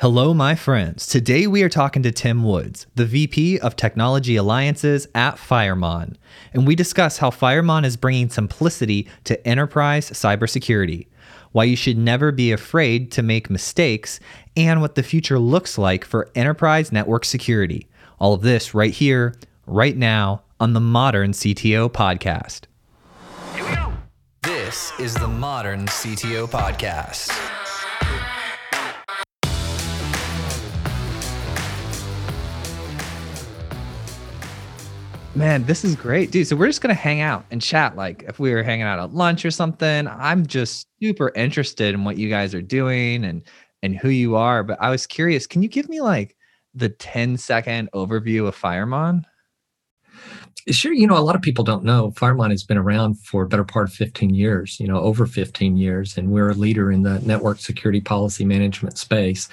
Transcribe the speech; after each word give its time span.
Hello, 0.00 0.32
my 0.32 0.54
friends. 0.54 1.06
Today 1.06 1.46
we 1.46 1.62
are 1.62 1.68
talking 1.68 2.02
to 2.04 2.10
Tim 2.10 2.42
Woods, 2.42 2.86
the 2.94 3.04
VP 3.04 3.58
of 3.58 3.76
Technology 3.76 4.34
Alliances 4.36 5.06
at 5.14 5.36
Firemon, 5.36 6.16
and 6.54 6.66
we 6.66 6.74
discuss 6.74 7.18
how 7.18 7.28
Firemon 7.28 7.84
is 7.84 7.98
bringing 7.98 8.30
simplicity 8.30 9.10
to 9.24 9.46
enterprise 9.46 10.10
cybersecurity, 10.10 11.06
why 11.52 11.64
you 11.64 11.76
should 11.76 11.98
never 11.98 12.32
be 12.32 12.50
afraid 12.50 13.12
to 13.12 13.22
make 13.22 13.50
mistakes, 13.50 14.20
and 14.56 14.80
what 14.80 14.94
the 14.94 15.02
future 15.02 15.38
looks 15.38 15.76
like 15.76 16.06
for 16.06 16.30
enterprise 16.34 16.90
network 16.90 17.26
security. 17.26 17.86
All 18.18 18.32
of 18.32 18.40
this 18.40 18.72
right 18.72 18.94
here, 18.94 19.34
right 19.66 19.98
now, 19.98 20.44
on 20.58 20.72
the 20.72 20.80
Modern 20.80 21.32
CTO 21.32 21.90
Podcast. 21.90 22.62
Here 23.54 23.68
we 23.68 23.74
go. 23.74 23.92
This 24.44 24.98
is 24.98 25.12
the 25.12 25.28
Modern 25.28 25.84
CTO 25.84 26.48
Podcast. 26.48 27.59
Man, 35.40 35.64
this 35.64 35.86
is 35.86 35.96
great, 35.96 36.30
dude. 36.30 36.46
So 36.46 36.54
we're 36.54 36.66
just 36.66 36.82
gonna 36.82 36.92
hang 36.92 37.22
out 37.22 37.46
and 37.50 37.62
chat 37.62 37.96
like 37.96 38.24
if 38.28 38.38
we 38.38 38.52
were 38.52 38.62
hanging 38.62 38.84
out 38.84 38.98
at 38.98 39.14
lunch 39.14 39.42
or 39.46 39.50
something. 39.50 40.06
I'm 40.06 40.44
just 40.44 40.86
super 41.02 41.32
interested 41.34 41.94
in 41.94 42.04
what 42.04 42.18
you 42.18 42.28
guys 42.28 42.54
are 42.54 42.60
doing 42.60 43.24
and 43.24 43.42
and 43.82 43.96
who 43.96 44.10
you 44.10 44.36
are. 44.36 44.62
But 44.62 44.76
I 44.82 44.90
was 44.90 45.06
curious, 45.06 45.46
can 45.46 45.62
you 45.62 45.68
give 45.70 45.88
me 45.88 46.02
like 46.02 46.36
the 46.74 46.90
10 46.90 47.38
second 47.38 47.88
overview 47.92 48.48
of 48.48 48.54
Firemon? 48.54 49.24
Sure, 50.68 50.92
you 50.92 51.06
know, 51.06 51.16
a 51.16 51.24
lot 51.24 51.36
of 51.36 51.40
people 51.40 51.64
don't 51.64 51.84
know 51.84 52.10
Firemon 52.10 52.50
has 52.50 52.62
been 52.62 52.76
around 52.76 53.18
for 53.18 53.44
a 53.44 53.48
better 53.48 53.64
part 53.64 53.88
of 53.88 53.94
15 53.94 54.34
years, 54.34 54.78
you 54.78 54.86
know, 54.86 54.98
over 54.98 55.24
15 55.24 55.78
years, 55.78 56.18
and 56.18 56.32
we're 56.32 56.50
a 56.50 56.54
leader 56.54 56.92
in 56.92 57.02
the 57.02 57.18
network 57.20 57.60
security 57.60 58.02
policy 58.02 58.44
management 58.44 58.98
space. 58.98 59.48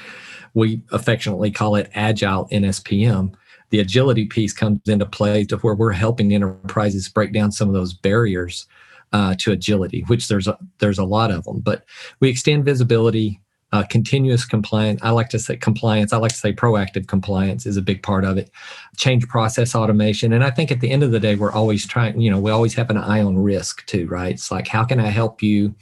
We 0.54 0.82
affectionately 0.92 1.50
call 1.50 1.76
it 1.76 1.90
Agile 1.94 2.50
NSPM 2.52 3.36
the 3.70 3.80
agility 3.80 4.26
piece 4.26 4.54
comes 4.54 4.80
into 4.88 5.06
play 5.06 5.44
to 5.46 5.58
where 5.58 5.76
we're 5.76 5.92
helping 5.92 6.34
enterprises 6.34 7.10
break 7.10 7.34
down 7.34 7.52
some 7.52 7.68
of 7.68 7.74
those 7.74 7.94
barriers 7.94 8.68
uh, 9.14 9.36
to 9.40 9.52
agility, 9.52 10.04
which 10.08 10.28
there's 10.28 10.48
a, 10.48 10.58
there's 10.80 11.00
a 11.00 11.04
lot 11.04 11.32
of 11.32 11.44
them. 11.44 11.60
But 11.60 11.86
we 12.20 12.30
extend 12.30 12.66
visibility, 12.66 13.40
uh, 13.72 13.84
continuous 13.84 14.46
compliance. 14.46 15.02
I 15.04 15.10
like 15.12 15.30
to 15.30 15.40
say 15.40 15.58
compliance. 15.58 16.14
I 16.14 16.18
like 16.18 16.32
to 16.32 16.38
say 16.38 16.54
proactive 16.54 17.08
compliance 17.08 17.66
is 17.66 17.78
a 17.78 17.82
big 17.82 18.04
part 18.04 18.24
of 18.24 18.38
it. 18.38 18.50
Change 18.98 19.28
process 19.28 19.76
automation, 19.76 20.34
and 20.34 20.44
I 20.44 20.52
think 20.52 20.72
at 20.72 20.80
the 20.80 20.90
end 20.90 21.04
of 21.04 21.12
the 21.12 21.20
day, 21.20 21.36
we're 21.36 21.52
always 21.52 21.86
trying. 21.86 22.20
You 22.20 22.32
know, 22.32 22.40
we 22.40 22.52
always 22.52 22.74
have 22.76 22.90
an 22.90 22.98
eye 22.98 23.22
on 23.22 23.38
risk 23.38 23.86
too, 23.86 24.08
right? 24.08 24.34
It's 24.34 24.52
like 24.52 24.68
how 24.68 24.84
can 24.84 25.00
I 25.00 25.08
help 25.08 25.42
you 25.42 25.76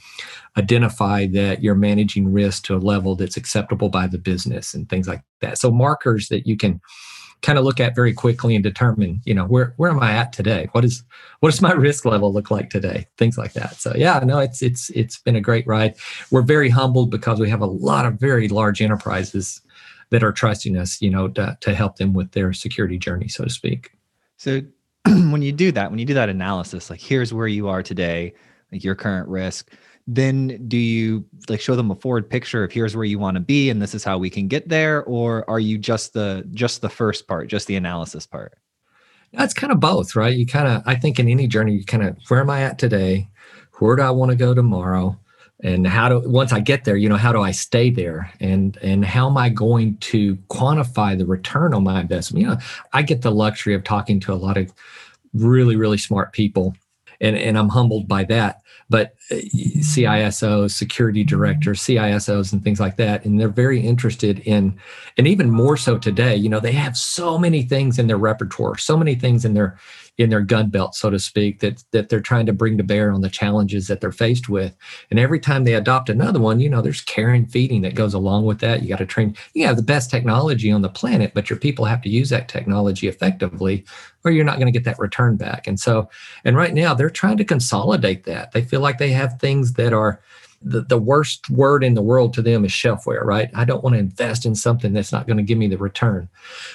identify 0.56 1.26
that 1.26 1.62
you're 1.62 1.74
managing 1.74 2.32
risk 2.32 2.64
to 2.64 2.76
a 2.76 2.78
level 2.78 3.14
that's 3.14 3.36
acceptable 3.36 3.88
by 3.88 4.06
the 4.06 4.18
business 4.18 4.72
and 4.72 4.88
things 4.88 5.06
like 5.06 5.22
that. 5.40 5.58
So 5.58 5.70
markers 5.70 6.28
that 6.28 6.46
you 6.46 6.56
can 6.56 6.80
kind 7.42 7.58
of 7.58 7.64
look 7.64 7.80
at 7.80 7.94
very 7.94 8.12
quickly 8.12 8.54
and 8.54 8.62
determine, 8.62 9.20
you 9.24 9.34
know, 9.34 9.44
where 9.44 9.74
where 9.76 9.90
am 9.90 10.00
I 10.00 10.12
at 10.12 10.32
today? 10.32 10.68
What 10.72 10.84
is 10.84 11.02
what 11.40 11.50
does 11.50 11.62
my 11.62 11.72
risk 11.86 12.04
level 12.04 12.32
look 12.32 12.50
like 12.50 12.70
today? 12.70 13.06
Things 13.16 13.38
like 13.38 13.52
that. 13.54 13.76
So 13.76 13.92
yeah, 13.96 14.18
no, 14.20 14.38
it's 14.38 14.62
it's 14.62 14.90
it's 14.90 15.18
been 15.18 15.36
a 15.36 15.40
great 15.40 15.66
ride. 15.66 15.96
We're 16.30 16.42
very 16.42 16.68
humbled 16.68 17.10
because 17.10 17.38
we 17.38 17.50
have 17.50 17.60
a 17.60 17.66
lot 17.66 18.06
of 18.06 18.14
very 18.14 18.48
large 18.48 18.80
enterprises 18.82 19.60
that 20.10 20.22
are 20.22 20.32
trusting 20.32 20.76
us, 20.76 21.02
you 21.02 21.10
know, 21.10 21.28
to, 21.28 21.56
to 21.60 21.74
help 21.74 21.96
them 21.96 22.14
with 22.14 22.30
their 22.32 22.52
security 22.52 22.98
journey, 22.98 23.28
so 23.28 23.44
to 23.44 23.50
speak. 23.50 23.92
So 24.36 24.60
when 25.06 25.42
you 25.42 25.52
do 25.52 25.72
that, 25.72 25.90
when 25.90 25.98
you 25.98 26.04
do 26.04 26.14
that 26.14 26.28
analysis, 26.28 26.90
like 26.90 27.00
here's 27.00 27.32
where 27.32 27.48
you 27.48 27.68
are 27.68 27.82
today, 27.82 28.34
like 28.72 28.84
your 28.84 28.94
current 28.94 29.28
risk, 29.28 29.70
then 30.06 30.64
do 30.68 30.76
you 30.76 31.24
like 31.48 31.60
show 31.60 31.74
them 31.74 31.90
a 31.90 31.96
forward 31.96 32.30
picture 32.30 32.62
of 32.62 32.70
here's 32.72 32.94
where 32.94 33.04
you 33.04 33.18
want 33.18 33.34
to 33.34 33.40
be 33.40 33.70
and 33.70 33.82
this 33.82 33.94
is 33.94 34.04
how 34.04 34.18
we 34.18 34.30
can 34.30 34.46
get 34.46 34.68
there? 34.68 35.02
Or 35.04 35.48
are 35.50 35.58
you 35.58 35.78
just 35.78 36.12
the 36.12 36.46
just 36.52 36.80
the 36.80 36.88
first 36.88 37.26
part 37.26 37.48
just 37.48 37.66
the 37.66 37.76
analysis 37.76 38.26
part? 38.26 38.54
That's 39.32 39.54
kind 39.54 39.72
of 39.72 39.80
both 39.80 40.14
right? 40.14 40.36
You 40.36 40.46
kind 40.46 40.68
of 40.68 40.82
i 40.86 40.94
think 40.94 41.18
in 41.18 41.28
any 41.28 41.48
journey 41.48 41.74
you 41.74 41.84
kind 41.84 42.04
of 42.04 42.16
where 42.28 42.40
am 42.40 42.50
i 42.50 42.62
at 42.62 42.78
today? 42.78 43.28
Where 43.78 43.96
do 43.96 44.02
i 44.02 44.10
want 44.10 44.30
to 44.30 44.36
go 44.36 44.54
tomorrow? 44.54 45.18
And 45.64 45.86
how 45.86 46.08
do 46.08 46.28
once 46.28 46.52
i 46.52 46.60
get 46.60 46.84
there 46.84 46.96
you 46.96 47.08
know 47.08 47.16
how 47.16 47.32
do 47.32 47.42
i 47.42 47.50
stay 47.50 47.90
there? 47.90 48.32
And 48.40 48.76
and 48.82 49.04
how 49.04 49.28
am 49.28 49.36
i 49.36 49.48
going 49.48 49.96
to 49.98 50.36
quantify 50.50 51.18
the 51.18 51.26
return 51.26 51.74
on 51.74 51.82
my 51.82 52.00
investment? 52.00 52.42
You 52.42 52.50
know 52.50 52.58
i 52.92 53.02
get 53.02 53.22
the 53.22 53.32
luxury 53.32 53.74
of 53.74 53.82
talking 53.82 54.20
to 54.20 54.32
a 54.32 54.34
lot 54.34 54.56
of 54.56 54.72
really 55.34 55.74
really 55.74 55.98
smart 55.98 56.32
people 56.32 56.76
and 57.20 57.36
and 57.36 57.58
i'm 57.58 57.68
humbled 57.68 58.06
by 58.08 58.24
that 58.24 58.62
but 58.88 59.14
uh, 59.30 59.34
CISOs, 59.34 60.70
security 60.70 61.24
directors, 61.24 61.80
CISOs, 61.80 62.52
and 62.52 62.62
things 62.62 62.80
like 62.80 62.96
that. 62.96 63.24
And 63.24 63.40
they're 63.40 63.48
very 63.48 63.80
interested 63.80 64.40
in, 64.40 64.78
and 65.18 65.26
even 65.26 65.50
more 65.50 65.76
so 65.76 65.98
today, 65.98 66.36
you 66.36 66.48
know, 66.48 66.60
they 66.60 66.72
have 66.72 66.96
so 66.96 67.38
many 67.38 67.62
things 67.62 67.98
in 67.98 68.06
their 68.06 68.16
repertoire, 68.16 68.76
so 68.78 68.96
many 68.96 69.14
things 69.14 69.44
in 69.44 69.54
their 69.54 69.78
in 70.18 70.30
their 70.30 70.40
gun 70.40 70.70
belt, 70.70 70.94
so 70.94 71.10
to 71.10 71.18
speak, 71.18 71.60
that 71.60 71.84
that 71.92 72.08
they're 72.08 72.20
trying 72.20 72.46
to 72.46 72.52
bring 72.52 72.78
to 72.78 72.84
bear 72.84 73.12
on 73.12 73.20
the 73.20 73.28
challenges 73.28 73.86
that 73.88 74.00
they're 74.00 74.12
faced 74.12 74.48
with. 74.48 74.74
And 75.10 75.18
every 75.18 75.38
time 75.38 75.64
they 75.64 75.74
adopt 75.74 76.08
another 76.08 76.40
one, 76.40 76.60
you 76.60 76.70
know, 76.70 76.80
there's 76.80 77.02
care 77.02 77.30
and 77.30 77.50
feeding 77.50 77.82
that 77.82 77.94
goes 77.94 78.14
along 78.14 78.46
with 78.46 78.60
that. 78.60 78.82
You 78.82 78.88
got 78.88 78.98
to 78.98 79.06
train. 79.06 79.36
You 79.54 79.66
have 79.66 79.76
the 79.76 79.82
best 79.82 80.10
technology 80.10 80.70
on 80.70 80.82
the 80.82 80.88
planet, 80.88 81.32
but 81.34 81.50
your 81.50 81.58
people 81.58 81.84
have 81.84 82.02
to 82.02 82.08
use 82.08 82.30
that 82.30 82.48
technology 82.48 83.08
effectively, 83.08 83.84
or 84.24 84.30
you're 84.30 84.44
not 84.44 84.56
going 84.56 84.72
to 84.72 84.78
get 84.78 84.84
that 84.84 84.98
return 84.98 85.36
back. 85.36 85.66
And 85.66 85.78
so, 85.78 86.08
and 86.44 86.56
right 86.56 86.74
now 86.74 86.94
they're 86.94 87.10
trying 87.10 87.36
to 87.36 87.44
consolidate 87.44 88.24
that. 88.24 88.52
They 88.52 88.62
feel 88.62 88.80
like 88.80 88.98
they 88.98 89.10
have 89.10 89.38
things 89.38 89.74
that 89.74 89.92
are 89.92 90.20
the, 90.62 90.82
the 90.82 90.98
worst 90.98 91.48
word 91.50 91.84
in 91.84 91.94
the 91.94 92.02
world 92.02 92.34
to 92.34 92.42
them 92.42 92.64
is 92.64 92.72
shelfware, 92.72 93.22
right? 93.24 93.50
I 93.54 93.64
don't 93.64 93.84
want 93.84 93.94
to 93.94 94.00
invest 94.00 94.46
in 94.46 94.54
something 94.54 94.92
that's 94.92 95.12
not 95.12 95.26
going 95.26 95.36
to 95.36 95.42
give 95.42 95.58
me 95.58 95.68
the 95.68 95.78
return. 95.78 96.28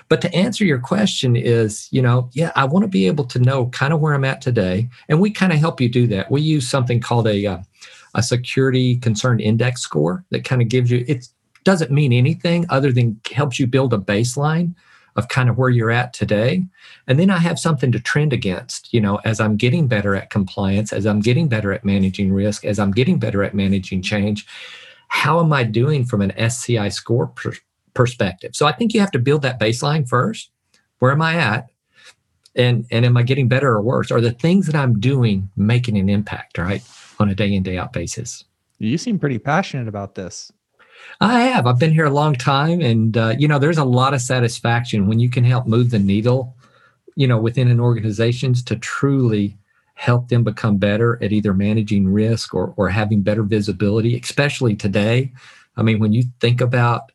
But 0.08 0.22
to 0.22 0.34
answer 0.34 0.64
your 0.64 0.80
question 0.80 1.36
is, 1.36 1.88
you 1.92 2.02
know, 2.02 2.30
yeah, 2.34 2.52
I 2.56 2.66
want 2.66 2.84
to 2.84 2.88
be 2.88 3.08
able 3.08 3.26
to 3.26 3.40
know 3.40 3.68
kind 3.68 3.94
of 3.94 4.00
where 4.00 4.14
I'm 4.14 4.26
at 4.26 4.42
today. 4.42 4.90
And 5.10 5.20
we 5.20 5.32
kind 5.32 5.52
of 5.52 5.60
help 5.60 5.82
you 5.82 5.90
do 5.90 6.08
that. 6.08 6.32
We 6.32 6.42
use 6.42 6.70
something 6.70 7.00
called 7.00 7.28
a, 7.28 7.46
uh, 7.46 7.60
a 8.16 8.24
security 8.24 8.98
concern 8.98 9.40
index 9.40 9.82
score 9.82 10.24
that 10.30 10.44
kind 10.44 10.62
of 10.62 10.70
gives 10.70 10.92
you, 10.92 11.04
it 11.08 11.28
doesn't 11.64 11.92
mean 11.92 12.14
anything 12.14 12.66
other 12.70 12.92
than 12.92 13.20
helps 13.32 13.60
you 13.60 13.68
build 13.68 13.94
a 13.94 13.98
baseline 13.98 14.74
of 15.16 15.28
kind 15.28 15.50
of 15.50 15.58
where 15.58 15.70
you're 15.70 15.92
at 15.92 16.14
today. 16.14 16.64
And 17.08 17.20
then 17.20 17.30
I 17.30 17.38
have 17.38 17.60
something 17.60 17.92
to 17.92 18.00
trend 18.00 18.34
against, 18.34 18.94
you 18.94 19.02
know, 19.02 19.20
as 19.26 19.40
I'm 19.40 19.58
getting 19.58 19.88
better 19.88 20.16
at 20.16 20.30
compliance, 20.30 20.94
as 20.94 21.06
I'm 21.06 21.20
getting 21.20 21.48
better 21.48 21.74
at 21.74 21.84
managing 21.84 22.32
risk, 22.32 22.66
as 22.66 22.80
I'm 22.80 22.92
getting 22.92 23.20
better 23.20 23.44
at 23.44 23.54
managing 23.54 24.02
change. 24.02 24.46
How 25.10 25.40
am 25.40 25.52
I 25.52 25.64
doing 25.64 26.06
from 26.06 26.22
an 26.22 26.32
SCI 26.40 26.90
score 26.90 27.28
per- 27.28 27.54
perspective? 27.94 28.56
So 28.56 28.66
I 28.66 28.72
think 28.72 28.94
you 28.94 29.02
have 29.02 29.12
to 29.12 29.20
build 29.20 29.42
that 29.42 29.60
baseline 29.60 30.08
first. 30.08 30.52
Where 31.00 31.12
am 31.12 31.22
I 31.22 31.36
at? 31.36 31.68
And, 32.56 32.86
and 32.92 33.06
am 33.06 33.18
I 33.18 33.24
getting 33.24 33.48
better 33.48 33.70
or 33.70 33.82
worse? 33.82 34.12
Are 34.12 34.22
the 34.22 34.32
things 34.32 34.66
that 34.68 34.76
I'm 34.76 35.00
doing 35.00 35.50
making 35.56 35.98
an 35.98 36.10
impact, 36.10 36.58
right, 36.58 36.84
on 37.20 37.30
a 37.30 37.36
day 37.36 37.54
in, 37.54 37.64
day 37.64 37.78
out 37.78 37.94
basis? 37.94 38.46
You 38.78 38.98
seem 38.98 39.20
pretty 39.20 39.38
passionate 39.38 39.88
about 39.88 40.16
this. 40.16 40.52
I 41.20 41.42
have. 41.42 41.68
I've 41.68 41.80
been 41.80 41.94
here 41.94 42.06
a 42.06 42.12
long 42.12 42.34
time, 42.34 42.82
and 42.82 43.16
uh, 43.16 43.36
you 43.38 43.48
know, 43.48 43.60
there's 43.60 43.78
a 43.78 43.86
lot 43.86 44.14
of 44.14 44.22
satisfaction 44.22 45.08
when 45.08 45.20
you 45.20 45.30
can 45.30 45.44
help 45.44 45.68
move 45.68 45.92
the 45.92 46.00
needle, 46.00 46.56
you 47.16 47.28
know, 47.28 47.40
within 47.40 47.70
an 47.70 47.80
organizations 47.80 48.64
to 48.64 48.76
truly 48.76 49.58
help 49.94 50.30
them 50.30 50.44
become 50.44 50.78
better 50.78 51.24
at 51.24 51.32
either 51.32 51.54
managing 51.54 52.12
risk 52.12 52.56
or 52.56 52.74
or 52.76 52.90
having 52.90 53.22
better 53.22 53.44
visibility, 53.44 54.20
especially 54.20 54.76
today. 54.76 55.32
I 55.78 55.84
mean, 55.84 56.00
when 56.00 56.12
you 56.12 56.24
think 56.40 56.60
about 56.60 57.12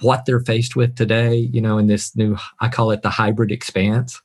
what 0.00 0.24
they're 0.24 0.40
faced 0.40 0.76
with 0.76 0.94
today, 0.94 1.34
you 1.34 1.60
know, 1.60 1.78
in 1.78 1.86
this 1.88 2.14
new, 2.16 2.36
I 2.60 2.68
call 2.68 2.90
it 2.90 3.02
the 3.02 3.10
hybrid 3.10 3.50
expanse. 3.50 4.20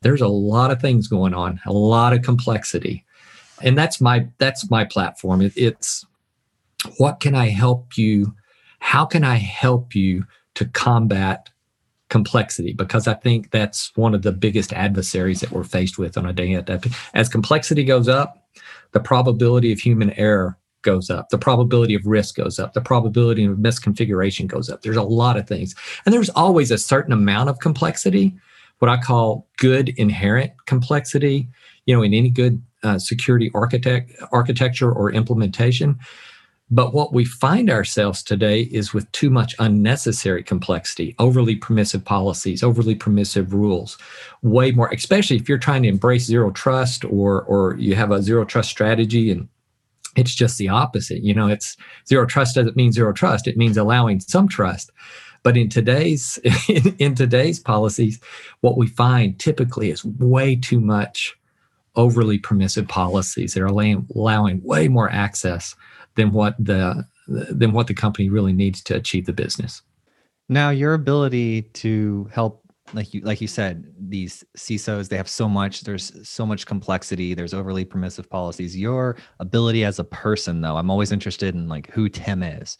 There's 0.00 0.20
a 0.20 0.28
lot 0.28 0.70
of 0.70 0.80
things 0.80 1.08
going 1.08 1.34
on, 1.34 1.60
a 1.66 1.72
lot 1.72 2.12
of 2.12 2.22
complexity, 2.22 3.04
and 3.60 3.76
that's 3.76 4.00
my 4.00 4.28
that's 4.38 4.70
my 4.70 4.84
platform. 4.84 5.42
It, 5.42 5.52
it's 5.56 6.06
what 6.98 7.20
can 7.20 7.34
I 7.34 7.48
help 7.48 7.96
you? 7.96 8.34
How 8.80 9.04
can 9.04 9.24
I 9.24 9.36
help 9.36 9.94
you 9.94 10.24
to 10.54 10.64
combat 10.66 11.50
complexity? 12.08 12.72
Because 12.72 13.06
I 13.08 13.14
think 13.14 13.50
that's 13.50 13.94
one 13.96 14.14
of 14.14 14.22
the 14.22 14.32
biggest 14.32 14.72
adversaries 14.72 15.40
that 15.40 15.52
we're 15.52 15.64
faced 15.64 15.98
with 15.98 16.16
on 16.16 16.26
a 16.26 16.32
day 16.32 16.54
at 16.54 16.66
day. 16.66 16.78
As 17.14 17.28
complexity 17.28 17.84
goes 17.84 18.08
up, 18.08 18.46
the 18.92 19.00
probability 19.00 19.72
of 19.72 19.78
human 19.78 20.10
error 20.12 20.56
goes 20.82 21.10
up, 21.10 21.30
the 21.30 21.38
probability 21.38 21.94
of 21.94 22.06
risk 22.06 22.36
goes 22.36 22.58
up, 22.58 22.72
the 22.72 22.80
probability 22.80 23.44
of 23.44 23.58
misconfiguration 23.58 24.46
goes 24.46 24.70
up. 24.70 24.82
There's 24.82 24.96
a 24.96 25.02
lot 25.02 25.36
of 25.36 25.48
things. 25.48 25.74
And 26.04 26.14
there's 26.14 26.30
always 26.30 26.70
a 26.70 26.78
certain 26.78 27.12
amount 27.12 27.50
of 27.50 27.58
complexity, 27.58 28.34
what 28.78 28.88
I 28.88 28.96
call 28.96 29.48
good 29.58 29.88
inherent 29.90 30.52
complexity, 30.66 31.48
you 31.86 31.96
know, 31.96 32.02
in 32.02 32.14
any 32.14 32.30
good 32.30 32.62
uh, 32.84 32.98
security 32.98 33.50
architect 33.54 34.12
architecture 34.32 34.92
or 34.92 35.10
implementation. 35.12 35.98
But 36.68 36.92
what 36.92 37.12
we 37.12 37.24
find 37.24 37.70
ourselves 37.70 38.24
today 38.24 38.62
is 38.62 38.92
with 38.92 39.10
too 39.12 39.30
much 39.30 39.54
unnecessary 39.60 40.42
complexity, 40.42 41.14
overly 41.20 41.54
permissive 41.54 42.04
policies, 42.04 42.64
overly 42.64 42.96
permissive 42.96 43.54
rules, 43.54 43.96
way 44.42 44.72
more, 44.72 44.88
especially 44.88 45.36
if 45.36 45.48
you're 45.48 45.58
trying 45.58 45.84
to 45.84 45.88
embrace 45.88 46.24
zero 46.24 46.50
trust 46.50 47.04
or, 47.04 47.42
or 47.42 47.76
you 47.76 47.94
have 47.94 48.10
a 48.10 48.20
zero 48.20 48.44
trust 48.44 48.68
strategy 48.68 49.30
and 49.30 49.48
it's 50.16 50.34
just 50.34 50.58
the 50.58 50.68
opposite. 50.68 51.22
You 51.22 51.34
know, 51.34 51.46
it's 51.46 51.76
zero 52.08 52.26
trust 52.26 52.56
doesn't 52.56 52.76
mean 52.76 52.90
zero 52.90 53.12
trust. 53.12 53.46
It 53.46 53.56
means 53.56 53.76
allowing 53.76 54.18
some 54.18 54.48
trust. 54.48 54.90
But 55.44 55.56
in 55.56 55.68
today's 55.68 56.38
in, 56.68 56.96
in 56.98 57.14
today's 57.14 57.60
policies, 57.60 58.18
what 58.62 58.76
we 58.76 58.88
find 58.88 59.38
typically 59.38 59.90
is 59.90 60.04
way 60.04 60.56
too 60.56 60.80
much 60.80 61.36
overly 61.94 62.38
permissive 62.38 62.88
policies. 62.88 63.54
that 63.54 63.62
are 63.62 63.66
allowing, 63.66 64.06
allowing 64.14 64.62
way 64.64 64.88
more 64.88 65.08
access 65.10 65.76
than 66.16 66.32
what 66.32 66.54
the 66.58 67.04
than 67.28 67.72
what 67.72 67.86
the 67.86 67.94
company 67.94 68.28
really 68.28 68.52
needs 68.52 68.82
to 68.84 68.94
achieve 68.94 69.26
the 69.26 69.32
business. 69.32 69.82
Now, 70.48 70.70
your 70.70 70.94
ability 70.94 71.62
to 71.62 72.28
help 72.32 72.62
like 72.92 73.12
you 73.12 73.20
like 73.22 73.40
you 73.40 73.48
said 73.48 73.92
these 73.98 74.44
CISOs 74.56 75.08
they 75.08 75.16
have 75.16 75.28
so 75.28 75.48
much 75.48 75.80
there's 75.80 76.12
so 76.28 76.46
much 76.46 76.66
complexity 76.66 77.34
there's 77.34 77.54
overly 77.54 77.84
permissive 77.84 78.30
policies. 78.30 78.76
Your 78.76 79.16
ability 79.40 79.84
as 79.84 79.98
a 79.98 80.04
person 80.04 80.60
though 80.60 80.76
I'm 80.76 80.90
always 80.90 81.10
interested 81.10 81.54
in 81.54 81.68
like 81.68 81.90
who 81.90 82.08
Tim 82.08 82.42
is. 82.42 82.78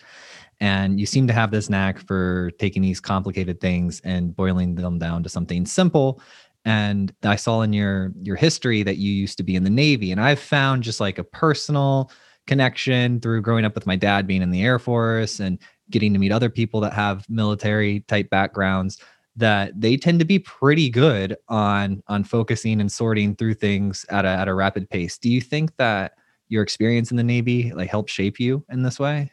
And 0.61 1.01
you 1.01 1.07
seem 1.07 1.27
to 1.27 1.33
have 1.33 1.51
this 1.51 1.69
knack 1.69 1.99
for 1.99 2.53
taking 2.53 2.83
these 2.83 3.01
complicated 3.01 3.61
things 3.61 4.01
and 4.05 4.35
boiling 4.35 4.77
them 4.77 4.99
down 4.99 5.23
to 5.25 5.29
something 5.29 5.67
simple. 5.67 6.23
And 6.65 7.13
I 7.25 7.37
saw 7.37 7.63
in 7.63 7.73
your 7.73 8.13
your 8.23 8.37
history 8.37 8.85
that 8.85 8.99
you 8.99 9.13
used 9.13 9.39
to 9.39 9.43
be 9.43 9.57
in 9.57 9.65
the 9.65 9.71
Navy 9.71 10.13
and 10.13 10.21
I've 10.21 10.41
found 10.41 10.85
just 10.85 11.01
like 11.01 11.19
a 11.19 11.25
personal 11.25 12.13
connection 12.47 13.21
through 13.21 13.43
growing 13.43 13.65
up 13.65 13.75
with 13.75 13.87
my 13.87 13.97
dad 13.97 14.27
being 14.27 14.43
in 14.43 14.51
the 14.51 14.63
Air 14.63 14.79
Force 14.79 15.41
and 15.41 15.59
getting 15.91 16.13
to 16.13 16.19
meet 16.19 16.33
other 16.33 16.51
people 16.51 16.81
that 16.81 16.93
have 16.93 17.29
military 17.29 18.01
type 18.01 18.31
backgrounds 18.31 18.99
that 19.37 19.79
they 19.79 19.97
tend 19.97 20.19
to 20.19 20.25
be 20.25 20.39
pretty 20.39 20.89
good 20.89 21.37
on 21.49 22.03
on 22.09 22.25
focusing 22.25 22.81
and 22.81 22.91
sorting 22.91 23.37
through 23.37 23.55
things 23.55 24.07
at 24.11 24.25
a 24.25 24.29
at 24.29 24.49
a 24.49 24.55
rapid 24.55 24.89
pace. 24.89 25.19
Do 25.19 25.31
you 25.31 25.41
think 25.41 25.77
that 25.77 26.13
your 26.49 26.63
experience 26.63 27.11
in 27.11 27.17
the 27.17 27.23
Navy 27.23 27.73
like 27.73 27.91
helped 27.91 28.11
shape 28.11 28.41
you 28.41 28.65
in 28.71 28.83
this 28.83 28.99
way? 28.99 29.31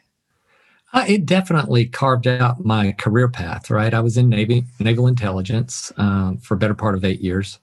Uh, 0.92 1.04
it 1.08 1.26
definitely 1.26 1.86
carved 1.86 2.26
out 2.28 2.64
my 2.64 2.92
career 2.92 3.28
path. 3.28 3.70
Right, 3.70 3.94
I 3.94 4.00
was 4.00 4.16
in 4.16 4.28
Navy 4.28 4.64
naval 4.78 5.06
intelligence 5.06 5.90
um, 5.96 6.38
for 6.38 6.56
better 6.56 6.74
part 6.74 6.94
of 6.94 7.04
eight 7.04 7.20
years. 7.20 7.58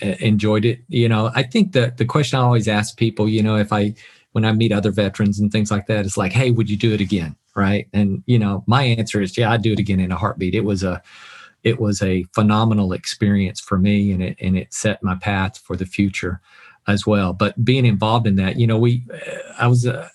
enjoyed 0.00 0.64
it. 0.64 0.80
You 0.88 1.08
know, 1.08 1.30
I 1.34 1.42
think 1.42 1.72
that 1.72 1.98
the 1.98 2.06
question 2.06 2.38
I 2.38 2.42
always 2.42 2.68
ask 2.68 2.96
people, 2.96 3.28
you 3.28 3.42
know, 3.42 3.56
if 3.56 3.72
I 3.72 3.94
when 4.32 4.44
I 4.44 4.52
meet 4.52 4.72
other 4.72 4.92
veterans 4.92 5.40
and 5.40 5.50
things 5.50 5.70
like 5.70 5.86
that, 5.86 6.04
it's 6.04 6.16
like, 6.16 6.32
hey, 6.32 6.50
would 6.50 6.70
you 6.70 6.76
do 6.76 6.92
it 6.92 7.00
again? 7.00 7.36
Right, 7.56 7.88
and 7.92 8.22
you 8.26 8.38
know, 8.38 8.62
my 8.66 8.84
answer 8.84 9.20
is, 9.20 9.36
yeah, 9.36 9.50
I'd 9.50 9.62
do 9.62 9.72
it 9.72 9.80
again 9.80 10.00
in 10.00 10.12
a 10.12 10.16
heartbeat. 10.16 10.54
It 10.54 10.64
was 10.64 10.82
a 10.82 11.02
it 11.62 11.80
was 11.80 12.02
a 12.02 12.24
phenomenal 12.34 12.92
experience 12.92 13.60
for 13.60 13.78
me 13.78 14.12
and 14.12 14.22
it 14.22 14.36
and 14.40 14.56
it 14.56 14.72
set 14.72 15.02
my 15.02 15.14
path 15.16 15.58
for 15.58 15.76
the 15.76 15.86
future 15.86 16.40
as 16.88 17.06
well 17.06 17.32
but 17.32 17.62
being 17.64 17.84
involved 17.84 18.26
in 18.26 18.36
that 18.36 18.56
you 18.56 18.66
know 18.66 18.78
we 18.78 19.04
i 19.58 19.66
was 19.66 19.86
uh, 19.86 20.08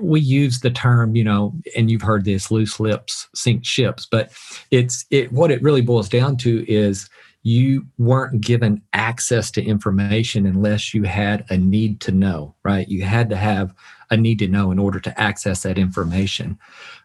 we 0.00 0.20
use 0.20 0.60
the 0.60 0.70
term 0.70 1.14
you 1.14 1.24
know 1.24 1.54
and 1.76 1.90
you've 1.90 2.02
heard 2.02 2.24
this 2.24 2.50
loose 2.50 2.80
lips 2.80 3.28
sink 3.34 3.64
ships 3.64 4.06
but 4.10 4.32
it's 4.70 5.04
it 5.10 5.32
what 5.32 5.50
it 5.50 5.62
really 5.62 5.80
boils 5.80 6.08
down 6.08 6.36
to 6.36 6.64
is 6.70 7.08
you 7.42 7.86
weren't 7.96 8.40
given 8.42 8.82
access 8.92 9.50
to 9.50 9.64
information 9.64 10.46
unless 10.46 10.92
you 10.92 11.04
had 11.04 11.44
a 11.50 11.56
need 11.56 12.00
to 12.00 12.12
know 12.12 12.54
right 12.64 12.88
you 12.88 13.02
had 13.02 13.30
to 13.30 13.36
have 13.36 13.74
a 14.10 14.16
need 14.16 14.38
to 14.38 14.48
know 14.48 14.70
in 14.70 14.78
order 14.78 15.00
to 15.00 15.18
access 15.20 15.62
that 15.62 15.78
information 15.78 16.58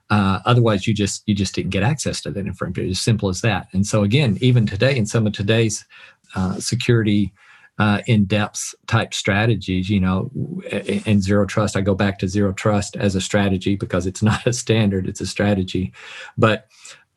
uh, 0.09 0.39
otherwise, 0.45 0.85
you 0.85 0.93
just 0.93 1.23
you 1.25 1.33
just 1.33 1.55
didn't 1.55 1.71
get 1.71 1.83
access 1.83 2.21
to 2.21 2.31
that 2.31 2.45
information. 2.45 2.89
As 2.91 2.99
simple 2.99 3.29
as 3.29 3.41
that. 3.41 3.67
And 3.73 3.85
so 3.85 4.03
again, 4.03 4.37
even 4.41 4.65
today, 4.65 4.95
in 4.95 5.05
some 5.05 5.25
of 5.25 5.33
today's 5.33 5.85
uh, 6.35 6.59
security 6.59 7.33
uh, 7.79 8.01
in-depth 8.07 8.75
type 8.87 9.13
strategies, 9.13 9.89
you 9.89 9.99
know, 9.99 10.31
in 11.05 11.21
zero 11.21 11.45
trust, 11.45 11.75
I 11.75 11.81
go 11.81 11.95
back 11.95 12.19
to 12.19 12.27
zero 12.27 12.53
trust 12.53 12.95
as 12.95 13.15
a 13.15 13.21
strategy 13.21 13.75
because 13.75 14.05
it's 14.05 14.21
not 14.31 14.45
a 14.45 14.53
standard; 14.53 15.07
it's 15.07 15.21
a 15.21 15.27
strategy. 15.27 15.91
But 16.37 16.67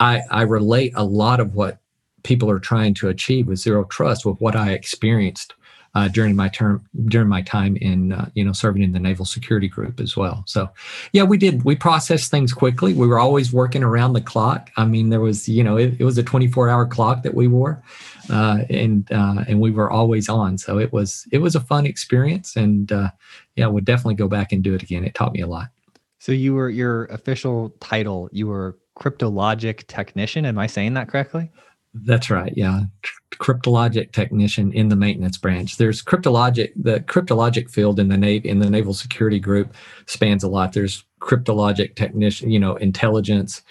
I, 0.01 0.23
I 0.31 0.43
relate 0.43 0.93
a 0.97 1.05
lot 1.05 1.41
of 1.41 1.55
what 1.55 1.79
people 2.23 2.51
are 2.51 2.59
trying 2.59 2.95
to 2.95 3.09
achieve 3.09 3.47
with 3.47 3.59
zero 3.59 3.85
trust 3.85 4.27
with 4.27 4.41
what 4.41 4.57
I 4.57 4.73
experienced 4.73 5.55
uh, 5.95 6.09
during 6.09 6.37
my 6.37 6.49
term 6.49 6.87
during 7.07 7.29
my 7.29 7.43
time 7.43 7.77
in 7.77 8.13
uh, 8.13 8.29
you 8.35 8.45
know 8.45 8.53
serving 8.53 8.83
in 8.83 8.93
the 8.93 9.01
naval 9.01 9.25
security 9.25 9.69
group 9.69 10.01
as 10.01 10.17
well. 10.17 10.45
So 10.47 10.69
yeah 11.13 11.23
we 11.23 11.39
did 11.39 11.65
we 11.65 11.75
processed 11.75 12.31
things 12.31 12.53
quickly. 12.53 12.93
We 12.93 13.07
were 13.07 13.19
always 13.19 13.53
working 13.53 13.83
around 13.83 14.13
the 14.13 14.21
clock. 14.21 14.71
I 14.77 14.85
mean 14.85 15.09
there 15.09 15.21
was 15.21 15.49
you 15.49 15.65
know 15.65 15.77
it, 15.77 15.97
it 15.99 16.05
was 16.05 16.19
a 16.19 16.23
24 16.23 16.69
hour 16.69 16.87
clock 16.87 17.23
that 17.23 17.35
we 17.35 17.49
wore 17.49 17.83
uh, 18.31 18.59
and 18.69 19.11
uh, 19.11 19.45
and 19.49 19.61
we 19.61 19.71
were 19.71 19.91
always 19.91 20.29
on. 20.29 20.59
So 20.59 20.79
it 20.79 20.93
was 20.93 21.27
it 21.33 21.39
was 21.39 21.55
a 21.55 21.61
fun 21.61 21.87
experience 21.87 22.55
and 22.55 22.93
uh, 22.93 23.11
yeah 23.57 23.67
would 23.67 23.85
definitely 23.85 24.15
go 24.15 24.29
back 24.29 24.53
and 24.53 24.63
do 24.63 24.75
it 24.75 24.83
again. 24.83 25.05
It 25.05 25.15
taught 25.15 25.33
me 25.33 25.41
a 25.41 25.47
lot. 25.47 25.69
So 26.19 26.33
you 26.33 26.55
were 26.55 26.69
your 26.69 27.07
official 27.07 27.71
title 27.81 28.29
you 28.31 28.47
were 28.47 28.79
cryptologic 28.97 29.87
technician. 29.87 30.45
Am 30.45 30.59
i 30.59 30.67
saying 30.67 30.95
that 30.95 31.09
correctly 31.09 31.51
that's 31.95 32.31
right. 32.31 32.53
Yeah. 32.57 32.83
Cryptologic 33.35 34.13
technician 34.13 34.73
in 34.73 34.89
the 34.89 34.97
maintenance 34.97 35.39
branch. 35.39 35.77
There's 35.77 36.03
cryptologic, 36.03 36.73
the 36.77 37.01
cryptologic 37.01 37.71
field 37.71 37.99
in 37.99 38.09
the 38.09 38.17
Navy, 38.17 38.49
in 38.49 38.59
the 38.59 38.71
Naval 38.71 38.95
Security 38.95 39.39
Group 39.39 39.75
spans 40.07 40.43
a 40.43 40.49
lot. 40.49 40.73
There's 40.73 41.05
cryptologic 41.21 41.97
technician, 41.97 42.51
you 42.51 42.59
know, 42.59 42.77
intelligence, 42.77 43.63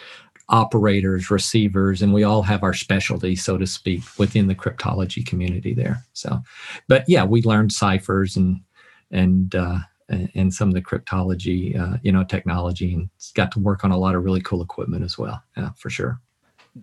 operators, 0.50 1.30
receivers, 1.30 2.02
and 2.02 2.14
we 2.14 2.24
all 2.24 2.42
have 2.42 2.64
our 2.64 2.74
specialty, 2.74 3.36
so 3.36 3.58
to 3.58 3.68
speak, 3.68 4.02
within 4.18 4.48
the 4.48 4.56
cryptology 4.56 5.26
community 5.26 5.74
there. 5.74 6.04
So, 6.14 6.42
but 6.88 7.04
yeah, 7.08 7.26
we 7.26 7.42
learned 7.42 7.72
ciphers 7.72 8.38
and, 8.38 8.62
and, 9.12 9.54
uh, 9.54 9.80
and 10.10 10.54
some 10.54 10.70
of 10.70 10.74
the 10.74 10.82
cryptology, 10.82 11.78
uh, 11.78 11.98
you 12.02 12.14
know, 12.14 12.24
technology, 12.24 12.94
and 12.94 13.10
got 13.36 13.52
to 13.52 13.60
work 13.60 13.84
on 13.84 13.92
a 13.92 13.98
lot 13.98 14.16
of 14.16 14.24
really 14.24 14.42
cool 14.42 14.62
equipment 14.62 15.04
as 15.04 15.18
well. 15.18 15.44
Yeah, 15.58 15.72
for 15.76 15.90
sure 15.90 16.22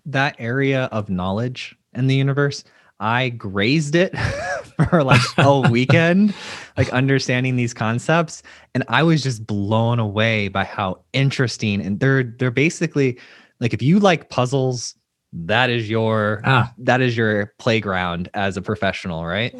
that 0.05 0.35
area 0.39 0.85
of 0.85 1.09
knowledge 1.09 1.75
in 1.93 2.07
the 2.07 2.15
universe, 2.15 2.63
I 2.99 3.29
grazed 3.29 3.95
it 3.95 4.17
for 4.89 5.03
like 5.03 5.21
a 5.37 5.61
weekend, 5.69 6.33
like 6.77 6.91
understanding 6.93 7.55
these 7.55 7.73
concepts. 7.73 8.43
And 8.73 8.83
I 8.87 9.03
was 9.03 9.21
just 9.21 9.45
blown 9.45 9.99
away 9.99 10.47
by 10.47 10.63
how 10.63 11.01
interesting 11.13 11.81
and 11.81 11.99
they're 11.99 12.23
they're 12.23 12.51
basically 12.51 13.19
like 13.59 13.73
if 13.73 13.81
you 13.81 13.99
like 13.99 14.29
puzzles, 14.29 14.95
that 15.33 15.69
is 15.69 15.89
your 15.89 16.41
ah. 16.45 16.73
that 16.77 17.01
is 17.01 17.17
your 17.17 17.53
playground 17.59 18.29
as 18.33 18.57
a 18.57 18.61
professional, 18.61 19.25
right? 19.25 19.53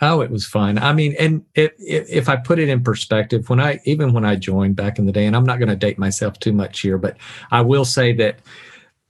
Oh, 0.00 0.20
it 0.20 0.30
was 0.30 0.44
fun. 0.46 0.78
I 0.78 0.92
mean, 0.92 1.14
and 1.20 1.44
it, 1.54 1.74
it, 1.78 2.06
if 2.10 2.28
I 2.28 2.36
put 2.36 2.58
it 2.58 2.68
in 2.68 2.82
perspective, 2.82 3.48
when 3.48 3.60
I 3.60 3.80
even 3.84 4.12
when 4.12 4.24
I 4.24 4.36
joined 4.36 4.76
back 4.76 4.98
in 4.98 5.06
the 5.06 5.12
day, 5.12 5.24
and 5.24 5.36
I'm 5.36 5.44
not 5.44 5.58
going 5.58 5.68
to 5.68 5.76
date 5.76 5.98
myself 5.98 6.38
too 6.40 6.52
much 6.52 6.80
here, 6.80 6.98
but 6.98 7.16
I 7.50 7.60
will 7.60 7.84
say 7.84 8.12
that 8.14 8.38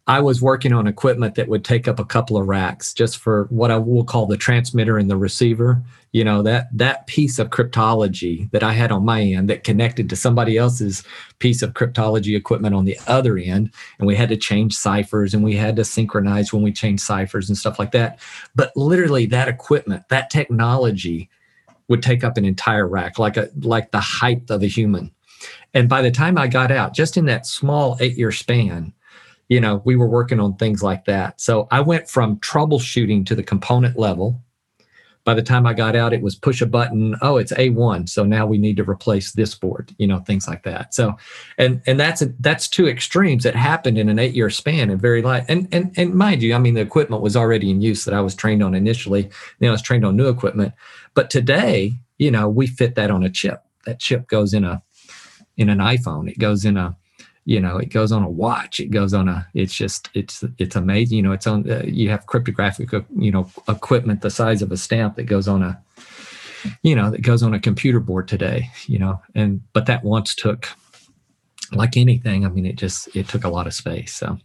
I 0.06 0.20
was 0.20 0.42
working 0.42 0.74
on 0.74 0.86
equipment 0.86 1.34
that 1.36 1.48
would 1.48 1.64
take 1.64 1.88
up 1.88 1.98
a 1.98 2.04
couple 2.04 2.36
of 2.36 2.46
racks 2.46 2.92
just 2.92 3.16
for 3.16 3.44
what 3.44 3.70
I 3.70 3.78
will 3.78 4.04
call 4.04 4.26
the 4.26 4.36
transmitter 4.36 4.98
and 4.98 5.10
the 5.10 5.16
receiver. 5.16 5.82
You 6.12 6.24
know, 6.24 6.42
that 6.42 6.68
that 6.76 7.06
piece 7.06 7.38
of 7.38 7.48
cryptology 7.48 8.50
that 8.50 8.62
I 8.62 8.72
had 8.72 8.92
on 8.92 9.04
my 9.04 9.22
end 9.22 9.48
that 9.48 9.64
connected 9.64 10.10
to 10.10 10.16
somebody 10.16 10.58
else's 10.58 11.02
piece 11.38 11.62
of 11.62 11.72
cryptology 11.72 12.36
equipment 12.36 12.74
on 12.74 12.84
the 12.84 12.98
other 13.06 13.38
end. 13.38 13.70
And 13.98 14.06
we 14.06 14.14
had 14.14 14.28
to 14.28 14.36
change 14.36 14.74
ciphers 14.74 15.32
and 15.32 15.42
we 15.42 15.56
had 15.56 15.74
to 15.76 15.84
synchronize 15.84 16.52
when 16.52 16.62
we 16.62 16.72
changed 16.72 17.02
ciphers 17.02 17.48
and 17.48 17.56
stuff 17.56 17.78
like 17.78 17.92
that. 17.92 18.20
But 18.54 18.76
literally 18.76 19.26
that 19.26 19.48
equipment, 19.48 20.08
that 20.10 20.30
technology 20.30 21.30
would 21.88 22.02
take 22.02 22.22
up 22.22 22.36
an 22.36 22.44
entire 22.44 22.86
rack, 22.86 23.18
like 23.18 23.36
a 23.38 23.48
like 23.62 23.90
the 23.90 24.00
height 24.00 24.50
of 24.50 24.62
a 24.62 24.66
human. 24.66 25.10
And 25.72 25.88
by 25.88 26.02
the 26.02 26.10
time 26.10 26.38
I 26.38 26.46
got 26.46 26.70
out, 26.70 26.94
just 26.94 27.16
in 27.16 27.24
that 27.24 27.46
small 27.46 27.96
eight-year 28.00 28.32
span, 28.32 28.92
you 29.48 29.60
know, 29.60 29.82
we 29.84 29.96
were 29.96 30.08
working 30.08 30.40
on 30.40 30.56
things 30.56 30.82
like 30.82 31.04
that. 31.04 31.40
So 31.40 31.68
I 31.70 31.80
went 31.80 32.08
from 32.08 32.38
troubleshooting 32.38 33.26
to 33.26 33.34
the 33.34 33.42
component 33.42 33.98
level. 33.98 34.40
By 35.24 35.32
the 35.32 35.42
time 35.42 35.66
I 35.66 35.72
got 35.72 35.96
out, 35.96 36.12
it 36.12 36.20
was 36.20 36.34
push 36.34 36.60
a 36.60 36.66
button. 36.66 37.16
Oh, 37.22 37.38
it's 37.38 37.52
A1. 37.52 38.10
So 38.10 38.24
now 38.24 38.46
we 38.46 38.58
need 38.58 38.76
to 38.76 38.88
replace 38.88 39.32
this 39.32 39.54
board, 39.54 39.94
you 39.96 40.06
know, 40.06 40.18
things 40.20 40.46
like 40.46 40.64
that. 40.64 40.92
So, 40.92 41.16
and, 41.56 41.80
and 41.86 41.98
that's, 41.98 42.20
a, 42.20 42.26
that's 42.40 42.68
two 42.68 42.88
extremes 42.88 43.44
that 43.44 43.56
happened 43.56 43.96
in 43.96 44.10
an 44.10 44.18
eight 44.18 44.34
year 44.34 44.50
span 44.50 44.90
and 44.90 45.00
very 45.00 45.22
light. 45.22 45.46
And, 45.48 45.66
and, 45.72 45.94
and 45.96 46.14
mind 46.14 46.42
you, 46.42 46.54
I 46.54 46.58
mean, 46.58 46.74
the 46.74 46.82
equipment 46.82 47.22
was 47.22 47.36
already 47.36 47.70
in 47.70 47.80
use 47.80 48.04
that 48.04 48.12
I 48.12 48.20
was 48.20 48.34
trained 48.34 48.62
on 48.62 48.74
initially. 48.74 49.30
Then 49.60 49.70
I 49.70 49.72
was 49.72 49.82
trained 49.82 50.04
on 50.04 50.16
new 50.16 50.28
equipment. 50.28 50.74
But 51.14 51.30
today, 51.30 51.94
you 52.18 52.30
know, 52.30 52.46
we 52.46 52.66
fit 52.66 52.94
that 52.96 53.10
on 53.10 53.24
a 53.24 53.30
chip. 53.30 53.62
That 53.86 54.00
chip 54.00 54.28
goes 54.28 54.52
in 54.52 54.64
a, 54.64 54.82
in 55.56 55.70
an 55.70 55.78
iPhone. 55.78 56.30
It 56.30 56.38
goes 56.38 56.66
in 56.66 56.76
a, 56.76 56.96
you 57.44 57.60
know 57.60 57.76
it 57.76 57.90
goes 57.90 58.12
on 58.12 58.22
a 58.22 58.30
watch. 58.30 58.80
It 58.80 58.90
goes 58.90 59.14
on 59.14 59.28
a 59.28 59.46
it's 59.54 59.74
just 59.74 60.10
it's 60.14 60.44
it's 60.58 60.76
amazing. 60.76 61.16
You 61.16 61.22
know 61.22 61.32
it's 61.32 61.46
on 61.46 61.70
uh, 61.70 61.82
you 61.86 62.10
have 62.10 62.26
cryptographic 62.26 62.92
uh, 62.92 63.02
you 63.16 63.30
know 63.30 63.50
equipment 63.68 64.22
the 64.22 64.30
size 64.30 64.62
of 64.62 64.72
a 64.72 64.76
stamp 64.76 65.16
that 65.16 65.24
goes 65.24 65.48
on 65.48 65.62
a 65.62 65.82
you 66.82 66.94
know 66.94 67.10
that 67.10 67.22
goes 67.22 67.42
on 67.42 67.54
a 67.54 67.60
computer 67.60 68.00
board 68.00 68.28
today 68.28 68.70
you 68.86 68.98
know 68.98 69.20
and 69.34 69.60
but 69.72 69.86
that 69.86 70.04
once 70.04 70.34
took 70.34 70.68
like 71.72 71.96
anything 71.96 72.44
i 72.44 72.48
mean 72.48 72.66
it 72.66 72.76
just 72.76 73.14
it 73.14 73.28
took 73.28 73.44
a 73.44 73.48
lot 73.48 73.66
of 73.66 73.74
space 73.74 74.14
so 74.14 74.38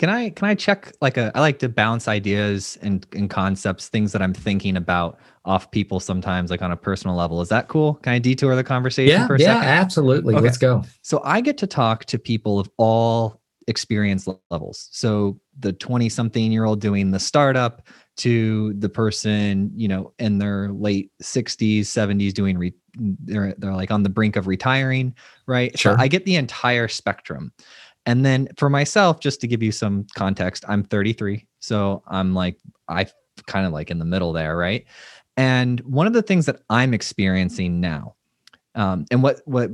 Can 0.00 0.08
I 0.08 0.30
can 0.30 0.48
I 0.48 0.54
check 0.54 0.94
like 1.02 1.18
a 1.18 1.30
I 1.34 1.40
like 1.40 1.58
to 1.58 1.68
bounce 1.68 2.08
ideas 2.08 2.78
and, 2.80 3.06
and 3.12 3.28
concepts, 3.28 3.88
things 3.88 4.12
that 4.12 4.22
I'm 4.22 4.32
thinking 4.32 4.78
about 4.78 5.18
off 5.44 5.70
people 5.70 6.00
sometimes, 6.00 6.50
like 6.50 6.62
on 6.62 6.72
a 6.72 6.76
personal 6.76 7.14
level. 7.14 7.42
Is 7.42 7.50
that 7.50 7.68
cool? 7.68 7.96
Can 7.96 8.14
I 8.14 8.18
detour 8.18 8.56
the 8.56 8.64
conversation 8.64 9.20
Yeah, 9.20 9.26
for 9.26 9.34
a 9.34 9.38
yeah, 9.38 9.56
second? 9.56 9.68
absolutely. 9.68 10.36
Okay. 10.36 10.42
Let's 10.42 10.56
go. 10.56 10.84
So 11.02 11.20
I 11.22 11.42
get 11.42 11.58
to 11.58 11.66
talk 11.66 12.06
to 12.06 12.18
people 12.18 12.58
of 12.58 12.70
all 12.78 13.42
experience 13.66 14.26
levels. 14.50 14.88
So 14.90 15.38
the 15.58 15.74
20 15.74 16.08
something 16.08 16.50
year 16.50 16.64
old 16.64 16.80
doing 16.80 17.10
the 17.10 17.20
startup 17.20 17.86
to 18.16 18.72
the 18.78 18.88
person, 18.88 19.70
you 19.74 19.86
know, 19.86 20.14
in 20.18 20.38
their 20.38 20.70
late 20.70 21.10
60s, 21.22 21.80
70s 21.80 22.32
doing 22.32 22.56
re- 22.56 22.74
they're 22.94 23.54
they're 23.58 23.74
like 23.74 23.90
on 23.90 24.02
the 24.02 24.08
brink 24.08 24.36
of 24.36 24.46
retiring, 24.46 25.14
right? 25.46 25.78
Sure. 25.78 25.92
So 25.94 26.02
I 26.02 26.08
get 26.08 26.24
the 26.24 26.36
entire 26.36 26.88
spectrum. 26.88 27.52
And 28.06 28.24
then 28.24 28.48
for 28.56 28.70
myself 28.70 29.20
just 29.20 29.40
to 29.42 29.46
give 29.46 29.62
you 29.62 29.72
some 29.72 30.06
context, 30.14 30.64
I'm 30.68 30.82
33. 30.84 31.46
So 31.60 32.02
I'm 32.08 32.34
like 32.34 32.56
I 32.88 33.06
kind 33.46 33.66
of 33.66 33.72
like 33.72 33.90
in 33.90 33.98
the 33.98 34.04
middle 34.04 34.32
there, 34.32 34.56
right? 34.56 34.84
And 35.36 35.80
one 35.80 36.06
of 36.06 36.12
the 36.12 36.22
things 36.22 36.46
that 36.46 36.60
I'm 36.68 36.92
experiencing 36.92 37.80
now 37.80 38.16
um, 38.74 39.06
and 39.10 39.22
what 39.22 39.40
what 39.44 39.70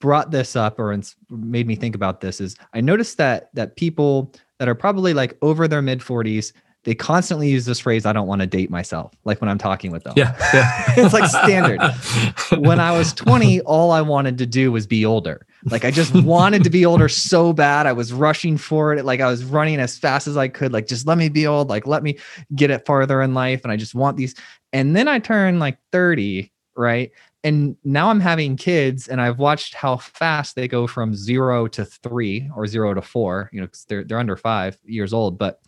brought 0.00 0.30
this 0.30 0.56
up 0.56 0.78
or 0.78 0.92
ins- 0.92 1.16
made 1.30 1.66
me 1.66 1.76
think 1.76 1.94
about 1.94 2.20
this 2.20 2.40
is 2.40 2.56
I 2.74 2.80
noticed 2.80 3.18
that 3.18 3.50
that 3.54 3.76
people 3.76 4.32
that 4.58 4.68
are 4.68 4.74
probably 4.74 5.14
like 5.14 5.36
over 5.42 5.68
their 5.68 5.82
mid 5.82 6.00
40s 6.00 6.52
they 6.84 6.94
constantly 6.94 7.50
use 7.50 7.66
this 7.66 7.78
phrase 7.78 8.06
I 8.06 8.12
don't 8.12 8.26
want 8.26 8.40
to 8.40 8.46
date 8.46 8.70
myself 8.70 9.12
like 9.24 9.40
when 9.40 9.50
I'm 9.50 9.58
talking 9.58 9.90
with 9.90 10.04
them. 10.04 10.14
Yeah, 10.16 10.34
yeah. 10.54 10.94
It's 11.04 11.12
like 11.12 11.28
standard. 11.28 11.80
When 12.58 12.80
I 12.80 12.96
was 12.96 13.12
20 13.12 13.60
all 13.60 13.92
I 13.92 14.00
wanted 14.00 14.38
to 14.38 14.46
do 14.46 14.72
was 14.72 14.86
be 14.86 15.04
older. 15.04 15.46
Like 15.64 15.84
I 15.84 15.90
just 15.90 16.14
wanted 16.24 16.64
to 16.64 16.70
be 16.70 16.86
older 16.86 17.08
so 17.08 17.52
bad. 17.52 17.86
I 17.86 17.92
was 17.92 18.12
rushing 18.12 18.56
for 18.56 18.94
it. 18.94 19.04
Like 19.04 19.20
I 19.20 19.26
was 19.26 19.44
running 19.44 19.80
as 19.80 19.98
fast 19.98 20.26
as 20.26 20.36
I 20.36 20.48
could 20.48 20.72
like 20.72 20.86
just 20.86 21.06
let 21.06 21.18
me 21.18 21.28
be 21.28 21.46
old, 21.46 21.68
like 21.68 21.86
let 21.86 22.02
me 22.02 22.18
get 22.54 22.70
it 22.70 22.86
farther 22.86 23.22
in 23.22 23.34
life 23.34 23.62
and 23.62 23.72
I 23.72 23.76
just 23.76 23.94
want 23.94 24.16
these 24.16 24.34
and 24.72 24.94
then 24.94 25.08
I 25.08 25.18
turn 25.18 25.58
like 25.58 25.78
30, 25.92 26.52
right? 26.76 27.10
and 27.42 27.76
now 27.84 28.10
I'm 28.10 28.20
having 28.20 28.56
kids, 28.56 29.08
and 29.08 29.20
I've 29.20 29.38
watched 29.38 29.74
how 29.74 29.96
fast 29.96 30.56
they 30.56 30.68
go 30.68 30.86
from 30.86 31.14
zero 31.14 31.66
to 31.68 31.84
three 31.84 32.50
or 32.54 32.66
zero 32.66 32.92
to 32.92 33.00
four. 33.00 33.48
You 33.52 33.60
know, 33.60 33.66
because 33.66 33.84
they're 33.84 34.04
they're 34.04 34.18
under 34.18 34.36
five 34.36 34.76
years 34.84 35.12
old. 35.12 35.38
But 35.38 35.60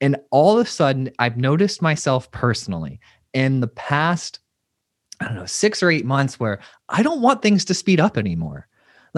and 0.00 0.16
all 0.30 0.58
of 0.58 0.66
a 0.66 0.70
sudden, 0.70 1.10
I've 1.18 1.36
noticed 1.36 1.82
myself 1.82 2.30
personally 2.30 3.00
in 3.34 3.60
the 3.60 3.68
past, 3.68 4.40
I 5.20 5.26
don't 5.26 5.34
know, 5.34 5.46
six 5.46 5.82
or 5.82 5.90
eight 5.90 6.06
months, 6.06 6.40
where 6.40 6.60
I 6.88 7.02
don't 7.02 7.20
want 7.20 7.42
things 7.42 7.64
to 7.66 7.74
speed 7.74 8.00
up 8.00 8.16
anymore. 8.16 8.66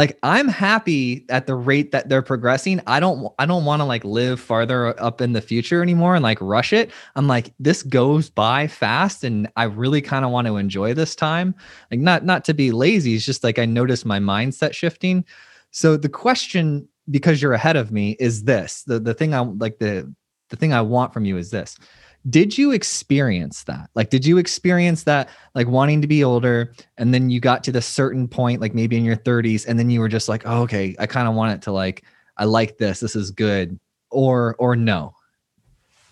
Like 0.01 0.19
I'm 0.23 0.49
happy 0.49 1.27
at 1.29 1.47
the 1.47 1.55
rate 1.55 1.93
that 1.93 2.09
they're 2.09 2.23
progressing. 2.23 2.81
I 2.87 3.01
don't 3.01 3.31
I 3.39 3.45
don't 3.45 3.67
want 3.67 3.81
to 3.81 3.85
like 3.85 4.03
live 4.03 4.41
farther 4.41 4.99
up 4.99 5.21
in 5.21 5.35
the 5.35 5.43
future 5.43 5.83
anymore 5.83 6.15
and 6.15 6.23
like 6.23 6.41
rush 6.41 6.73
it. 6.73 6.91
I'm 7.17 7.29
like 7.29 7.53
this 7.59 7.83
goes 7.83 8.31
by 8.31 8.67
fast 8.67 9.25
and 9.25 9.47
I 9.57 9.65
really 9.65 10.01
kind 10.01 10.25
of 10.25 10.31
want 10.31 10.47
to 10.47 10.57
enjoy 10.57 10.95
this 10.95 11.15
time 11.15 11.55
like 11.91 12.01
not 12.01 12.25
not 12.25 12.47
to 12.47 12.55
be 12.55 12.73
lazy 12.73 13.15
it's 13.15 13.27
just 13.27 13.45
like 13.45 13.59
i 13.59 13.65
notice 13.65 14.05
my 14.05 14.19
mindset 14.19 14.73
shifting 14.73 15.25
so 15.71 15.97
the 15.97 16.09
question 16.09 16.89
because 17.11 17.43
you're 17.43 17.53
ahead 17.53 17.77
of 17.77 17.93
me 17.93 18.17
is 18.19 18.45
this 18.45 18.83
the 18.85 18.99
the 18.99 19.15
thing 19.15 19.35
i 19.35 19.41
like 19.41 19.79
the 19.79 20.13
the 20.49 20.57
thing 20.57 20.73
i 20.73 20.81
want 20.81 21.13
from 21.13 21.25
you 21.25 21.37
is 21.37 21.51
this 21.51 21.77
did 22.29 22.59
you 22.59 22.73
experience 22.73 23.65
that? 23.65 23.89
Like 23.95 24.11
did 24.11 24.27
you 24.27 24.37
experience 24.37 25.05
that 25.05 25.31
like 25.55 25.69
wanting 25.69 26.03
to 26.03 26.07
be 26.07 26.23
older 26.23 26.75
and 26.99 27.15
then 27.15 27.31
you 27.31 27.41
got 27.41 27.65
to 27.65 27.73
the 27.73 27.81
certain 27.81 28.29
point 28.29 28.61
like 28.61 28.75
maybe 28.75 28.97
in 28.97 29.05
your 29.05 29.17
30s 29.17 29.67
and 29.67 29.79
then 29.79 29.89
you 29.89 30.01
were 30.01 30.09
just 30.09 30.29
like 30.29 30.43
oh, 30.45 30.63
okay 30.63 30.95
i 30.99 31.07
kind 31.07 31.29
of 31.29 31.35
want 31.35 31.53
it 31.53 31.63
to 31.63 31.73
like 31.73 32.05
i 32.37 32.45
like 32.45 32.77
this 32.77 33.01
this 33.01 33.17
is 33.17 33.31
good 33.31 33.79
or 34.11 34.57
or 34.59 34.77
no? 34.77 35.15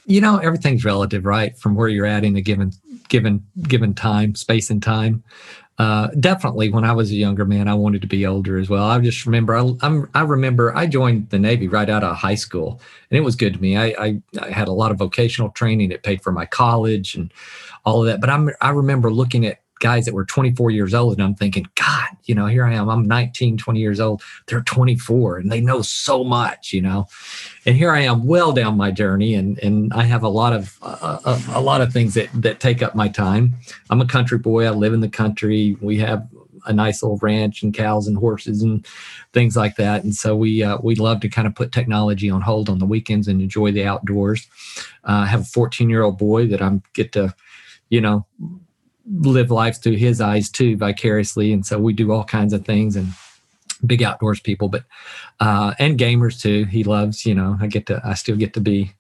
You 0.07 0.23
know 0.23 0.39
everything's 0.39 0.85
relative 0.85 1.27
right? 1.27 1.57
From 1.59 1.75
where 1.75 1.89
you're 1.89 2.07
at 2.07 2.25
in 2.25 2.37
a 2.37 2.41
given 2.41 2.73
given 3.09 3.45
given 3.63 3.95
time 3.95 4.35
space 4.35 4.71
and 4.71 4.83
time 4.83 5.23
uh, 5.79 6.09
definitely 6.21 6.69
when 6.71 6.85
i 6.85 6.93
was 6.93 7.11
a 7.11 7.15
younger 7.15 7.45
man 7.45 7.69
i 7.69 7.75
wanted 7.75 8.01
to 8.01 8.09
be 8.09 8.27
older 8.27 8.59
as 8.59 8.69
well. 8.69 8.85
I 8.85 8.99
just 8.99 9.27
remember 9.27 9.57
I, 9.57 9.73
I'm, 9.81 10.09
I 10.15 10.23
remember 10.23 10.77
i 10.77 10.87
joined 10.87 11.31
the 11.31 11.39
navy 11.39 11.69
right 11.69 11.89
out 11.89 12.05
of 12.05 12.17
high 12.17 12.35
school 12.35 12.81
and 13.11 13.19
it 13.19 13.23
was 13.23 13.37
good 13.37 13.55
to 13.55 13.61
me. 13.61 13.77
I, 13.77 13.87
I 13.99 14.23
i 14.41 14.51
had 14.51 14.69
a 14.69 14.73
lot 14.73 14.91
of 14.91 14.99
vocational 14.99 15.51
training. 15.51 15.93
It 15.93 16.03
paid 16.03 16.23
for 16.23 16.33
my 16.33 16.47
college 16.47 17.15
and 17.15 17.33
all 17.85 18.01
of 18.01 18.07
that. 18.07 18.21
But 18.21 18.31
i'm 18.31 18.51
i 18.61 18.71
remember 18.71 19.11
looking 19.11 19.47
at 19.47 19.61
guys 19.81 20.05
that 20.05 20.15
were 20.15 20.25
24 20.25 20.71
years 20.71 20.95
old 20.95 21.15
and 21.15 21.23
i'm 21.23 21.35
thinking 21.35 21.67
god 21.75 22.09
you 22.25 22.35
know 22.35 22.47
here 22.47 22.65
i 22.65 22.75
am 22.75 22.89
i'm 22.89 23.05
19 23.05 23.57
20 23.57 23.81
years 23.81 24.01
old 24.01 24.23
they're 24.47 24.63
24 24.63 25.39
and 25.39 25.51
they 25.51 25.61
know 25.61 25.83
so 25.83 26.25
much 26.25 26.73
you 26.73 26.83
know 26.83 27.07
and 27.69 27.77
here 27.77 27.93
I 27.93 28.01
am, 28.01 28.25
well 28.25 28.53
down 28.53 28.79
my 28.79 28.91
journey, 28.91 29.35
and 29.35 29.59
and 29.59 29.93
I 29.93 30.05
have 30.05 30.23
a 30.23 30.29
lot 30.29 30.55
of 30.55 30.79
uh, 30.81 31.19
a, 31.23 31.59
a 31.59 31.61
lot 31.61 31.83
of 31.83 31.93
things 31.93 32.15
that 32.15 32.31
that 32.33 32.61
take 32.61 32.83
up 32.83 32.95
my 32.95 33.09
time. 33.09 33.57
I'm 33.91 34.01
a 34.01 34.07
country 34.07 34.39
boy. 34.39 34.65
I 34.65 34.71
live 34.71 34.95
in 34.95 35.01
the 35.01 35.09
country. 35.09 35.77
We 35.83 35.99
have 35.99 36.27
a 36.65 36.73
nice 36.73 37.03
little 37.03 37.19
ranch 37.19 37.63
and 37.63 37.75
cows 37.75 38.09
and 38.09 38.17
horses 38.17 38.63
and 38.63 38.87
things 39.35 39.55
like 39.55 39.77
that. 39.77 40.03
And 40.03 40.15
so 40.15 40.35
we 40.35 40.63
uh, 40.63 40.79
we 40.83 40.95
love 40.95 41.21
to 41.21 41.29
kind 41.29 41.47
of 41.47 41.55
put 41.55 41.71
technology 41.71 42.31
on 42.31 42.41
hold 42.41 42.71
on 42.71 42.79
the 42.79 42.87
weekends 42.87 43.29
and 43.29 43.43
enjoy 43.43 43.71
the 43.71 43.85
outdoors. 43.85 44.49
Uh, 45.05 45.25
I 45.25 45.27
have 45.27 45.43
a 45.43 45.45
14 45.45 45.91
year 45.91 46.03
old 46.03 46.17
boy 46.17 46.47
that 46.47 46.63
I'm 46.63 46.83
get 46.95 47.13
to, 47.13 47.35
you 47.91 48.01
know, 48.01 48.25
live 49.11 49.51
life 49.51 49.83
through 49.83 49.97
his 49.97 50.21
eyes 50.21 50.51
too 50.51 50.77
vicariously. 50.77 51.53
And 51.53 51.65
so 51.65 51.79
we 51.79 51.93
do 51.93 52.13
all 52.13 52.25
kinds 52.25 52.53
of 52.53 52.65
things 52.65 52.97
and 52.97 53.09
big 53.87 54.03
outdoors 54.03 54.41
people, 54.41 54.69
but 54.69 54.85
uh, 55.41 55.75
and 55.79 55.99
gamers 55.99 56.41
too. 56.41 56.65
He 56.65 56.85
loves, 56.85 57.25
you 57.25 57.35
know, 57.35 57.57
I 57.61 57.69
get 57.69 57.87
to, 57.87 58.01
I 58.05 58.15
still 58.15 58.37
get 58.37 58.55
to 58.55 58.61
be, 58.61 58.93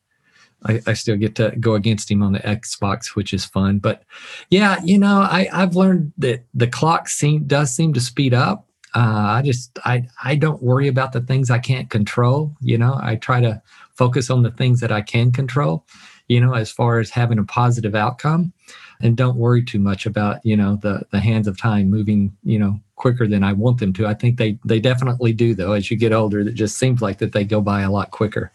I, 0.65 0.81
I 0.87 0.93
still 0.95 1.17
get 1.17 1.35
to 1.37 1.55
go 1.61 1.75
against 1.75 2.11
him 2.11 2.23
on 2.23 2.33
the 2.33 2.41
Xbox, 2.41 3.15
which 3.15 3.33
is 3.33 3.45
fun. 3.45 3.79
But 3.79 4.03
yeah, 4.51 4.81
you 4.83 4.99
know, 4.99 5.21
I, 5.21 5.49
I've 5.53 5.77
learned 5.77 6.13
that 6.19 6.45
the 6.55 6.67
clock 6.67 7.09
seem 7.09 7.45
does 7.47 7.75
seem 7.75 7.93
to 7.93 8.01
speed 8.01 8.35
up. 8.35 8.67
Uh, 8.95 9.39
I 9.39 9.43
just, 9.45 9.79
I, 9.85 10.09
I 10.25 10.35
don't 10.35 10.63
worry 10.63 10.89
about 10.89 11.13
the 11.13 11.21
things 11.21 11.51
I 11.51 11.59
can't 11.59 11.91
control. 11.91 12.57
You 12.61 12.79
know, 12.79 12.99
I 13.01 13.17
try 13.17 13.41
to 13.41 13.61
focus 13.95 14.31
on 14.31 14.43
the 14.43 14.51
things 14.51 14.81
that 14.81 14.91
I 14.91 15.03
can 15.03 15.31
control. 15.31 15.85
You 16.29 16.41
know, 16.41 16.55
as 16.55 16.71
far 16.71 16.99
as 16.99 17.11
having 17.11 17.39
a 17.39 17.45
positive 17.45 17.95
outcome, 17.95 18.53
and 19.01 19.17
don't 19.17 19.37
worry 19.37 19.63
too 19.63 19.79
much 19.79 20.07
about 20.07 20.45
you 20.45 20.57
know 20.57 20.77
the 20.83 21.03
the 21.11 21.21
hands 21.21 21.47
of 21.47 21.59
time 21.59 21.89
moving 21.91 22.37
you 22.45 22.59
know 22.59 22.81
quicker 22.97 23.29
than 23.29 23.45
I 23.45 23.53
want 23.53 23.79
them 23.79 23.93
to. 23.95 24.07
I 24.07 24.15
think 24.15 24.39
they 24.39 24.59
they 24.65 24.81
definitely 24.81 25.33
do 25.33 25.55
though. 25.55 25.73
As 25.73 25.91
you 25.91 25.97
get 25.97 26.13
older, 26.13 26.41
it 26.41 26.55
just 26.55 26.79
seems 26.79 27.01
like 27.01 27.19
that 27.19 27.33
they 27.33 27.45
go 27.45 27.61
by 27.61 27.83
a 27.83 27.91
lot 27.91 28.11
quicker 28.11 28.51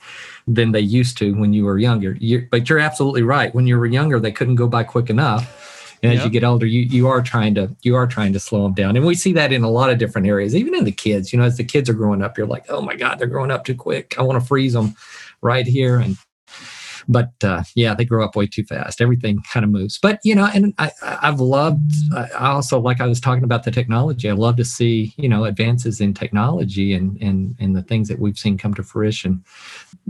than 0.47 0.71
they 0.73 0.81
used 0.81 1.17
to 1.19 1.33
when 1.35 1.53
you 1.53 1.63
were 1.65 1.77
younger. 1.79 2.17
you 2.19 2.47
but 2.51 2.69
you're 2.69 2.79
absolutely 2.79 3.23
right. 3.23 3.53
When 3.55 3.67
you 3.67 3.77
were 3.77 3.85
younger, 3.85 4.19
they 4.19 4.31
couldn't 4.33 4.55
go 4.55 4.67
by 4.67 4.83
quick 4.83 5.09
enough. 5.09 5.59
And 6.03 6.11
as 6.11 6.17
Yep. 6.17 6.25
you 6.25 6.31
get 6.31 6.43
older, 6.43 6.65
you 6.65 6.81
you 6.81 7.07
are 7.07 7.21
trying 7.21 7.55
to 7.55 7.73
you 7.83 7.95
are 7.95 8.05
trying 8.05 8.33
to 8.33 8.39
slow 8.39 8.63
them 8.63 8.73
down. 8.73 8.97
And 8.97 9.05
we 9.05 9.15
see 9.15 9.31
that 9.33 9.53
in 9.53 9.63
a 9.63 9.69
lot 9.69 9.89
of 9.89 9.97
different 9.97 10.27
areas, 10.27 10.53
even 10.53 10.75
in 10.75 10.83
the 10.83 10.91
kids. 10.91 11.31
You 11.31 11.39
know, 11.39 11.45
as 11.45 11.55
the 11.55 11.63
kids 11.63 11.89
are 11.89 11.93
growing 11.93 12.21
up, 12.21 12.37
you're 12.37 12.45
like, 12.47 12.65
oh 12.67 12.81
my 12.81 12.95
God, 12.97 13.19
they're 13.19 13.27
growing 13.27 13.51
up 13.51 13.63
too 13.63 13.75
quick. 13.75 14.15
I 14.19 14.23
want 14.23 14.41
to 14.41 14.45
freeze 14.45 14.73
them 14.73 14.95
right 15.41 15.65
here. 15.65 15.99
And 15.99 16.17
but 17.07 17.31
uh, 17.43 17.63
yeah, 17.75 17.93
they 17.93 18.05
grow 18.05 18.23
up 18.23 18.35
way 18.35 18.47
too 18.47 18.63
fast. 18.63 19.01
Everything 19.01 19.41
kind 19.51 19.63
of 19.63 19.69
moves. 19.71 19.99
But 20.01 20.19
you 20.23 20.35
know, 20.35 20.49
and 20.53 20.73
I, 20.77 20.91
I've 21.01 21.39
loved. 21.39 21.91
I 22.15 22.29
I 22.39 22.47
also 22.51 22.79
like 22.79 23.01
I 23.01 23.07
was 23.07 23.19
talking 23.19 23.43
about 23.43 23.63
the 23.63 23.71
technology. 23.71 24.29
I 24.29 24.33
love 24.33 24.55
to 24.57 24.65
see 24.65 25.13
you 25.17 25.29
know 25.29 25.45
advances 25.45 25.99
in 26.01 26.13
technology 26.13 26.93
and 26.93 27.17
and 27.21 27.55
and 27.59 27.75
the 27.75 27.83
things 27.83 28.07
that 28.07 28.19
we've 28.19 28.37
seen 28.37 28.57
come 28.57 28.73
to 28.75 28.83
fruition 28.83 29.43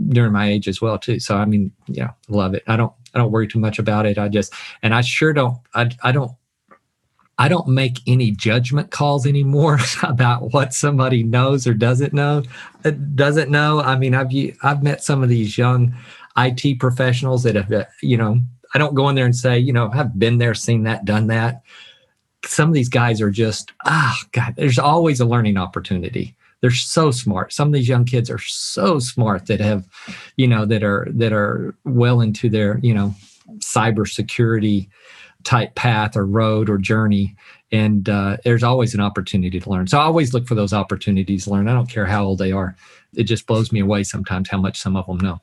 during 0.08 0.32
my 0.32 0.48
age 0.48 0.68
as 0.68 0.80
well 0.80 0.98
too. 0.98 1.20
So 1.20 1.36
I 1.36 1.44
mean, 1.44 1.72
yeah, 1.86 2.10
love 2.28 2.54
it. 2.54 2.62
I 2.66 2.76
don't 2.76 2.92
I 3.14 3.18
don't 3.18 3.32
worry 3.32 3.48
too 3.48 3.58
much 3.60 3.78
about 3.78 4.06
it. 4.06 4.18
I 4.18 4.28
just 4.28 4.52
and 4.82 4.94
I 4.94 5.00
sure 5.00 5.32
don't. 5.32 5.58
I 5.74 5.90
I 6.02 6.12
don't. 6.12 6.32
I 7.36 7.48
don't 7.48 7.66
make 7.66 7.98
any 8.06 8.30
judgment 8.30 8.92
calls 8.92 9.26
anymore 9.26 9.80
about 10.04 10.52
what 10.52 10.72
somebody 10.72 11.24
knows 11.24 11.66
or 11.66 11.74
doesn't 11.74 12.12
know. 12.12 12.44
uh, 12.84 12.90
Doesn't 12.90 13.50
know. 13.50 13.80
I 13.80 13.96
mean, 13.96 14.14
I've 14.14 14.30
I've 14.62 14.84
met 14.84 15.02
some 15.02 15.22
of 15.22 15.28
these 15.28 15.58
young 15.58 15.96
IT 16.36 16.80
professionals 16.80 17.42
that 17.44 17.54
have, 17.54 17.72
uh, 17.72 17.84
you 18.02 18.16
know, 18.16 18.40
I 18.74 18.78
don't 18.78 18.94
go 18.94 19.08
in 19.08 19.14
there 19.14 19.24
and 19.24 19.36
say, 19.36 19.58
you 19.58 19.72
know, 19.72 19.90
I've 19.92 20.18
been 20.18 20.38
there, 20.38 20.54
seen 20.54 20.82
that, 20.84 21.04
done 21.04 21.28
that. 21.28 21.62
Some 22.44 22.68
of 22.68 22.74
these 22.74 22.88
guys 22.88 23.20
are 23.20 23.30
just, 23.30 23.72
ah, 23.84 24.18
God, 24.32 24.54
there's 24.56 24.78
always 24.78 25.20
a 25.20 25.24
learning 25.24 25.56
opportunity. 25.56 26.34
They're 26.60 26.70
so 26.70 27.10
smart. 27.10 27.52
Some 27.52 27.68
of 27.68 27.74
these 27.74 27.88
young 27.88 28.04
kids 28.04 28.30
are 28.30 28.38
so 28.38 28.98
smart 28.98 29.46
that 29.46 29.60
have, 29.60 29.86
you 30.36 30.48
know, 30.48 30.64
that 30.64 30.82
are 30.82 31.06
that 31.10 31.32
are 31.32 31.74
well 31.84 32.20
into 32.20 32.48
their, 32.48 32.78
you 32.78 32.94
know, 32.94 33.14
cybersecurity 33.58 34.88
type 35.44 35.74
path 35.74 36.16
or 36.16 36.24
road 36.24 36.70
or 36.70 36.78
journey. 36.78 37.36
And 37.70 38.08
uh, 38.08 38.38
there's 38.44 38.62
always 38.62 38.94
an 38.94 39.00
opportunity 39.00 39.60
to 39.60 39.70
learn. 39.70 39.86
So 39.86 39.98
I 39.98 40.04
always 40.04 40.32
look 40.32 40.46
for 40.46 40.54
those 40.54 40.72
opportunities 40.72 41.44
to 41.44 41.50
learn. 41.50 41.68
I 41.68 41.74
don't 41.74 41.90
care 41.90 42.06
how 42.06 42.24
old 42.24 42.38
they 42.38 42.52
are. 42.52 42.76
It 43.14 43.24
just 43.24 43.46
blows 43.46 43.70
me 43.70 43.80
away 43.80 44.02
sometimes 44.02 44.48
how 44.48 44.58
much 44.58 44.80
some 44.80 44.96
of 44.96 45.06
them 45.06 45.18
know. 45.18 45.40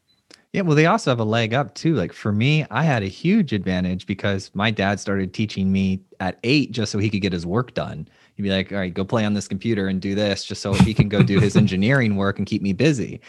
Yeah, 0.53 0.62
well, 0.62 0.75
they 0.75 0.86
also 0.86 1.12
have 1.12 1.20
a 1.20 1.25
leg 1.25 1.53
up 1.53 1.75
too. 1.75 1.96
Like 1.96 2.12
for 2.12 2.34
me, 2.34 2.65
I 2.70 2.84
had 2.84 3.03
a 3.03 3.08
huge 3.08 3.53
advantage 3.53 4.05
because 4.05 4.51
my 4.53 4.70
dad 4.70 5.00
started 5.00 5.34
teaching 5.34 5.72
me 5.72 6.01
at 6.20 6.39
eight 6.43 6.72
just 6.72 6.91
so 6.91 7.00
he 7.00 7.10
could 7.10 7.22
get 7.22 7.31
his 7.31 7.46
work 7.46 7.74
done. 7.74 8.05
He'd 8.36 8.43
be 8.43 8.50
like, 8.50 8.72
all 8.72 8.79
right, 8.79 8.93
go 8.93 9.05
play 9.05 9.24
on 9.24 9.34
this 9.34 9.48
computer 9.48 9.88
and 9.88 10.01
do 10.01 10.13
this 10.13 10.43
just 10.43 10.62
so 10.62 10.74
he 10.74 10.93
can 10.93 11.08
go 11.08 11.24
do 11.24 11.39
his 11.39 11.55
engineering 11.58 12.17
work 12.17 12.38
and 12.38 12.46
keep 12.46 12.62
me 12.62 12.74
busy. 12.74 13.22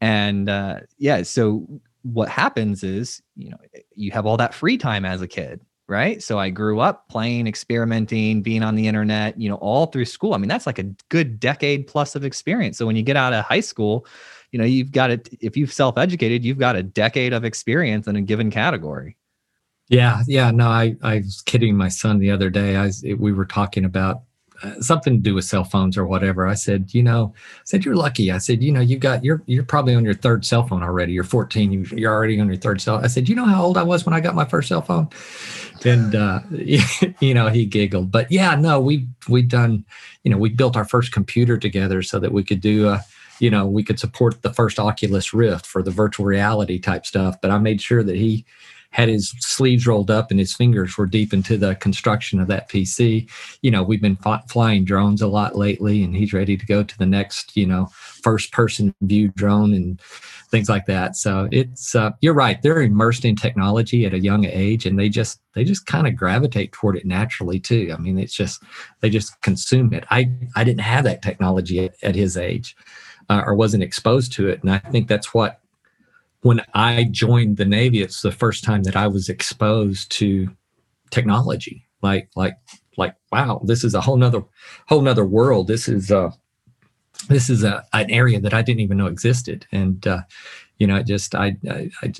And 0.00 0.48
uh, 0.48 0.80
yeah, 0.98 1.22
so 1.22 1.66
what 2.02 2.28
happens 2.28 2.82
is, 2.82 3.22
you 3.36 3.50
know, 3.50 3.58
you 3.94 4.10
have 4.10 4.26
all 4.26 4.36
that 4.36 4.52
free 4.54 4.76
time 4.76 5.04
as 5.04 5.22
a 5.22 5.28
kid, 5.28 5.60
right? 5.86 6.20
So 6.20 6.38
I 6.38 6.50
grew 6.50 6.80
up 6.80 7.08
playing, 7.08 7.46
experimenting, 7.46 8.42
being 8.42 8.64
on 8.64 8.74
the 8.74 8.88
internet, 8.88 9.40
you 9.40 9.48
know, 9.48 9.56
all 9.56 9.86
through 9.86 10.04
school. 10.04 10.34
I 10.34 10.38
mean, 10.38 10.48
that's 10.48 10.66
like 10.66 10.80
a 10.80 10.90
good 11.10 11.38
decade 11.38 11.86
plus 11.86 12.16
of 12.16 12.24
experience. 12.24 12.76
So 12.76 12.86
when 12.86 12.96
you 12.96 13.02
get 13.04 13.16
out 13.16 13.32
of 13.32 13.44
high 13.44 13.60
school, 13.60 14.04
you 14.52 14.58
know, 14.58 14.64
you've 14.64 14.92
got 14.92 15.10
it. 15.10 15.28
If 15.40 15.56
you've 15.56 15.72
self-educated, 15.72 16.44
you've 16.44 16.58
got 16.58 16.76
a 16.76 16.82
decade 16.82 17.32
of 17.32 17.44
experience 17.44 18.06
in 18.06 18.16
a 18.16 18.22
given 18.22 18.50
category. 18.50 19.16
Yeah, 19.88 20.22
yeah. 20.26 20.50
No, 20.50 20.68
I 20.68 20.96
I 21.02 21.18
was 21.18 21.42
kidding 21.42 21.76
my 21.76 21.88
son 21.88 22.18
the 22.18 22.30
other 22.30 22.50
day. 22.50 22.76
I 22.76 22.90
we 23.18 23.32
were 23.32 23.44
talking 23.44 23.84
about 23.84 24.22
uh, 24.62 24.80
something 24.80 25.14
to 25.14 25.20
do 25.20 25.34
with 25.34 25.44
cell 25.44 25.64
phones 25.64 25.96
or 25.96 26.06
whatever. 26.06 26.46
I 26.46 26.54
said, 26.54 26.94
you 26.94 27.02
know, 27.02 27.34
I 27.36 27.62
said 27.64 27.84
you're 27.84 27.94
lucky. 27.94 28.32
I 28.32 28.38
said, 28.38 28.62
you 28.62 28.72
know, 28.72 28.80
you 28.80 28.98
got 28.98 29.22
you're 29.22 29.42
you're 29.46 29.64
probably 29.64 29.94
on 29.94 30.04
your 30.04 30.14
third 30.14 30.44
cell 30.44 30.66
phone 30.66 30.82
already. 30.82 31.12
You're 31.12 31.24
14. 31.24 31.72
You, 31.72 31.84
you're 31.96 32.12
already 32.12 32.40
on 32.40 32.48
your 32.48 32.56
third 32.56 32.80
cell. 32.80 32.96
I 32.96 33.06
said, 33.08 33.28
you 33.28 33.34
know 33.34 33.44
how 33.44 33.62
old 33.62 33.76
I 33.76 33.82
was 33.82 34.06
when 34.06 34.14
I 34.14 34.20
got 34.20 34.34
my 34.34 34.44
first 34.44 34.68
cell 34.68 34.82
phone, 34.82 35.08
and 35.84 36.14
uh, 36.14 36.40
you 36.50 37.34
know 37.34 37.48
he 37.48 37.66
giggled. 37.66 38.10
But 38.10 38.32
yeah, 38.32 38.54
no, 38.54 38.80
we 38.80 39.06
we've 39.28 39.48
done, 39.48 39.84
you 40.24 40.30
know, 40.30 40.38
we 40.38 40.48
built 40.48 40.76
our 40.76 40.86
first 40.86 41.12
computer 41.12 41.58
together 41.58 42.02
so 42.02 42.18
that 42.18 42.32
we 42.32 42.42
could 42.42 42.60
do. 42.60 42.88
Uh, 42.88 43.00
you 43.38 43.50
know, 43.50 43.66
we 43.66 43.82
could 43.82 43.98
support 43.98 44.42
the 44.42 44.52
first 44.52 44.78
Oculus 44.78 45.32
Rift 45.32 45.66
for 45.66 45.82
the 45.82 45.90
virtual 45.90 46.26
reality 46.26 46.78
type 46.78 47.06
stuff. 47.06 47.36
But 47.40 47.50
I 47.50 47.58
made 47.58 47.80
sure 47.80 48.02
that 48.02 48.16
he 48.16 48.44
had 48.90 49.08
his 49.10 49.34
sleeves 49.40 49.86
rolled 49.86 50.10
up 50.10 50.30
and 50.30 50.40
his 50.40 50.54
fingers 50.54 50.96
were 50.96 51.06
deep 51.06 51.34
into 51.34 51.58
the 51.58 51.74
construction 51.74 52.40
of 52.40 52.48
that 52.48 52.70
PC. 52.70 53.28
You 53.60 53.70
know, 53.70 53.82
we've 53.82 54.00
been 54.00 54.16
f- 54.24 54.48
flying 54.48 54.86
drones 54.86 55.20
a 55.20 55.26
lot 55.26 55.56
lately, 55.56 56.02
and 56.02 56.16
he's 56.16 56.32
ready 56.32 56.56
to 56.56 56.66
go 56.66 56.82
to 56.82 56.98
the 56.98 57.04
next, 57.04 57.56
you 57.56 57.66
know, 57.66 57.86
first 57.92 58.52
person 58.52 58.94
view 59.02 59.28
drone 59.28 59.74
and 59.74 60.00
things 60.50 60.68
like 60.70 60.86
that. 60.86 61.16
So 61.16 61.46
it's 61.52 61.94
uh, 61.94 62.12
you're 62.22 62.32
right; 62.32 62.60
they're 62.62 62.80
immersed 62.80 63.26
in 63.26 63.36
technology 63.36 64.06
at 64.06 64.14
a 64.14 64.18
young 64.18 64.46
age, 64.46 64.86
and 64.86 64.98
they 64.98 65.10
just 65.10 65.40
they 65.52 65.64
just 65.64 65.86
kind 65.86 66.06
of 66.06 66.16
gravitate 66.16 66.72
toward 66.72 66.96
it 66.96 67.04
naturally 67.04 67.60
too. 67.60 67.92
I 67.92 68.00
mean, 68.00 68.18
it's 68.18 68.34
just 68.34 68.62
they 69.00 69.10
just 69.10 69.40
consume 69.42 69.92
it. 69.92 70.04
I 70.10 70.30
I 70.54 70.64
didn't 70.64 70.80
have 70.80 71.04
that 71.04 71.22
technology 71.22 71.84
at, 71.84 71.94
at 72.02 72.14
his 72.14 72.36
age. 72.36 72.74
Uh, 73.28 73.42
or 73.44 73.54
wasn't 73.54 73.82
exposed 73.82 74.32
to 74.32 74.48
it. 74.48 74.62
And 74.62 74.70
I 74.70 74.78
think 74.78 75.08
that's 75.08 75.34
what 75.34 75.60
when 76.42 76.62
I 76.74 77.08
joined 77.10 77.56
the 77.56 77.64
Navy, 77.64 78.02
it's 78.02 78.22
the 78.22 78.30
first 78.30 78.62
time 78.62 78.84
that 78.84 78.94
I 78.94 79.08
was 79.08 79.28
exposed 79.28 80.12
to 80.12 80.48
technology. 81.10 81.86
Like, 82.02 82.30
like, 82.36 82.56
like, 82.96 83.16
wow, 83.32 83.60
this 83.64 83.82
is 83.82 83.94
a 83.94 84.00
whole 84.00 84.16
nother, 84.16 84.44
whole 84.86 85.02
nother 85.02 85.24
world. 85.24 85.66
This 85.66 85.88
is 85.88 86.12
uh 86.12 86.30
this 87.28 87.50
is 87.50 87.64
a, 87.64 87.84
an 87.92 88.10
area 88.10 88.40
that 88.40 88.54
I 88.54 88.62
didn't 88.62 88.80
even 88.80 88.98
know 88.98 89.06
existed. 89.06 89.66
And 89.72 90.06
uh, 90.06 90.22
you 90.78 90.86
know, 90.86 90.96
it 90.96 91.06
just 91.06 91.34
I, 91.34 91.56
I, 91.70 91.90
I 92.02 92.12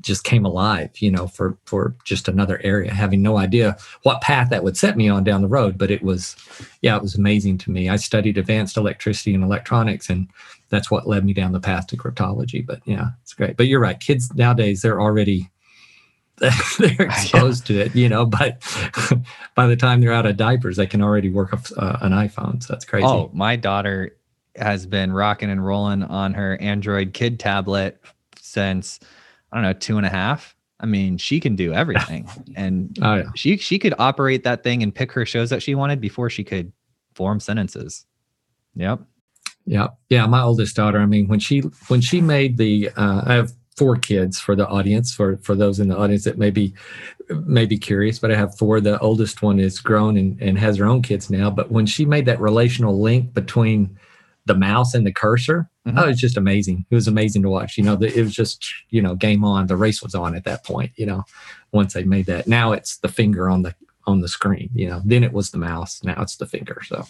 just 0.00 0.24
came 0.24 0.44
alive, 0.44 0.90
you 0.98 1.10
know, 1.10 1.26
for 1.26 1.56
for 1.64 1.94
just 2.04 2.28
another 2.28 2.60
area, 2.62 2.92
having 2.92 3.22
no 3.22 3.38
idea 3.38 3.76
what 4.02 4.20
path 4.20 4.50
that 4.50 4.62
would 4.62 4.76
set 4.76 4.96
me 4.96 5.08
on 5.08 5.24
down 5.24 5.42
the 5.42 5.48
road. 5.48 5.76
But 5.76 5.90
it 5.90 6.02
was, 6.02 6.36
yeah, 6.82 6.96
it 6.96 7.02
was 7.02 7.16
amazing 7.16 7.58
to 7.58 7.70
me. 7.70 7.88
I 7.88 7.96
studied 7.96 8.38
advanced 8.38 8.76
electricity 8.76 9.34
and 9.34 9.42
electronics, 9.42 10.08
and 10.08 10.28
that's 10.68 10.90
what 10.90 11.08
led 11.08 11.24
me 11.24 11.32
down 11.32 11.52
the 11.52 11.60
path 11.60 11.86
to 11.88 11.96
cryptology. 11.96 12.64
But 12.64 12.80
yeah, 12.84 13.10
it's 13.22 13.34
great. 13.34 13.56
But 13.56 13.66
you're 13.66 13.80
right. 13.80 13.98
Kids 13.98 14.32
nowadays, 14.34 14.82
they're 14.82 15.00
already 15.00 15.50
they're 16.78 16.92
exposed 17.00 17.68
yeah. 17.68 17.76
to 17.76 17.86
it, 17.86 17.96
you 17.96 18.08
know, 18.08 18.24
but 18.24 18.62
by 19.54 19.66
the 19.66 19.76
time 19.76 20.00
they're 20.00 20.12
out 20.12 20.26
of 20.26 20.36
diapers, 20.36 20.76
they 20.76 20.86
can 20.86 21.02
already 21.02 21.28
work 21.28 21.52
off 21.52 21.70
uh, 21.76 21.98
an 22.00 22.12
iPhone. 22.12 22.62
So 22.62 22.72
that's 22.72 22.84
crazy. 22.84 23.06
Oh, 23.06 23.30
my 23.34 23.56
daughter 23.56 24.16
has 24.60 24.86
been 24.86 25.12
rocking 25.12 25.50
and 25.50 25.64
rolling 25.64 26.02
on 26.04 26.34
her 26.34 26.56
Android 26.60 27.12
kid 27.12 27.40
tablet 27.40 28.00
since 28.40 29.00
I 29.52 29.56
don't 29.56 29.64
know, 29.64 29.72
two 29.72 29.96
and 29.96 30.06
a 30.06 30.10
half. 30.10 30.56
I 30.78 30.86
mean, 30.86 31.18
she 31.18 31.40
can 31.40 31.56
do 31.56 31.72
everything. 31.72 32.28
and 32.56 32.96
oh, 33.02 33.16
yeah. 33.16 33.24
she 33.34 33.56
she 33.56 33.78
could 33.78 33.94
operate 33.98 34.44
that 34.44 34.62
thing 34.62 34.82
and 34.82 34.94
pick 34.94 35.12
her 35.12 35.26
shows 35.26 35.50
that 35.50 35.62
she 35.62 35.74
wanted 35.74 36.00
before 36.00 36.30
she 36.30 36.44
could 36.44 36.72
form 37.14 37.40
sentences. 37.40 38.06
Yep. 38.76 39.00
Yeah, 39.66 39.88
yeah. 40.08 40.26
My 40.26 40.42
oldest 40.42 40.74
daughter. 40.74 40.98
I 40.98 41.06
mean, 41.06 41.28
when 41.28 41.38
she 41.38 41.60
when 41.88 42.00
she 42.00 42.20
made 42.20 42.56
the, 42.56 42.90
uh, 42.96 43.22
I 43.26 43.34
have 43.34 43.52
four 43.76 43.96
kids 43.96 44.40
for 44.40 44.56
the 44.56 44.66
audience 44.66 45.14
for 45.14 45.36
for 45.38 45.54
those 45.54 45.78
in 45.78 45.88
the 45.88 45.96
audience 45.96 46.24
that 46.24 46.38
may 46.38 46.50
be 46.50 46.74
may 47.46 47.66
be 47.66 47.78
curious, 47.78 48.18
but 48.18 48.32
I 48.32 48.36
have 48.36 48.56
four. 48.56 48.80
The 48.80 48.98
oldest 49.00 49.42
one 49.42 49.60
is 49.60 49.78
grown 49.80 50.16
and, 50.16 50.40
and 50.40 50.58
has 50.58 50.76
her 50.78 50.86
own 50.86 51.02
kids 51.02 51.30
now. 51.30 51.50
But 51.50 51.70
when 51.70 51.86
she 51.86 52.04
made 52.04 52.26
that 52.26 52.40
relational 52.40 53.00
link 53.00 53.34
between 53.34 53.98
the 54.46 54.54
mouse 54.54 54.94
and 54.94 55.06
the 55.06 55.12
cursor, 55.12 55.70
mm-hmm. 55.86 55.98
oh, 55.98 56.04
it 56.04 56.08
was 56.08 56.20
just 56.20 56.36
amazing. 56.36 56.84
It 56.90 56.94
was 56.94 57.08
amazing 57.08 57.42
to 57.42 57.50
watch. 57.50 57.76
You 57.76 57.84
know, 57.84 57.96
the, 57.96 58.06
it 58.06 58.22
was 58.22 58.34
just 58.34 58.64
you 58.90 59.02
know 59.02 59.14
game 59.14 59.44
on. 59.44 59.66
The 59.66 59.76
race 59.76 60.02
was 60.02 60.14
on 60.14 60.34
at 60.34 60.44
that 60.44 60.64
point. 60.64 60.92
You 60.96 61.06
know, 61.06 61.24
once 61.72 61.94
they 61.94 62.04
made 62.04 62.26
that. 62.26 62.46
Now 62.46 62.72
it's 62.72 62.98
the 62.98 63.08
finger 63.08 63.48
on 63.48 63.62
the 63.62 63.74
on 64.06 64.20
the 64.20 64.28
screen. 64.28 64.70
You 64.74 64.88
know, 64.88 65.02
then 65.04 65.24
it 65.24 65.32
was 65.32 65.50
the 65.50 65.58
mouse. 65.58 66.02
Now 66.04 66.20
it's 66.22 66.36
the 66.36 66.46
finger. 66.46 66.82
So 66.84 67.06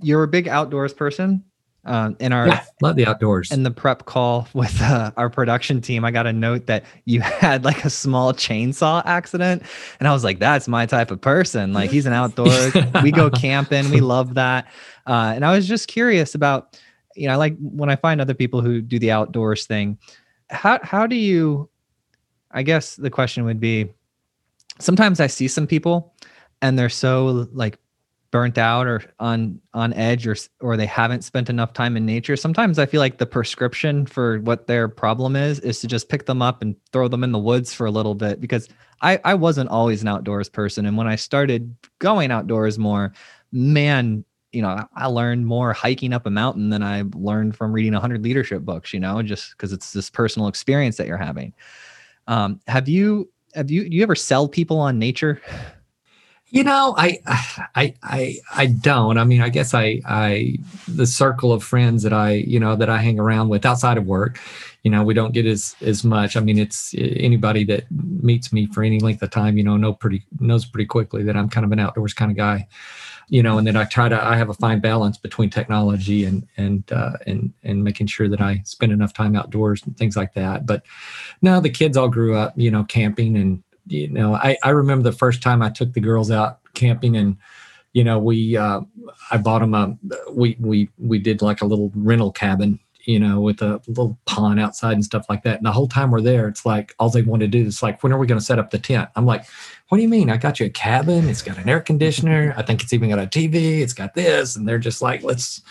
you're 0.00 0.22
a 0.22 0.28
big 0.28 0.48
outdoors 0.48 0.94
person 0.94 1.44
uh, 1.88 2.10
in 2.20 2.32
our 2.32 2.46
yeah, 2.48 2.64
love 2.82 2.96
the 2.96 3.06
outdoors. 3.06 3.50
in 3.50 3.62
the 3.62 3.70
prep 3.70 4.04
call 4.04 4.46
with 4.52 4.80
uh, 4.82 5.10
our 5.16 5.30
production 5.30 5.80
team 5.80 6.04
i 6.04 6.10
got 6.10 6.26
a 6.26 6.32
note 6.32 6.66
that 6.66 6.84
you 7.06 7.20
had 7.44 7.64
like 7.64 7.84
a 7.84 7.90
small 7.90 8.32
chainsaw 8.32 9.02
accident. 9.04 9.62
And 9.98 10.06
i 10.06 10.12
was 10.12 10.22
like 10.22 10.38
that's 10.38 10.68
my 10.68 10.86
type 10.86 11.10
of 11.10 11.20
person. 11.20 11.72
Like 11.72 11.90
he's 11.90 12.06
an 12.06 12.12
outdoors 12.22 12.74
we 13.02 13.10
go 13.10 13.30
camping. 13.30 13.90
We 13.90 14.00
love 14.00 14.34
that. 14.34 14.66
Uh, 15.06 15.32
and 15.34 15.44
i 15.44 15.52
was 15.52 15.66
just 15.66 15.88
curious 15.88 16.34
about 16.34 16.78
you 17.16 17.26
know 17.26 17.32
i 17.32 17.36
like 17.36 17.56
when 17.58 17.90
i 17.90 17.96
find 17.96 18.20
other 18.20 18.34
people 18.34 18.60
who 18.60 18.80
do 18.80 18.98
the 18.98 19.10
outdoors 19.10 19.66
thing 19.66 19.98
how 20.50 20.78
how 20.82 21.06
do 21.06 21.16
you 21.16 21.68
i 22.50 22.62
guess 22.62 22.96
the 22.96 23.10
question 23.10 23.44
would 23.44 23.60
be 23.60 23.88
sometimes 24.78 25.18
i 25.18 25.26
see 25.26 25.48
some 25.48 25.66
people 25.66 26.14
and 26.62 26.78
they're 26.78 26.88
so 26.88 27.48
like 27.52 27.78
burnt 28.30 28.58
out 28.58 28.86
or 28.86 29.02
on 29.18 29.60
on 29.72 29.92
edge 29.94 30.26
or 30.26 30.36
or 30.60 30.76
they 30.76 30.86
haven't 30.86 31.22
spent 31.22 31.48
enough 31.48 31.72
time 31.72 31.96
in 31.96 32.04
nature 32.04 32.36
sometimes 32.36 32.78
i 32.78 32.84
feel 32.84 33.00
like 33.00 33.18
the 33.18 33.26
prescription 33.26 34.04
for 34.04 34.40
what 34.40 34.66
their 34.66 34.86
problem 34.86 35.34
is 35.34 35.58
is 35.60 35.80
to 35.80 35.86
just 35.86 36.08
pick 36.08 36.26
them 36.26 36.42
up 36.42 36.60
and 36.60 36.76
throw 36.92 37.08
them 37.08 37.24
in 37.24 37.32
the 37.32 37.38
woods 37.38 37.72
for 37.72 37.86
a 37.86 37.90
little 37.90 38.14
bit 38.14 38.40
because 38.40 38.68
i 39.00 39.18
i 39.24 39.34
wasn't 39.34 39.68
always 39.70 40.02
an 40.02 40.08
outdoors 40.08 40.48
person. 40.48 40.84
And 40.84 40.96
when 40.96 41.06
i 41.06 41.16
started 41.16 41.74
going 42.00 42.30
outdoors 42.30 42.78
more 42.78 43.12
man 43.50 44.24
you 44.52 44.60
know 44.60 44.86
i 44.94 45.06
learned 45.06 45.46
more 45.46 45.72
hiking 45.72 46.12
up 46.12 46.26
a 46.26 46.30
mountain 46.30 46.68
than 46.68 46.82
i 46.82 47.04
learned 47.14 47.56
from 47.56 47.72
reading 47.72 47.92
100 47.92 48.22
leadership 48.22 48.62
books 48.62 48.92
you 48.92 49.00
know 49.00 49.22
just 49.22 49.52
because 49.52 49.72
it's 49.72 49.92
this 49.92 50.10
personal 50.10 50.48
experience 50.48 50.96
that 50.96 51.06
you're 51.06 51.16
having. 51.16 51.54
Um, 52.26 52.60
have 52.66 52.88
you 52.88 53.30
have 53.54 53.70
you 53.70 53.88
do 53.88 53.96
you 53.96 54.02
ever 54.02 54.14
sell 54.14 54.48
people 54.48 54.78
on 54.78 54.98
nature 54.98 55.40
you 56.50 56.64
know, 56.64 56.94
I, 56.96 57.18
I, 57.74 57.94
I, 58.02 58.36
I 58.54 58.66
don't. 58.66 59.18
I 59.18 59.24
mean, 59.24 59.42
I 59.42 59.50
guess 59.50 59.74
I, 59.74 60.00
I, 60.06 60.56
the 60.86 61.06
circle 61.06 61.52
of 61.52 61.62
friends 61.62 62.02
that 62.02 62.12
I, 62.12 62.32
you 62.32 62.58
know, 62.58 62.74
that 62.76 62.88
I 62.88 62.98
hang 62.98 63.20
around 63.20 63.50
with 63.50 63.66
outside 63.66 63.98
of 63.98 64.06
work, 64.06 64.40
you 64.82 64.90
know, 64.90 65.02
we 65.02 65.12
don't 65.12 65.32
get 65.32 65.44
as 65.44 65.74
as 65.82 66.04
much. 66.04 66.36
I 66.36 66.40
mean, 66.40 66.58
it's 66.58 66.94
anybody 66.96 67.64
that 67.64 67.84
meets 67.90 68.52
me 68.52 68.66
for 68.66 68.82
any 68.82 69.00
length 69.00 69.22
of 69.22 69.30
time, 69.30 69.58
you 69.58 69.64
know, 69.64 69.76
know 69.76 69.92
pretty 69.92 70.24
knows 70.40 70.64
pretty 70.64 70.86
quickly 70.86 71.22
that 71.24 71.36
I'm 71.36 71.48
kind 71.48 71.66
of 71.66 71.72
an 71.72 71.80
outdoors 71.80 72.14
kind 72.14 72.30
of 72.30 72.36
guy, 72.36 72.66
you 73.28 73.42
know. 73.42 73.58
And 73.58 73.66
then 73.66 73.76
I 73.76 73.84
try 73.84 74.08
to, 74.08 74.24
I 74.24 74.36
have 74.36 74.48
a 74.48 74.54
fine 74.54 74.80
balance 74.80 75.18
between 75.18 75.50
technology 75.50 76.24
and 76.24 76.46
and 76.56 76.90
uh, 76.92 77.14
and 77.26 77.52
and 77.64 77.84
making 77.84 78.06
sure 78.06 78.28
that 78.28 78.40
I 78.40 78.62
spend 78.64 78.92
enough 78.92 79.12
time 79.12 79.36
outdoors 79.36 79.82
and 79.84 79.96
things 79.98 80.16
like 80.16 80.32
that. 80.34 80.64
But 80.64 80.84
now 81.42 81.60
the 81.60 81.70
kids 81.70 81.96
all 81.96 82.08
grew 82.08 82.36
up, 82.36 82.54
you 82.56 82.70
know, 82.70 82.84
camping 82.84 83.36
and 83.36 83.62
you 83.88 84.08
know, 84.08 84.34
I, 84.34 84.56
I 84.62 84.70
remember 84.70 85.02
the 85.02 85.16
first 85.16 85.42
time 85.42 85.62
I 85.62 85.70
took 85.70 85.92
the 85.92 86.00
girls 86.00 86.30
out 86.30 86.60
camping 86.74 87.16
and, 87.16 87.36
you 87.92 88.04
know, 88.04 88.18
we, 88.18 88.56
uh, 88.56 88.80
I 89.30 89.38
bought 89.38 89.60
them 89.60 89.74
a, 89.74 89.96
we, 90.30 90.56
we, 90.60 90.90
we 90.98 91.18
did 91.18 91.42
like 91.42 91.62
a 91.62 91.66
little 91.66 91.90
rental 91.94 92.30
cabin, 92.30 92.78
you 93.04 93.18
know, 93.18 93.40
with 93.40 93.62
a 93.62 93.80
little 93.88 94.18
pond 94.26 94.60
outside 94.60 94.92
and 94.92 95.04
stuff 95.04 95.26
like 95.28 95.42
that. 95.42 95.56
And 95.56 95.66
the 95.66 95.72
whole 95.72 95.88
time 95.88 96.10
we're 96.10 96.20
there, 96.20 96.48
it's 96.48 96.66
like, 96.66 96.94
all 96.98 97.08
they 97.08 97.22
want 97.22 97.40
to 97.40 97.48
do 97.48 97.64
is 97.64 97.82
like, 97.82 98.02
when 98.02 98.12
are 98.12 98.18
we 98.18 98.26
going 98.26 98.38
to 98.38 98.44
set 98.44 98.58
up 98.58 98.70
the 98.70 98.78
tent? 98.78 99.08
I'm 99.16 99.26
like, 99.26 99.46
what 99.88 99.96
do 99.98 100.02
you 100.02 100.08
mean? 100.08 100.30
I 100.30 100.36
got 100.36 100.60
you 100.60 100.66
a 100.66 100.70
cabin. 100.70 101.28
It's 101.28 101.42
got 101.42 101.58
an 101.58 101.68
air 101.68 101.80
conditioner. 101.80 102.54
I 102.56 102.62
think 102.62 102.82
it's 102.82 102.92
even 102.92 103.08
got 103.08 103.18
a 103.18 103.26
TV. 103.26 103.80
It's 103.80 103.94
got 103.94 104.14
this. 104.14 104.56
And 104.56 104.68
they're 104.68 104.78
just 104.78 105.00
like, 105.00 105.22
let's, 105.22 105.62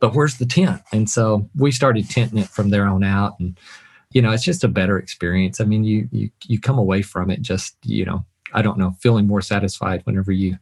but 0.00 0.14
where's 0.14 0.36
the 0.36 0.46
tent? 0.46 0.82
And 0.92 1.08
so 1.08 1.48
we 1.56 1.72
started 1.72 2.10
tenting 2.10 2.38
it 2.38 2.48
from 2.48 2.70
there 2.70 2.86
on 2.86 3.02
out. 3.02 3.40
And, 3.40 3.58
you 4.14 4.22
know, 4.22 4.30
it's 4.30 4.44
just 4.44 4.64
a 4.64 4.68
better 4.68 4.98
experience. 4.98 5.60
I 5.60 5.64
mean, 5.64 5.84
you 5.84 6.08
you 6.10 6.30
you 6.46 6.58
come 6.58 6.78
away 6.78 7.02
from 7.02 7.30
it 7.30 7.42
just, 7.42 7.76
you 7.82 8.04
know, 8.04 8.24
I 8.54 8.62
don't 8.62 8.78
know, 8.78 8.92
feeling 9.00 9.26
more 9.26 9.42
satisfied 9.42 10.00
whenever 10.04 10.32
you 10.32 10.56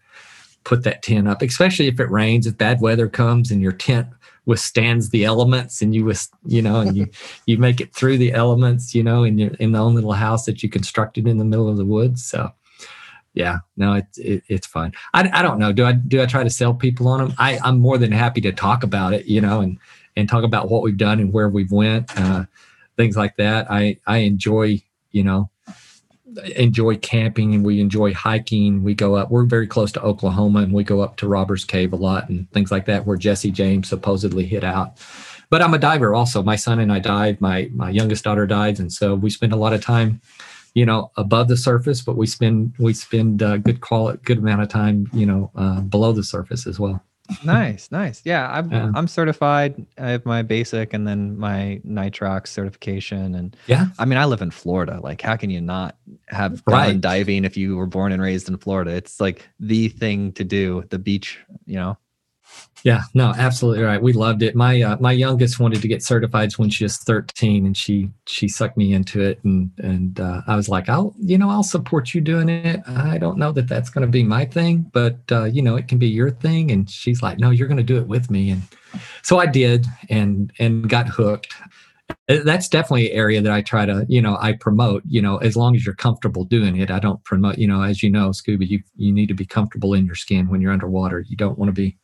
put 0.65 0.83
that 0.85 1.03
tent 1.03 1.29
up, 1.29 1.43
especially 1.43 1.87
if 1.87 2.01
it 2.01 2.11
rains, 2.11 2.47
if 2.47 2.57
bad 2.57 2.81
weather 2.81 3.09
comes 3.09 3.51
and 3.51 3.61
your 3.61 3.73
tent 3.73 4.09
withstands 4.47 5.11
the 5.11 5.25
elements 5.25 5.83
and 5.83 5.95
you 5.95 6.05
was 6.05 6.29
you 6.45 6.61
know 6.61 6.81
and 6.81 6.97
you 6.97 7.07
you 7.47 7.59
make 7.59 7.81
it 7.81 7.95
through 7.95 8.19
the 8.19 8.33
elements 8.33 8.93
you 8.93 9.03
know 9.03 9.23
in 9.23 9.38
your 9.38 9.53
in 9.61 9.71
the 9.71 9.79
own 9.79 9.95
little 9.95 10.15
house 10.15 10.47
that 10.47 10.65
you 10.65 10.69
constructed 10.69 11.29
in 11.29 11.38
the 11.38 11.45
middle 11.45 11.69
of 11.69 11.77
the 11.77 11.85
woods. 11.85 12.25
So 12.25 12.51
yeah 13.35 13.59
no 13.77 13.95
it's 13.95 14.19
it, 14.19 14.43
it's 14.49 14.67
fun. 14.67 14.93
I, 15.15 15.31
I 15.33 15.43
don't 15.43 15.59
know. 15.59 15.73
Do 15.73 15.85
i 15.85 15.93
do 15.93 16.23
i 16.23 16.27
try 16.27 16.43
to 16.43 16.51
sell 16.51 16.75
people 16.75 17.09
on 17.09 17.21
them 17.21 17.35
i 17.38 17.59
i'm 17.62 17.79
more 17.79 17.99
than 17.99 18.12
happy 18.12 18.41
to 18.43 18.53
talk 18.53 18.83
about 18.83 19.12
it 19.12 19.27
you 19.27 19.41
know 19.41 19.61
and 19.61 19.79
and 20.17 20.29
talk 20.29 20.45
about 20.45 20.69
what 20.71 20.83
we've 20.83 20.97
done 20.97 21.21
and 21.21 21.33
where 21.33 21.49
we've 21.49 21.73
went, 21.73 22.11
uh, 22.19 22.45
things 23.03 23.17
like 23.17 23.37
that. 23.37 23.71
I 23.71 23.99
I 24.07 24.19
enjoy 24.19 24.81
you 25.11 25.25
know 25.25 25.51
enjoy 26.57 26.97
camping 26.97 27.55
and 27.55 27.65
we 27.65 27.81
enjoy 27.81 28.15
hiking. 28.15 28.83
We 28.85 28.95
go 28.95 29.17
up. 29.17 29.31
We're 29.31 29.45
very 29.45 29.67
close 29.67 29.93
to 29.93 30.03
Oklahoma 30.03 30.61
and 30.61 30.73
we 30.73 30.85
go 30.85 31.01
up 31.01 31.17
to 31.17 31.29
Robbers 31.29 31.65
Cave 31.65 31.93
a 31.93 31.97
lot 31.97 32.31
and 32.31 32.51
things 32.53 32.71
like 32.71 32.87
that, 32.87 33.07
where 33.07 33.19
Jesse 33.19 33.51
James 33.51 33.88
supposedly 33.88 34.47
hit 34.47 34.65
out. 34.65 34.99
But 35.51 35.61
I'm 35.61 35.75
a 35.75 35.79
diver 35.79 36.15
also. 36.15 36.43
My 36.43 36.57
son 36.57 36.79
and 36.79 36.93
I 36.93 37.01
dive. 37.01 37.41
My 37.41 37.69
my 37.75 37.91
youngest 37.91 38.25
daughter 38.25 38.47
dives, 38.47 38.79
and 38.79 38.93
so 38.93 39.15
we 39.15 39.31
spend 39.31 39.53
a 39.53 39.57
lot 39.57 39.73
of 39.73 39.83
time 39.83 40.21
you 40.75 40.87
know 40.87 41.11
above 41.19 41.49
the 41.49 41.57
surface 41.57 42.01
but 42.01 42.17
we 42.17 42.27
spend 42.27 42.73
we 42.79 42.95
spend 42.95 43.43
a 43.43 43.59
good 43.59 43.83
quality 43.83 44.19
good 44.25 44.38
amount 44.38 44.62
of 44.62 44.71
time 44.71 45.07
you 45.12 45.27
know 45.27 45.51
uh, 45.55 45.83
below 45.83 46.12
the 46.12 46.25
surface 46.25 46.67
as 46.67 46.81
well 46.81 47.03
nice 47.44 47.90
nice. 47.90 48.20
Yeah 48.24 48.50
I'm, 48.50 48.70
yeah. 48.70 48.90
I'm 48.94 49.08
certified. 49.08 49.87
I 49.98 50.11
have 50.11 50.26
my 50.26 50.42
basic 50.42 50.92
and 50.92 51.06
then 51.06 51.38
my 51.38 51.80
nitrox 51.87 52.48
certification 52.48 53.35
and 53.35 53.56
yeah. 53.66 53.87
I 53.98 54.04
mean 54.04 54.18
i 54.18 54.24
live 54.24 54.42
in 54.42 54.50
florida. 54.50 55.00
Like 55.02 55.20
how 55.20 55.37
can 55.37 55.50
you 55.50 55.61
not 55.61 55.96
have 56.28 56.62
right. 56.66 57.00
diving 57.00 57.44
if 57.44 57.56
you 57.56 57.76
were 57.76 57.87
born 57.87 58.12
and 58.12 58.20
raised 58.22 58.48
in 58.48 58.58
florida? 58.58 58.90
It's 58.90 59.20
like 59.20 59.48
the 59.61 59.88
thing 59.88 60.32
to 60.32 60.44
do 60.44 60.85
the 60.90 60.98
beach 60.98 61.38
you 61.66 61.76
know 61.76 61.96
yeah, 62.85 63.03
no, 63.14 63.33
absolutely 63.38 63.85
right. 63.85 64.03
We 64.03 64.12
loved 64.12 64.42
it. 64.42 64.57
My 64.57 64.83
uh, 64.83 64.97
my 64.99 65.12
youngest 65.12 65.61
wanted 65.61 65.81
to 65.83 65.88
get 65.88 66.03
certified 66.03 66.53
when 66.55 66.68
she 66.68 66.85
was 66.85 66.97
13, 66.97 67.64
and 67.64 67.77
she 67.77 68.11
she 68.27 68.49
sucked 68.49 68.77
me 68.77 68.92
into 68.92 69.21
it, 69.21 69.42
and 69.45 69.71
and 69.79 70.18
uh, 70.18 70.42
I 70.49 70.57
was 70.57 70.68
like, 70.68 70.88
I'll 70.88 71.14
you 71.21 71.38
know 71.38 71.49
I'll 71.49 71.62
support 71.62 72.12
you 72.12 72.21
doing 72.21 72.49
it. 72.49 72.81
I 72.88 73.18
don't 73.18 73.38
know 73.38 73.53
that 73.53 73.68
that's 73.68 73.88
going 73.88 74.07
to 74.07 74.11
be 74.11 74.25
my 74.25 74.45
thing, 74.45 74.90
but 74.92 75.18
uh, 75.31 75.45
you 75.45 75.62
know 75.62 75.77
it 75.77 75.87
can 75.87 75.99
be 75.99 76.09
your 76.09 76.31
thing. 76.31 76.73
And 76.73 76.90
she's 76.90 77.23
like, 77.23 77.38
No, 77.38 77.51
you're 77.51 77.68
going 77.68 77.77
to 77.77 77.85
do 77.85 77.99
it 77.99 78.09
with 78.09 78.31
me, 78.31 78.51
and 78.51 78.62
so 79.23 79.38
I 79.38 79.47
did, 79.47 79.87
and 80.09 80.53
and 80.59 80.88
got 80.88 81.09
hooked. 81.09 81.55
Uh, 82.29 82.38
that's 82.45 82.68
definitely 82.68 83.11
an 83.11 83.16
area 83.16 83.40
that 83.40 83.53
I 83.53 83.62
try 83.62 83.87
to, 83.87 84.05
you 84.09 84.21
know, 84.21 84.37
I 84.40 84.53
promote, 84.53 85.03
you 85.07 85.23
know, 85.23 85.38
as 85.38 85.57
long 85.57 85.75
as 85.75 85.87
you're 85.87 85.95
comfortable 85.95 86.45
doing 86.45 86.77
it. 86.77 86.90
I 86.90 86.99
don't 86.99 87.23
promote, 87.25 87.57
you 87.57 87.66
know, 87.66 87.83
as 87.83 88.03
you 88.03 88.11
know, 88.11 88.33
scuba, 88.33 88.66
you 88.66 88.83
you 88.97 89.12
need 89.12 89.29
to 89.29 89.35
be 89.35 89.47
comfortable 89.47 89.95
in 89.95 90.05
your 90.05 90.16
skin 90.16 90.49
when 90.49 90.61
you're 90.61 90.73
underwater. 90.73 91.21
You 91.21 91.37
don't 91.37 91.59
want 91.59 91.68
to 91.68 91.73
be 91.73 91.97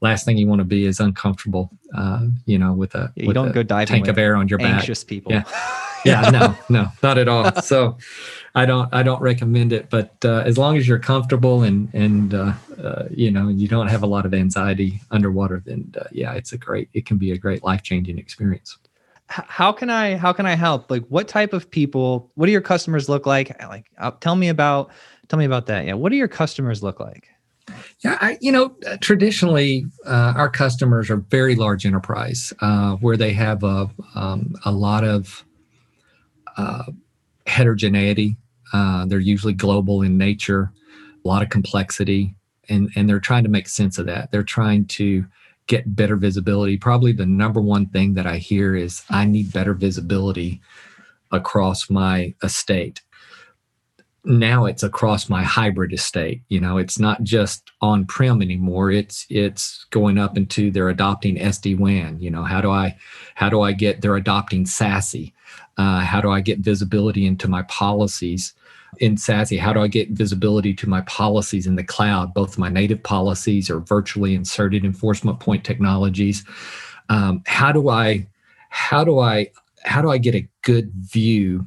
last 0.00 0.24
thing 0.24 0.36
you 0.36 0.46
want 0.46 0.60
to 0.60 0.64
be 0.64 0.86
is 0.86 1.00
uncomfortable, 1.00 1.70
uh, 1.96 2.26
you 2.44 2.58
know, 2.58 2.72
with 2.72 2.94
a, 2.94 3.12
you 3.16 3.28
with 3.28 3.34
don't 3.34 3.48
a 3.48 3.52
go 3.52 3.62
diving 3.62 3.86
tank 3.86 4.08
of 4.08 4.18
air 4.18 4.36
on 4.36 4.48
your 4.48 4.58
back. 4.58 4.74
Anxious 4.74 5.02
people. 5.04 5.32
Yeah. 5.32 5.44
yeah, 6.04 6.30
no, 6.30 6.56
no, 6.68 6.88
not 7.02 7.18
at 7.18 7.28
all. 7.28 7.50
So 7.62 7.96
I 8.54 8.66
don't, 8.66 8.92
I 8.94 9.02
don't 9.02 9.20
recommend 9.20 9.72
it, 9.72 9.90
but 9.90 10.14
uh, 10.24 10.42
as 10.44 10.56
long 10.56 10.76
as 10.76 10.86
you're 10.86 10.98
comfortable 10.98 11.62
and, 11.62 11.92
and, 11.94 12.34
uh, 12.34 12.52
uh, 12.80 13.04
you 13.10 13.30
know, 13.30 13.48
you 13.48 13.66
don't 13.66 13.88
have 13.88 14.02
a 14.02 14.06
lot 14.06 14.26
of 14.26 14.34
anxiety 14.34 15.00
underwater, 15.10 15.62
then 15.64 15.92
uh, 15.98 16.04
yeah, 16.12 16.34
it's 16.34 16.52
a 16.52 16.58
great, 16.58 16.88
it 16.92 17.06
can 17.06 17.16
be 17.16 17.32
a 17.32 17.38
great 17.38 17.64
life-changing 17.64 18.18
experience. 18.18 18.78
How 19.28 19.72
can 19.72 19.90
I, 19.90 20.16
how 20.16 20.32
can 20.32 20.46
I 20.46 20.54
help? 20.54 20.88
Like 20.90 21.04
what 21.08 21.26
type 21.26 21.52
of 21.52 21.68
people, 21.68 22.30
what 22.36 22.46
do 22.46 22.52
your 22.52 22.60
customers 22.60 23.08
look 23.08 23.26
like? 23.26 23.60
Like, 23.64 23.90
uh, 23.98 24.12
tell 24.20 24.36
me 24.36 24.48
about, 24.50 24.90
tell 25.26 25.38
me 25.38 25.44
about 25.44 25.66
that. 25.66 25.86
Yeah. 25.86 25.94
What 25.94 26.10
do 26.10 26.16
your 26.16 26.28
customers 26.28 26.82
look 26.82 27.00
like? 27.00 27.28
Yeah, 28.04 28.18
I, 28.20 28.38
you 28.40 28.52
know, 28.52 28.76
traditionally 29.00 29.86
uh, 30.04 30.34
our 30.36 30.48
customers 30.48 31.10
are 31.10 31.16
very 31.16 31.56
large 31.56 31.84
enterprise 31.84 32.52
uh, 32.60 32.96
where 32.96 33.16
they 33.16 33.32
have 33.32 33.64
a, 33.64 33.90
um, 34.14 34.54
a 34.64 34.70
lot 34.70 35.02
of 35.02 35.44
uh, 36.56 36.84
heterogeneity. 37.46 38.36
Uh, 38.72 39.06
they're 39.06 39.18
usually 39.18 39.52
global 39.52 40.02
in 40.02 40.16
nature, 40.16 40.72
a 41.24 41.28
lot 41.28 41.42
of 41.42 41.48
complexity, 41.48 42.34
and, 42.68 42.90
and 42.96 43.08
they're 43.08 43.20
trying 43.20 43.44
to 43.44 43.50
make 43.50 43.68
sense 43.68 43.98
of 43.98 44.06
that. 44.06 44.30
They're 44.30 44.42
trying 44.42 44.86
to 44.86 45.26
get 45.66 45.96
better 45.96 46.16
visibility. 46.16 46.76
Probably 46.76 47.12
the 47.12 47.26
number 47.26 47.60
one 47.60 47.86
thing 47.86 48.14
that 48.14 48.26
I 48.26 48.36
hear 48.36 48.76
is 48.76 49.02
I 49.10 49.24
need 49.24 49.52
better 49.52 49.74
visibility 49.74 50.60
across 51.32 51.90
my 51.90 52.34
estate 52.42 53.00
now 54.26 54.64
it's 54.64 54.82
across 54.82 55.28
my 55.28 55.42
hybrid 55.42 55.92
estate 55.92 56.42
you 56.48 56.60
know 56.60 56.78
it's 56.78 56.98
not 56.98 57.22
just 57.22 57.70
on 57.80 58.04
prem 58.04 58.42
anymore 58.42 58.90
it's 58.90 59.24
it's 59.30 59.86
going 59.90 60.18
up 60.18 60.36
into 60.36 60.68
they're 60.70 60.88
adopting 60.88 61.36
sd-wan 61.36 62.18
you 62.18 62.28
know 62.28 62.42
how 62.42 62.60
do 62.60 62.68
i 62.68 62.94
how 63.36 63.48
do 63.48 63.60
i 63.60 63.70
get 63.70 64.00
they're 64.00 64.16
adopting 64.16 64.64
SASE? 64.64 65.32
Uh, 65.78 66.00
how 66.00 66.20
do 66.20 66.30
i 66.30 66.40
get 66.40 66.58
visibility 66.58 67.24
into 67.24 67.48
my 67.48 67.62
policies 67.62 68.52
in 68.98 69.14
SASE? 69.14 69.60
How 69.60 69.72
do 69.72 69.80
i 69.80 69.86
get 69.86 70.10
visibility 70.10 70.74
to 70.74 70.88
my 70.88 71.02
policies 71.02 71.66
in 71.66 71.76
the 71.76 71.84
cloud 71.84 72.34
both 72.34 72.58
my 72.58 72.68
native 72.68 73.02
policies 73.02 73.70
or 73.70 73.78
virtually 73.80 74.34
inserted 74.34 74.84
enforcement 74.84 75.38
point 75.38 75.62
technologies? 75.64 76.44
Um, 77.08 77.42
how 77.46 77.70
do 77.70 77.88
i 77.90 78.26
how 78.70 79.04
do 79.04 79.20
i 79.20 79.50
how 79.84 80.02
do 80.02 80.10
i 80.10 80.18
get 80.18 80.34
a 80.34 80.48
good 80.62 80.90
view 80.92 81.66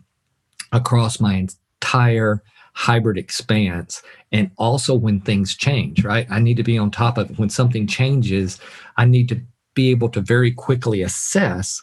across 0.71 1.19
my 1.19 1.47
entire 1.81 2.43
hybrid 2.73 3.17
expanse. 3.17 4.01
And 4.31 4.51
also 4.57 4.95
when 4.95 5.19
things 5.21 5.55
change 5.55 6.03
right? 6.03 6.27
I 6.29 6.39
need 6.39 6.57
to 6.57 6.63
be 6.63 6.77
on 6.77 6.91
top 6.91 7.17
of 7.17 7.31
it. 7.31 7.39
When 7.39 7.49
something 7.49 7.87
changes 7.87 8.59
i 8.97 9.05
need 9.05 9.29
to 9.29 9.41
be 9.73 9.89
able 9.89 10.09
to 10.09 10.21
very 10.21 10.51
quickly 10.51 11.01
assess 11.01 11.81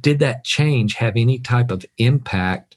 did 0.00 0.18
that 0.20 0.44
change 0.44 0.94
have 0.94 1.14
any 1.16 1.38
type 1.38 1.70
of 1.70 1.84
impact 1.98 2.76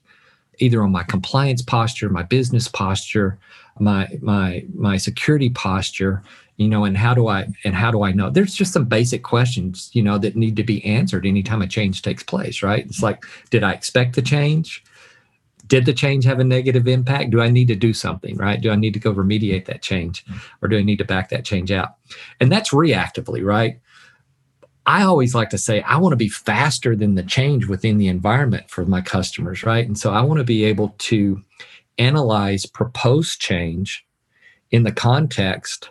either 0.60 0.82
on 0.82 0.92
my 0.92 1.04
compliance 1.04 1.62
posture 1.62 2.10
my 2.10 2.24
business 2.24 2.68
posture 2.68 3.38
my 3.80 4.08
my 4.22 4.66
my 4.74 4.98
security 4.98 5.50
posture 5.50 6.24
you 6.58 6.68
know 6.68 6.84
and 6.86 6.98
how 6.98 7.14
do 7.14 7.28
i 7.28 7.46
and 7.64 7.76
how 7.76 7.92
do 7.92 8.04
i 8.04 8.12
know? 8.12 8.30
There's 8.30 8.56
just 8.56 8.74
some 8.74 8.86
basic 8.86 9.24
questions 9.24 9.90
you 9.94 10.02
know 10.02 10.18
that 10.18 10.36
need 10.36 10.56
to 10.56 10.64
be 10.64 10.84
answered 10.86 11.26
anytime 11.26 11.62
a 11.62 11.68
change 11.68 12.02
takes 12.02 12.24
place 12.24 12.64
right? 12.64 12.86
It's 12.86 13.04
like 13.04 13.24
did 13.50 13.64
i 13.64 13.72
expect 13.72 14.16
the 14.16 14.22
change 14.22 14.84
did 15.68 15.86
the 15.86 15.94
change 15.94 16.26
have 16.26 16.40
a 16.40 16.44
negative 16.44 16.88
impact? 16.88 17.32
Do 17.32 17.42
I 17.42 17.50
need 17.50 17.68
to 17.70 17.76
do 17.76 17.94
something, 17.94 18.38
right? 18.38 18.62
Do 18.62 18.72
I 18.72 18.76
need 18.76 18.94
to 18.94 19.00
go 19.00 19.14
remediate 19.14 19.66
that 19.66 19.82
change 19.82 20.26
mm-hmm. 20.26 20.38
or 20.62 20.68
do 20.68 20.78
I 20.78 20.84
need 20.84 20.98
to 20.98 21.06
back 21.06 21.30
that 21.30 21.46
change 21.46 21.72
out? 21.72 21.96
And 22.40 22.52
that's 22.52 22.72
reactively, 22.72 23.44
right? 23.44 23.80
I 24.86 25.04
always 25.04 25.34
like 25.34 25.50
to 25.50 25.58
say, 25.58 25.82
I 25.82 25.98
want 25.98 26.14
to 26.14 26.18
be 26.18 26.30
faster 26.30 26.96
than 26.96 27.16
the 27.16 27.24
change 27.24 27.66
within 27.68 27.98
the 27.98 28.08
environment 28.08 28.70
for 28.70 28.86
my 28.86 29.02
customers, 29.02 29.64
right? 29.64 29.86
And 29.86 29.98
so 29.98 30.14
I 30.14 30.22
want 30.22 30.38
to 30.38 30.44
be 30.44 30.64
able 30.66 30.90
to 31.00 31.42
analyze 31.98 32.66
proposed 32.66 33.40
change 33.40 34.06
in 34.70 34.84
the 34.84 34.92
context 34.92 35.90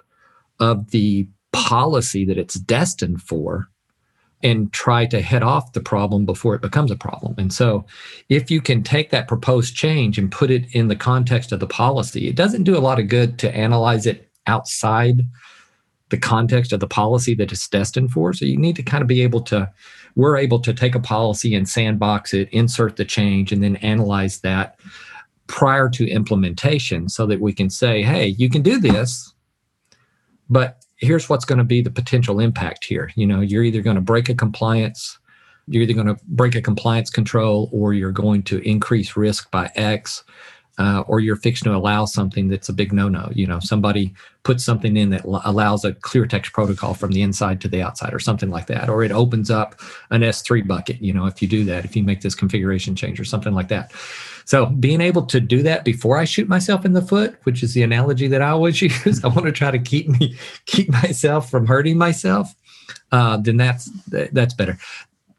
of 0.60 0.90
the 0.90 1.26
policy 1.52 2.24
that 2.24 2.38
it's 2.38 2.54
destined 2.54 3.22
for 3.22 3.68
and 4.44 4.70
try 4.74 5.06
to 5.06 5.22
head 5.22 5.42
off 5.42 5.72
the 5.72 5.80
problem 5.80 6.26
before 6.26 6.54
it 6.54 6.60
becomes 6.60 6.90
a 6.90 6.96
problem. 6.96 7.34
And 7.38 7.52
so, 7.52 7.86
if 8.28 8.50
you 8.50 8.60
can 8.60 8.82
take 8.82 9.10
that 9.10 9.26
proposed 9.26 9.74
change 9.74 10.18
and 10.18 10.30
put 10.30 10.50
it 10.50 10.66
in 10.72 10.88
the 10.88 10.94
context 10.94 11.50
of 11.50 11.60
the 11.60 11.66
policy, 11.66 12.28
it 12.28 12.36
doesn't 12.36 12.64
do 12.64 12.76
a 12.76 12.86
lot 12.86 13.00
of 13.00 13.08
good 13.08 13.38
to 13.40 13.56
analyze 13.56 14.06
it 14.06 14.30
outside 14.46 15.22
the 16.10 16.18
context 16.18 16.72
of 16.72 16.80
the 16.80 16.86
policy 16.86 17.34
that 17.34 17.50
it's 17.50 17.68
destined 17.68 18.12
for. 18.12 18.34
So, 18.34 18.44
you 18.44 18.58
need 18.58 18.76
to 18.76 18.82
kind 18.82 19.00
of 19.00 19.08
be 19.08 19.22
able 19.22 19.40
to, 19.42 19.72
we're 20.14 20.36
able 20.36 20.60
to 20.60 20.74
take 20.74 20.94
a 20.94 21.00
policy 21.00 21.54
and 21.54 21.66
sandbox 21.66 22.34
it, 22.34 22.50
insert 22.52 22.96
the 22.96 23.06
change, 23.06 23.50
and 23.50 23.62
then 23.62 23.76
analyze 23.76 24.40
that 24.40 24.78
prior 25.46 25.88
to 25.88 26.08
implementation 26.08 27.08
so 27.08 27.26
that 27.26 27.40
we 27.40 27.52
can 27.54 27.70
say, 27.70 28.02
hey, 28.02 28.28
you 28.28 28.50
can 28.50 28.62
do 28.62 28.78
this, 28.78 29.32
but 30.50 30.83
here's 31.04 31.28
what's 31.28 31.44
going 31.44 31.58
to 31.58 31.64
be 31.64 31.80
the 31.80 31.90
potential 31.90 32.40
impact 32.40 32.84
here. 32.84 33.10
You 33.14 33.26
know, 33.26 33.40
you're 33.40 33.64
either 33.64 33.82
going 33.82 33.96
to 33.96 34.02
break 34.02 34.28
a 34.28 34.34
compliance, 34.34 35.18
you're 35.68 35.82
either 35.82 35.94
going 35.94 36.06
to 36.06 36.16
break 36.28 36.54
a 36.54 36.62
compliance 36.62 37.10
control, 37.10 37.68
or 37.72 37.94
you're 37.94 38.12
going 38.12 38.42
to 38.44 38.58
increase 38.68 39.16
risk 39.16 39.50
by 39.50 39.70
X, 39.74 40.24
uh, 40.78 41.04
or 41.06 41.20
you're 41.20 41.36
fixing 41.36 41.70
to 41.70 41.76
allow 41.76 42.04
something 42.04 42.48
that's 42.48 42.68
a 42.68 42.72
big 42.72 42.92
no-no. 42.92 43.30
You 43.32 43.46
know, 43.46 43.60
somebody 43.60 44.12
puts 44.42 44.64
something 44.64 44.96
in 44.96 45.10
that 45.10 45.24
allows 45.24 45.84
a 45.84 45.94
clear 45.94 46.26
text 46.26 46.52
protocol 46.52 46.94
from 46.94 47.12
the 47.12 47.22
inside 47.22 47.60
to 47.60 47.68
the 47.68 47.80
outside, 47.80 48.12
or 48.12 48.18
something 48.18 48.50
like 48.50 48.66
that, 48.66 48.88
or 48.88 49.04
it 49.04 49.12
opens 49.12 49.50
up 49.50 49.80
an 50.10 50.22
S3 50.22 50.66
bucket. 50.66 51.00
You 51.00 51.12
know, 51.12 51.26
if 51.26 51.40
you 51.40 51.48
do 51.48 51.64
that, 51.66 51.84
if 51.84 51.94
you 51.94 52.02
make 52.02 52.22
this 52.22 52.34
configuration 52.34 52.96
change 52.96 53.20
or 53.20 53.24
something 53.24 53.54
like 53.54 53.68
that. 53.68 53.92
So 54.44 54.66
being 54.66 55.00
able 55.00 55.22
to 55.26 55.40
do 55.40 55.62
that 55.62 55.84
before 55.84 56.18
I 56.18 56.24
shoot 56.24 56.48
myself 56.48 56.84
in 56.84 56.92
the 56.92 57.02
foot, 57.02 57.36
which 57.44 57.62
is 57.62 57.74
the 57.74 57.82
analogy 57.82 58.28
that 58.28 58.42
I 58.42 58.50
always 58.50 58.80
use, 59.06 59.24
I 59.24 59.28
want 59.28 59.46
to 59.46 59.52
try 59.52 59.70
to 59.70 59.78
keep 59.78 60.08
me 60.08 60.36
keep 60.66 60.90
myself 60.90 61.50
from 61.50 61.66
hurting 61.66 61.98
myself. 61.98 62.54
Uh, 63.12 63.36
then 63.38 63.56
that's 63.56 63.90
that's 64.10 64.54
better. 64.54 64.78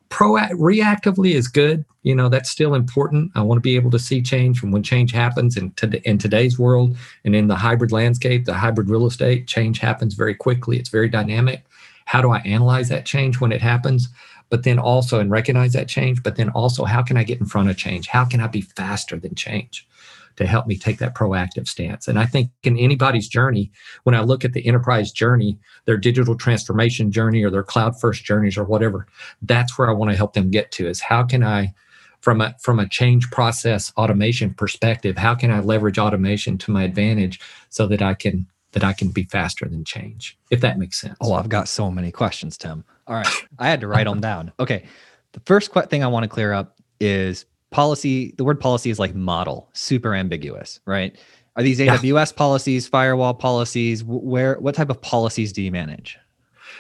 Proact 0.09 0.53
reactively 0.53 1.33
is 1.33 1.47
good. 1.47 1.83
You 2.03 2.15
know 2.15 2.29
that's 2.29 2.49
still 2.49 2.75
important. 2.75 3.31
I 3.35 3.41
want 3.41 3.57
to 3.57 3.61
be 3.61 3.75
able 3.75 3.91
to 3.91 3.99
see 3.99 4.21
change 4.21 4.59
from 4.59 4.71
when 4.71 4.83
change 4.83 5.11
happens 5.11 5.57
in, 5.57 5.71
to, 5.71 6.01
in 6.07 6.17
today's 6.17 6.57
world 6.57 6.95
and 7.23 7.35
in 7.35 7.47
the 7.47 7.55
hybrid 7.55 7.91
landscape, 7.91 8.45
the 8.45 8.53
hybrid 8.53 8.89
real 8.89 9.07
estate. 9.07 9.47
Change 9.47 9.79
happens 9.79 10.13
very 10.13 10.35
quickly. 10.35 10.77
It's 10.77 10.89
very 10.89 11.09
dynamic. 11.09 11.63
How 12.05 12.21
do 12.21 12.29
I 12.29 12.39
analyze 12.39 12.89
that 12.89 13.05
change 13.05 13.39
when 13.39 13.51
it 13.51 13.61
happens? 13.61 14.09
But 14.49 14.63
then 14.63 14.79
also 14.79 15.19
and 15.19 15.31
recognize 15.31 15.73
that 15.73 15.87
change 15.87 16.21
but 16.23 16.35
then 16.35 16.49
also 16.49 16.85
how 16.85 17.01
can 17.01 17.17
i 17.17 17.23
get 17.23 17.39
in 17.39 17.45
front 17.45 17.69
of 17.69 17.77
change 17.77 18.07
how 18.07 18.25
can 18.25 18.39
i 18.39 18.47
be 18.47 18.61
faster 18.61 19.17
than 19.17 19.35
change 19.35 19.87
to 20.35 20.45
help 20.45 20.67
me 20.67 20.77
take 20.77 20.97
that 20.99 21.15
proactive 21.15 21.67
stance. 21.67 22.07
And 22.07 22.19
I 22.19 22.25
think 22.25 22.49
in 22.63 22.77
anybody's 22.77 23.27
journey, 23.27 23.71
when 24.03 24.15
I 24.15 24.21
look 24.21 24.43
at 24.43 24.53
the 24.53 24.65
enterprise 24.65 25.11
journey, 25.11 25.57
their 25.85 25.97
digital 25.97 26.35
transformation 26.35 27.11
journey 27.11 27.43
or 27.43 27.49
their 27.49 27.63
cloud 27.63 27.99
first 27.99 28.23
journeys 28.23 28.57
or 28.57 28.63
whatever, 28.63 29.07
that's 29.41 29.77
where 29.77 29.89
I 29.89 29.93
want 29.93 30.11
to 30.11 30.17
help 30.17 30.33
them 30.33 30.51
get 30.51 30.71
to 30.73 30.87
is 30.87 31.01
how 31.01 31.23
can 31.23 31.43
I 31.43 31.73
from 32.21 32.41
a 32.41 32.55
from 32.59 32.79
a 32.79 32.89
change 32.89 33.29
process 33.29 33.93
automation 33.97 34.53
perspective, 34.53 35.17
how 35.17 35.35
can 35.35 35.51
I 35.51 35.59
leverage 35.59 35.99
automation 35.99 36.57
to 36.59 36.71
my 36.71 36.83
advantage 36.83 37.39
so 37.69 37.87
that 37.87 38.01
I 38.01 38.13
can 38.13 38.47
that 38.71 38.83
I 38.83 38.93
can 38.93 39.09
be 39.09 39.23
faster 39.23 39.69
than 39.69 39.85
change, 39.85 40.37
if 40.51 40.59
that 40.61 40.77
makes 40.77 40.99
sense. 40.99 41.15
Oh, 41.21 41.33
I've 41.33 41.49
got 41.49 41.69
so 41.69 41.89
many 41.89 42.11
questions, 42.11 42.57
Tim. 42.57 42.83
All 43.07 43.15
right. 43.15 43.27
I 43.59 43.69
had 43.69 43.81
to 43.81 43.87
write 43.87 44.05
them 44.05 44.21
down. 44.21 44.51
Okay. 44.59 44.85
The 45.33 45.39
first 45.41 45.71
thing 45.89 46.03
I 46.03 46.07
want 46.07 46.23
to 46.23 46.29
clear 46.29 46.53
up 46.53 46.77
is 46.99 47.45
policy. 47.71 48.33
The 48.37 48.43
word 48.43 48.59
policy 48.59 48.89
is 48.89 48.99
like 48.99 49.13
model, 49.13 49.69
super 49.73 50.15
ambiguous, 50.15 50.79
right? 50.85 51.15
Are 51.55 51.63
these 51.63 51.79
AWS 51.79 52.31
yeah. 52.31 52.37
policies, 52.37 52.87
firewall 52.87 53.33
policies? 53.33 54.03
Where, 54.03 54.59
what 54.59 54.75
type 54.75 54.89
of 54.89 55.01
policies 55.01 55.53
do 55.53 55.61
you 55.61 55.71
manage? 55.71 56.17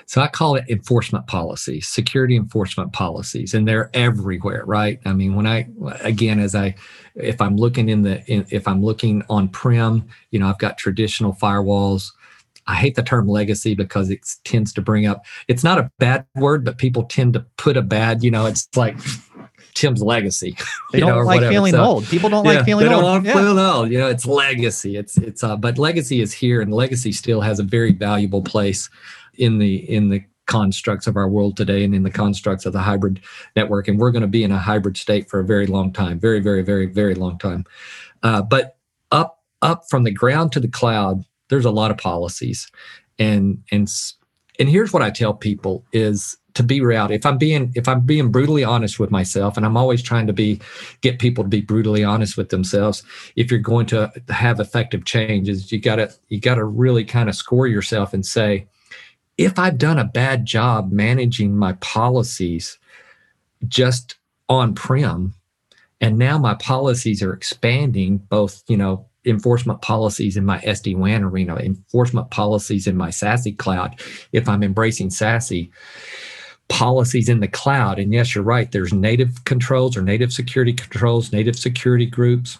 So 0.07 0.21
I 0.21 0.27
call 0.27 0.55
it 0.55 0.65
enforcement 0.69 1.27
policies, 1.27 1.87
security 1.87 2.35
enforcement 2.35 2.93
policies, 2.93 3.53
and 3.53 3.67
they're 3.67 3.89
everywhere, 3.93 4.63
right? 4.65 4.99
I 5.05 5.13
mean, 5.13 5.35
when 5.35 5.47
I 5.47 5.67
again, 6.01 6.39
as 6.39 6.53
I, 6.53 6.75
if 7.15 7.41
I'm 7.41 7.55
looking 7.55 7.89
in 7.89 8.01
the, 8.01 8.23
in, 8.25 8.45
if 8.49 8.67
I'm 8.67 8.83
looking 8.83 9.23
on 9.29 9.47
prem, 9.47 10.07
you 10.31 10.39
know, 10.39 10.47
I've 10.47 10.59
got 10.59 10.77
traditional 10.77 11.33
firewalls. 11.33 12.11
I 12.67 12.75
hate 12.75 12.95
the 12.95 13.03
term 13.03 13.27
legacy 13.27 13.75
because 13.75 14.09
it 14.09 14.27
tends 14.43 14.73
to 14.73 14.81
bring 14.81 15.05
up. 15.05 15.25
It's 15.47 15.63
not 15.63 15.77
a 15.77 15.91
bad 15.99 16.25
word, 16.35 16.65
but 16.65 16.77
people 16.77 17.03
tend 17.03 17.33
to 17.33 17.45
put 17.57 17.77
a 17.77 17.81
bad. 17.81 18.23
You 18.23 18.31
know, 18.31 18.45
it's 18.45 18.67
like 18.75 18.97
Tim's 19.73 20.01
legacy. 20.01 20.57
They 20.91 21.01
don't 21.01 21.09
know, 21.09 21.17
like 21.23 21.37
whatever. 21.37 21.51
feeling 21.51 21.73
so, 21.73 21.83
old. 21.83 22.05
People 22.05 22.29
don't 22.29 22.45
yeah, 22.45 22.53
like 22.53 22.65
feeling 22.65 22.87
they 22.87 22.93
old. 22.93 23.03
Don't 23.03 23.25
yeah. 23.25 23.33
feel 23.33 23.59
old. 23.59 23.91
You 23.91 23.97
know, 23.97 24.07
it's 24.07 24.25
legacy. 24.25 24.95
It's 24.95 25.17
it's 25.17 25.43
uh, 25.43 25.57
but 25.57 25.77
legacy 25.77 26.21
is 26.21 26.31
here, 26.31 26.61
and 26.61 26.73
legacy 26.73 27.11
still 27.11 27.41
has 27.41 27.59
a 27.59 27.63
very 27.63 27.91
valuable 27.91 28.41
place 28.41 28.89
in 29.33 29.57
the 29.57 29.75
in 29.93 30.07
the 30.09 30.23
constructs 30.45 31.07
of 31.07 31.17
our 31.17 31.27
world 31.27 31.57
today 31.57 31.83
and 31.83 31.93
in 31.93 32.03
the 32.03 32.11
constructs 32.11 32.65
of 32.65 32.71
the 32.71 32.79
hybrid 32.79 33.19
network. 33.55 33.87
And 33.87 33.99
we're 33.99 34.11
going 34.11 34.21
to 34.21 34.27
be 34.27 34.43
in 34.43 34.51
a 34.51 34.57
hybrid 34.57 34.95
state 34.95 35.29
for 35.29 35.39
a 35.39 35.43
very 35.43 35.67
long 35.67 35.91
time, 35.91 36.19
very, 36.19 36.39
very, 36.39 36.61
very, 36.61 36.85
very 36.85 37.15
long 37.15 37.37
time. 37.37 37.65
Uh, 38.23 38.41
but 38.41 38.77
up 39.11 39.43
up 39.61 39.83
from 39.89 40.03
the 40.03 40.11
ground 40.11 40.51
to 40.53 40.59
the 40.59 40.67
cloud, 40.67 41.25
there's 41.49 41.65
a 41.65 41.71
lot 41.71 41.91
of 41.91 41.97
policies, 41.97 42.69
and 43.19 43.63
and 43.71 43.89
and 44.59 44.69
here's 44.69 44.93
what 44.93 45.01
I 45.01 45.09
tell 45.09 45.33
people 45.33 45.85
is 45.91 46.37
to 46.55 46.63
be 46.63 46.79
reality. 46.81 47.15
If 47.15 47.25
I'm 47.25 47.37
being 47.37 47.71
if 47.75 47.87
I'm 47.87 48.01
being 48.01 48.31
brutally 48.31 48.63
honest 48.63 48.99
with 48.99 49.11
myself, 49.11 49.57
and 49.57 49.65
I'm 49.65 49.77
always 49.77 50.01
trying 50.01 50.27
to 50.27 50.33
be 50.33 50.59
get 51.01 51.19
people 51.19 51.43
to 51.43 51.49
be 51.49 51.61
brutally 51.61 52.03
honest 52.03 52.37
with 52.37 52.49
themselves. 52.49 53.03
If 53.35 53.51
you're 53.51 53.59
going 53.59 53.85
to 53.87 54.11
have 54.29 54.59
effective 54.59 55.05
changes, 55.05 55.71
you 55.71 55.79
gotta 55.79 56.13
you 56.29 56.39
gotta 56.39 56.63
really 56.63 57.03
kind 57.03 57.29
of 57.29 57.35
score 57.35 57.67
yourself 57.67 58.13
and 58.13 58.25
say, 58.25 58.67
if 59.37 59.59
I've 59.59 59.77
done 59.77 59.99
a 59.99 60.05
bad 60.05 60.45
job 60.45 60.91
managing 60.91 61.55
my 61.57 61.73
policies 61.73 62.77
just 63.67 64.15
on 64.47 64.75
prem, 64.75 65.33
and 65.99 66.17
now 66.17 66.37
my 66.37 66.53
policies 66.55 67.21
are 67.21 67.33
expanding, 67.33 68.17
both, 68.17 68.63
you 68.67 68.77
know, 68.77 69.07
enforcement 69.25 69.81
policies 69.81 70.37
in 70.37 70.45
my 70.45 70.59
SD 70.59 70.95
WAN 70.95 71.23
arena, 71.23 71.55
enforcement 71.55 72.31
policies 72.31 72.87
in 72.87 72.97
my 72.97 73.09
SASE 73.09 73.57
cloud, 73.57 73.99
if 74.31 74.47
I'm 74.47 74.63
embracing 74.63 75.09
SASE, 75.09 75.69
policies 76.69 77.29
in 77.29 77.39
the 77.39 77.47
cloud. 77.47 77.99
And 77.99 78.13
yes, 78.13 78.35
you're 78.35 78.43
right, 78.43 78.71
there's 78.71 78.93
native 78.93 79.43
controls 79.45 79.95
or 79.95 80.01
native 80.01 80.33
security 80.33 80.73
controls, 80.73 81.31
native 81.31 81.57
security 81.57 82.05
groups. 82.05 82.57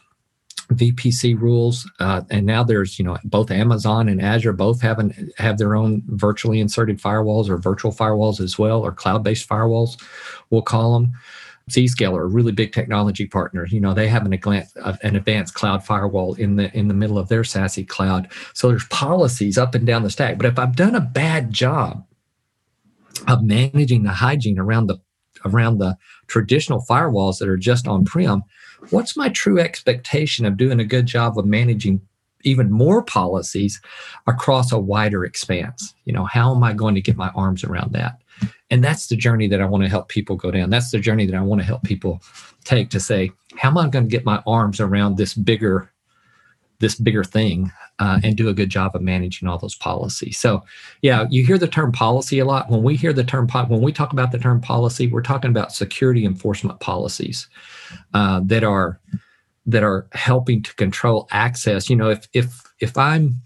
VPC 0.74 1.40
rules, 1.40 1.88
uh, 2.00 2.22
and 2.32 2.44
now 2.44 2.64
there's 2.64 2.98
you 2.98 3.06
know 3.06 3.20
both 3.24 3.52
Amazon 3.52 4.10
and 4.10 4.20
Azure 4.20 4.52
both 4.52 4.82
have 4.82 4.98
an, 4.98 5.32
have 5.38 5.60
their 5.60 5.76
own 5.76 6.02
virtually 6.08 6.60
inserted 6.60 7.00
firewalls 7.00 7.50
or 7.50 7.58
virtual 7.58 7.92
firewalls 7.92 8.40
as 8.40 8.58
well, 8.58 8.82
or 8.82 8.92
cloud-based 8.92 9.48
firewalls, 9.48 10.02
we'll 10.50 10.64
call 10.64 11.00
them. 11.00 11.14
Zscaler, 11.70 12.22
a 12.22 12.28
really 12.28 12.52
big 12.52 12.74
technology 12.74 13.26
partner, 13.26 13.66
you 13.66 13.80
know 13.80 13.94
they 13.94 14.08
have 14.08 14.26
an, 14.26 14.34
uh, 14.34 14.98
an 15.02 15.16
advanced 15.16 15.56
cloud 15.56 15.84
firewall 15.84 16.36
in 16.36 16.58
the 16.58 16.76
in 16.78 16.88
the 16.88 16.94
middle 16.94 17.18
of 17.18 17.28
their 17.28 17.42
SASE 17.42 17.88
cloud. 17.88 18.32
So 18.54 18.70
there's 18.70 18.86
policies 18.86 19.58
up 19.58 19.74
and 19.74 19.86
down 19.86 20.04
the 20.04 20.12
stack. 20.12 20.38
But 20.38 20.46
if 20.46 20.60
I've 20.60 20.76
done 20.76 20.94
a 20.94 21.02
bad 21.02 21.52
job 21.52 22.06
of 23.28 23.44
managing 23.44 24.04
the 24.04 24.12
hygiene 24.12 24.60
around 24.60 24.88
the 24.88 25.00
around 25.44 25.80
the 25.80 25.98
traditional 26.28 26.86
firewalls 26.88 27.40
that 27.40 27.50
are 27.50 27.58
just 27.58 27.88
on 27.88 28.06
prem, 28.06 28.44
what's 28.92 29.18
my 29.18 29.30
true 29.30 29.60
expectation 29.60 30.46
of 30.46 30.58
doing 30.58 30.80
a 30.80 30.86
good 30.86 31.08
job 31.08 31.38
of 31.38 31.46
managing 31.46 32.02
even 32.44 32.72
more 32.72 33.02
policies 33.02 33.82
across 34.28 34.72
a 34.72 34.78
wider 34.78 35.26
expanse? 35.26 35.96
You 36.06 36.14
know, 36.14 36.26
how 36.26 36.56
am 36.56 36.64
I 36.64 36.74
going 36.74 36.94
to 36.94 37.02
get 37.02 37.18
my 37.18 37.30
arms 37.30 37.64
around 37.64 37.94
that? 37.94 38.20
And 38.72 38.84
that's 38.84 39.08
the 39.08 39.16
journey 39.16 39.48
that 39.48 39.62
I 39.62 39.66
want 39.66 39.84
to 39.84 39.90
help 39.90 40.10
people 40.10 40.36
go 40.36 40.52
down. 40.52 40.70
That's 40.70 40.92
the 40.92 41.00
journey 41.00 41.26
that 41.28 41.36
I 41.36 41.42
want 41.42 41.62
to 41.62 41.66
help 41.66 41.84
people 41.84 42.22
take 42.64 42.90
to 42.90 43.00
say, 43.00 43.32
how 43.56 43.70
am 43.70 43.78
I 43.78 43.88
going 43.90 44.06
to 44.06 44.12
get 44.12 44.26
my 44.26 44.42
arms 44.48 44.80
around 44.80 45.18
this 45.18 45.36
bigger, 45.36 45.92
this 46.80 46.96
bigger 46.96 47.24
thing 47.24 47.72
uh, 48.00 48.20
and 48.24 48.36
do 48.36 48.50
a 48.50 48.54
good 48.54 48.70
job 48.70 48.96
of 48.96 49.02
managing 49.02 49.48
all 49.48 49.58
those 49.58 49.76
policies. 49.76 50.38
So, 50.38 50.64
yeah, 51.02 51.26
you 51.30 51.46
hear 51.46 51.58
the 51.58 51.68
term 51.68 51.92
policy 51.92 52.40
a 52.40 52.46
lot. 52.46 52.70
When 52.70 52.84
we 52.84 52.96
hear 52.96 53.14
the 53.14 53.24
term 53.24 53.48
when 53.48 53.82
we 53.82 53.94
talk 53.94 54.12
about 54.12 54.32
the 54.32 54.40
term 54.40 54.60
policy, 54.62 55.08
we're 55.08 55.22
talking 55.22 55.52
about 55.52 55.72
security 55.72 56.26
enforcement 56.26 56.80
policies 56.80 57.48
uh, 58.14 58.42
that 58.46 58.64
are 58.64 59.00
that 59.66 59.84
are 59.84 60.08
helping 60.12 60.62
to 60.64 60.76
control 60.76 61.28
access. 61.32 61.90
You 61.90 61.96
know, 61.96 62.10
if 62.10 62.28
if 62.34 62.62
if 62.80 62.98
I'm 62.98 63.42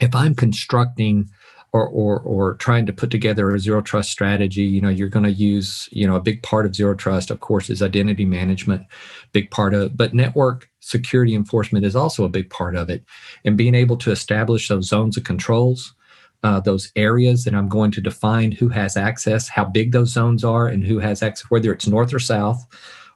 if 0.00 0.14
I'm 0.14 0.34
constructing 0.34 1.30
or, 1.72 1.86
or, 1.88 2.20
or 2.20 2.54
trying 2.54 2.86
to 2.86 2.92
put 2.92 3.10
together 3.10 3.54
a 3.54 3.58
zero 3.58 3.82
trust 3.82 4.10
strategy, 4.10 4.62
you 4.62 4.80
know, 4.80 4.88
you're 4.88 5.08
going 5.08 5.24
to 5.24 5.32
use, 5.32 5.88
you 5.92 6.06
know, 6.06 6.16
a 6.16 6.20
big 6.20 6.42
part 6.42 6.64
of 6.64 6.74
zero 6.74 6.94
trust, 6.94 7.30
of 7.30 7.40
course, 7.40 7.68
is 7.68 7.82
identity 7.82 8.24
management, 8.24 8.86
big 9.32 9.50
part 9.50 9.74
of, 9.74 9.96
but 9.96 10.14
network 10.14 10.68
security 10.80 11.34
enforcement 11.34 11.84
is 11.84 11.94
also 11.94 12.24
a 12.24 12.30
big 12.30 12.48
part 12.48 12.74
of 12.74 12.88
it. 12.88 13.04
And 13.44 13.58
being 13.58 13.74
able 13.74 13.96
to 13.98 14.10
establish 14.10 14.68
those 14.68 14.88
zones 14.88 15.16
of 15.16 15.24
controls, 15.24 15.94
uh, 16.42 16.60
those 16.60 16.90
areas 16.96 17.44
that 17.44 17.54
I'm 17.54 17.68
going 17.68 17.90
to 17.92 18.00
define 18.00 18.52
who 18.52 18.68
has 18.68 18.96
access, 18.96 19.48
how 19.48 19.64
big 19.64 19.92
those 19.92 20.10
zones 20.10 20.44
are, 20.44 20.68
and 20.68 20.84
who 20.84 20.98
has 21.00 21.22
access, 21.22 21.50
whether 21.50 21.72
it's 21.72 21.86
north 21.86 22.14
or 22.14 22.20
south, 22.20 22.66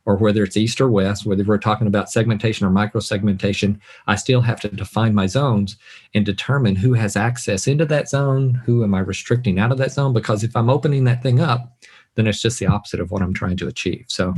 or 0.05 0.17
whether 0.17 0.43
it's 0.43 0.57
east 0.57 0.81
or 0.81 0.89
west, 0.91 1.25
whether 1.27 1.45
we're 1.45 1.59
talking 1.59 1.87
about 1.87 2.11
segmentation 2.11 2.67
or 2.67 2.71
micro 2.71 3.01
segmentation, 3.01 3.81
I 4.07 4.17
still 4.17 4.41
have 4.41 4.61
to 4.61 4.69
define 4.69 5.15
my 5.15 5.27
zones 5.27 5.77
and 6.15 6.27
determine 6.27 6.75
who 6.77 6.95
has 6.95 7.17
access 7.17 7.67
into 7.67 7.85
that 7.87 8.09
zone, 8.09 8.55
who 8.67 8.83
am 8.83 8.95
I 8.95 9.01
restricting 9.01 9.59
out 9.59 9.71
of 9.71 9.79
that 9.79 9.93
zone. 9.93 10.13
Because 10.13 10.43
if 10.43 10.57
I'm 10.57 10.71
opening 10.71 11.05
that 11.05 11.23
thing 11.23 11.41
up, 11.41 11.79
then 12.15 12.27
it's 12.27 12.43
just 12.43 12.59
the 12.59 12.67
opposite 12.67 13.01
of 13.01 13.11
what 13.11 13.23
I'm 13.23 13.35
trying 13.35 13.57
to 13.59 13.69
achieve. 13.69 14.05
So 14.09 14.35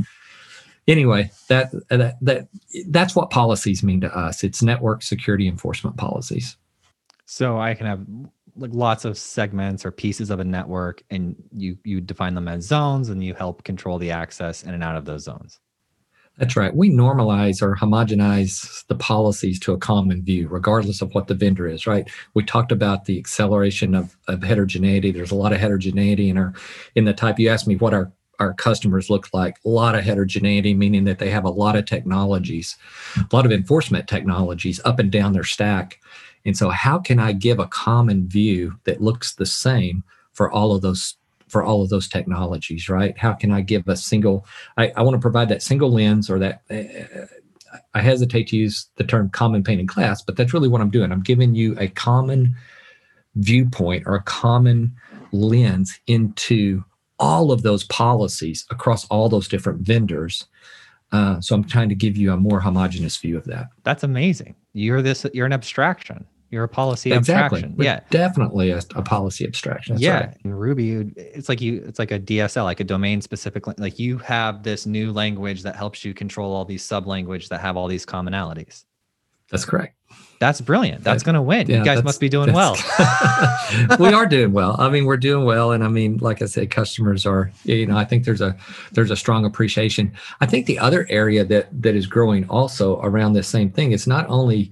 anyway, 0.87 1.31
that 1.49 1.71
that 1.89 2.17
that 2.21 2.47
that's 2.89 3.15
what 3.15 3.31
policies 3.31 3.83
mean 3.83 4.01
to 4.01 4.17
us. 4.17 4.43
It's 4.43 4.61
network 4.61 5.01
security 5.01 5.47
enforcement 5.47 5.97
policies. 5.97 6.57
So 7.25 7.59
I 7.59 7.73
can 7.73 7.87
have 7.87 8.05
like 8.55 8.71
lots 8.73 9.05
of 9.05 9.17
segments 9.17 9.85
or 9.85 9.91
pieces 9.91 10.29
of 10.29 10.39
a 10.39 10.43
network, 10.43 11.03
and 11.09 11.35
you 11.51 11.77
you 11.83 12.01
define 12.01 12.35
them 12.35 12.47
as 12.47 12.65
zones, 12.65 13.09
and 13.09 13.23
you 13.23 13.33
help 13.33 13.63
control 13.63 13.97
the 13.97 14.11
access 14.11 14.63
in 14.63 14.73
and 14.73 14.83
out 14.83 14.95
of 14.95 15.05
those 15.05 15.23
zones. 15.23 15.59
That's 16.37 16.57
right. 16.57 16.75
We 16.75 16.89
normalize 16.89 17.61
or 17.61 17.75
homogenize 17.75 18.85
the 18.87 18.95
policies 18.95 19.57
to 19.61 19.73
a 19.73 19.77
common 19.77 20.21
view, 20.21 20.49
regardless 20.49 21.01
of 21.01 21.13
what 21.15 21.27
the 21.27 21.33
vendor 21.33 21.65
is, 21.67 21.87
right? 21.87 22.09
We 22.33 22.43
talked 22.43 22.73
about 22.73 23.05
the 23.05 23.17
acceleration 23.17 23.95
of, 23.95 24.17
of 24.27 24.43
heterogeneity. 24.43 25.11
There's 25.11 25.31
a 25.31 25.35
lot 25.35 25.53
of 25.53 25.59
heterogeneity 25.59 26.29
in 26.29 26.37
our 26.37 26.53
in 26.95 27.05
the 27.05 27.13
type. 27.13 27.39
You 27.39 27.49
asked 27.49 27.67
me 27.67 27.77
what 27.77 27.93
our 27.93 28.11
our 28.39 28.53
customers 28.53 29.09
look 29.09 29.29
like 29.33 29.57
a 29.65 29.69
lot 29.69 29.95
of 29.95 30.03
heterogeneity 30.03 30.73
meaning 30.73 31.05
that 31.05 31.19
they 31.19 31.29
have 31.29 31.45
a 31.45 31.49
lot 31.49 31.75
of 31.75 31.85
technologies 31.85 32.75
a 33.15 33.33
lot 33.33 33.45
of 33.45 33.51
enforcement 33.53 34.09
technologies 34.09 34.81
up 34.83 34.99
and 34.99 35.09
down 35.09 35.31
their 35.31 35.45
stack 35.45 36.01
and 36.45 36.57
so 36.57 36.69
how 36.69 36.99
can 36.99 37.19
i 37.19 37.31
give 37.31 37.59
a 37.59 37.67
common 37.67 38.27
view 38.27 38.73
that 38.85 39.01
looks 39.01 39.35
the 39.35 39.45
same 39.45 40.03
for 40.33 40.51
all 40.51 40.73
of 40.73 40.81
those 40.81 41.15
for 41.47 41.63
all 41.63 41.81
of 41.81 41.89
those 41.89 42.07
technologies 42.07 42.89
right 42.89 43.17
how 43.17 43.33
can 43.33 43.51
i 43.51 43.61
give 43.61 43.87
a 43.87 43.95
single 43.95 44.45
i, 44.77 44.91
I 44.95 45.01
want 45.01 45.15
to 45.15 45.21
provide 45.21 45.49
that 45.49 45.63
single 45.63 45.91
lens 45.91 46.29
or 46.29 46.39
that 46.39 46.61
uh, 46.69 47.25
i 47.93 48.01
hesitate 48.01 48.47
to 48.47 48.57
use 48.57 48.87
the 48.95 49.03
term 49.03 49.29
common 49.29 49.63
pane 49.63 49.79
of 49.79 49.87
glass 49.87 50.21
but 50.21 50.35
that's 50.35 50.53
really 50.53 50.69
what 50.69 50.81
i'm 50.81 50.89
doing 50.89 51.11
i'm 51.11 51.21
giving 51.21 51.55
you 51.55 51.75
a 51.79 51.87
common 51.89 52.55
viewpoint 53.35 54.03
or 54.05 54.15
a 54.15 54.23
common 54.23 54.95
lens 55.31 55.99
into 56.07 56.83
all 57.19 57.51
of 57.51 57.63
those 57.63 57.83
policies 57.85 58.65
across 58.69 59.05
all 59.07 59.29
those 59.29 59.47
different 59.47 59.81
vendors. 59.81 60.45
Uh, 61.11 61.39
so 61.39 61.55
I'm 61.55 61.63
trying 61.63 61.89
to 61.89 61.95
give 61.95 62.17
you 62.17 62.33
a 62.33 62.37
more 62.37 62.59
homogenous 62.59 63.17
view 63.17 63.37
of 63.37 63.45
that. 63.45 63.67
That's 63.83 64.03
amazing. 64.03 64.55
You're 64.73 65.01
this. 65.01 65.25
You're 65.33 65.45
an 65.45 65.53
abstraction. 65.53 66.25
You're 66.55 66.63
a 66.63 66.69
policy 66.69 67.11
exactly. 67.11 67.57
abstraction. 67.57 67.75
We're 67.75 67.83
yeah. 67.83 67.99
Definitely 68.11 68.71
a, 68.71 68.81
a 68.95 69.01
policy 69.01 69.43
abstraction. 69.43 69.95
That's 69.95 70.03
yeah. 70.03 70.27
right. 70.27 70.37
In 70.45 70.53
Ruby, 70.53 71.11
it's 71.17 71.49
like 71.49 71.59
you 71.59 71.83
it's 71.85 71.99
like 71.99 72.11
a 72.11 72.19
DSL, 72.19 72.63
like 72.63 72.79
a 72.79 72.85
domain 72.85 73.19
specific 73.19 73.67
like 73.77 73.99
you 73.99 74.17
have 74.19 74.63
this 74.63 74.85
new 74.85 75.11
language 75.11 75.63
that 75.63 75.75
helps 75.75 76.05
you 76.05 76.13
control 76.13 76.55
all 76.55 76.63
these 76.63 76.81
sub 76.81 77.07
language 77.07 77.49
that 77.49 77.59
have 77.59 77.75
all 77.75 77.89
these 77.89 78.05
commonalities. 78.05 78.85
That's 79.51 79.65
correct. 79.65 79.97
That's 80.39 80.61
brilliant. 80.61 81.03
That's 81.03 81.23
going 81.23 81.35
to 81.35 81.41
win. 81.41 81.67
Yeah, 81.67 81.79
you 81.79 81.83
guys 81.83 82.05
must 82.05 82.21
be 82.21 82.29
doing 82.29 82.53
well. 82.53 82.77
we 83.99 84.13
are 84.13 84.25
doing 84.25 84.53
well. 84.53 84.77
I 84.79 84.89
mean, 84.89 85.03
we're 85.03 85.17
doing 85.17 85.43
well, 85.43 85.73
and 85.73 85.83
I 85.83 85.89
mean, 85.89 86.19
like 86.19 86.41
I 86.41 86.45
said, 86.45 86.71
customers 86.71 87.25
are. 87.25 87.51
You 87.65 87.85
know, 87.85 87.97
I 87.97 88.05
think 88.05 88.23
there's 88.23 88.39
a 88.39 88.55
there's 88.93 89.11
a 89.11 89.17
strong 89.17 89.43
appreciation. 89.43 90.13
I 90.39 90.45
think 90.45 90.67
the 90.67 90.79
other 90.79 91.05
area 91.09 91.43
that 91.43 91.67
that 91.81 91.95
is 91.95 92.07
growing 92.07 92.47
also 92.49 93.01
around 93.01 93.33
this 93.33 93.49
same 93.49 93.71
thing. 93.71 93.91
It's 93.91 94.07
not 94.07 94.25
only 94.29 94.71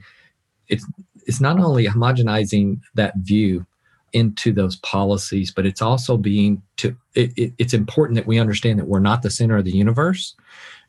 it's 0.69 0.85
it's 1.25 1.41
not 1.41 1.59
only 1.59 1.85
homogenizing 1.85 2.81
that 2.95 3.13
view 3.17 3.65
into 4.13 4.53
those 4.53 4.75
policies, 4.77 5.51
but 5.51 5.65
it's 5.65 5.81
also 5.81 6.17
being 6.17 6.61
to. 6.77 6.95
It, 7.15 7.33
it, 7.35 7.53
it's 7.57 7.73
important 7.73 8.15
that 8.15 8.27
we 8.27 8.39
understand 8.39 8.79
that 8.79 8.87
we're 8.87 8.99
not 8.99 9.23
the 9.23 9.31
center 9.31 9.57
of 9.57 9.65
the 9.65 9.71
universe, 9.71 10.35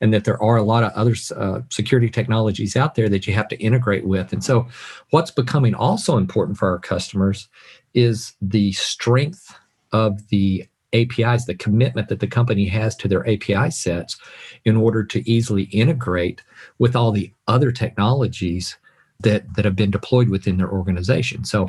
and 0.01 0.13
that 0.13 0.25
there 0.25 0.41
are 0.43 0.57
a 0.57 0.63
lot 0.63 0.85
of 0.85 0.93
other 0.93 1.17
uh, 1.37 1.61
security 1.71 2.11
technologies 2.11 2.77
out 2.77 2.95
there 2.95 3.09
that 3.09 3.27
you 3.27 3.35
have 3.35 3.49
to 3.49 3.57
integrate 3.57 4.07
with. 4.07 4.33
And 4.33 4.45
so, 4.45 4.69
what's 5.11 5.31
becoming 5.31 5.75
also 5.75 6.19
important 6.19 6.59
for 6.59 6.69
our 6.69 6.79
customers 6.79 7.49
is 7.95 8.35
the 8.43 8.73
strength 8.73 9.55
of 9.93 10.29
the 10.29 10.67
APIs, 10.93 11.47
the 11.47 11.55
commitment 11.55 12.09
that 12.09 12.21
the 12.21 12.27
company 12.27 12.67
has 12.67 12.95
to 12.97 13.09
their 13.09 13.29
API 13.29 13.71
sets 13.71 14.17
in 14.65 14.77
order 14.77 15.03
to 15.05 15.29
easily 15.29 15.65
integrate 15.65 16.43
with 16.79 16.95
all 16.95 17.11
the 17.11 17.33
other 17.49 17.73
technologies 17.73 18.77
that, 19.21 19.55
that 19.55 19.65
have 19.65 19.77
been 19.77 19.91
deployed 19.91 20.29
within 20.29 20.59
their 20.59 20.71
organization. 20.71 21.45
So, 21.45 21.69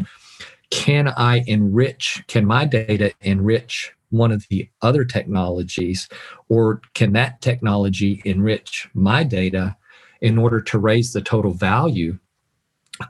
can 0.71 1.09
I 1.09 1.43
enrich, 1.45 2.23
can 2.27 2.45
my 2.45 2.65
data 2.65 3.13
enrich 3.21 3.93
one 4.09 4.31
of 4.31 4.45
the 4.49 4.67
other 4.81 5.05
technologies, 5.05 6.09
or 6.49 6.81
can 6.93 7.13
that 7.13 7.41
technology 7.41 8.21
enrich 8.25 8.89
my 8.93 9.23
data 9.23 9.75
in 10.21 10.37
order 10.37 10.61
to 10.61 10.79
raise 10.79 11.13
the 11.13 11.21
total 11.21 11.53
value 11.53 12.17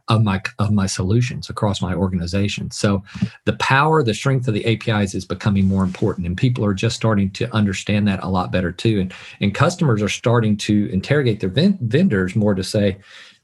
of 0.08 0.24
my 0.24 0.42
of 0.58 0.72
my 0.72 0.88
solutions 0.88 1.50
across 1.50 1.82
my 1.82 1.94
organization. 1.94 2.72
So 2.72 3.04
the 3.46 3.54
power, 3.54 4.02
the 4.02 4.16
strength 4.16 4.48
of 4.48 4.56
the 4.56 4.66
APIs 4.66 5.14
is 5.14 5.26
becoming 5.26 5.68
more 5.68 5.84
important 5.84 6.26
and 6.26 6.36
people 6.36 6.66
are 6.66 6.74
just 6.74 6.96
starting 6.96 7.30
to 7.32 7.54
understand 7.54 8.08
that 8.08 8.24
a 8.24 8.28
lot 8.28 8.52
better 8.52 8.72
too. 8.72 9.00
And 9.00 9.14
and 9.42 9.54
customers 9.54 10.02
are 10.02 10.10
starting 10.10 10.58
to 10.58 10.90
interrogate 10.92 11.40
their 11.40 11.50
ven- 11.50 11.78
vendors 11.82 12.36
more 12.36 12.56
to 12.56 12.64
say, 12.64 12.98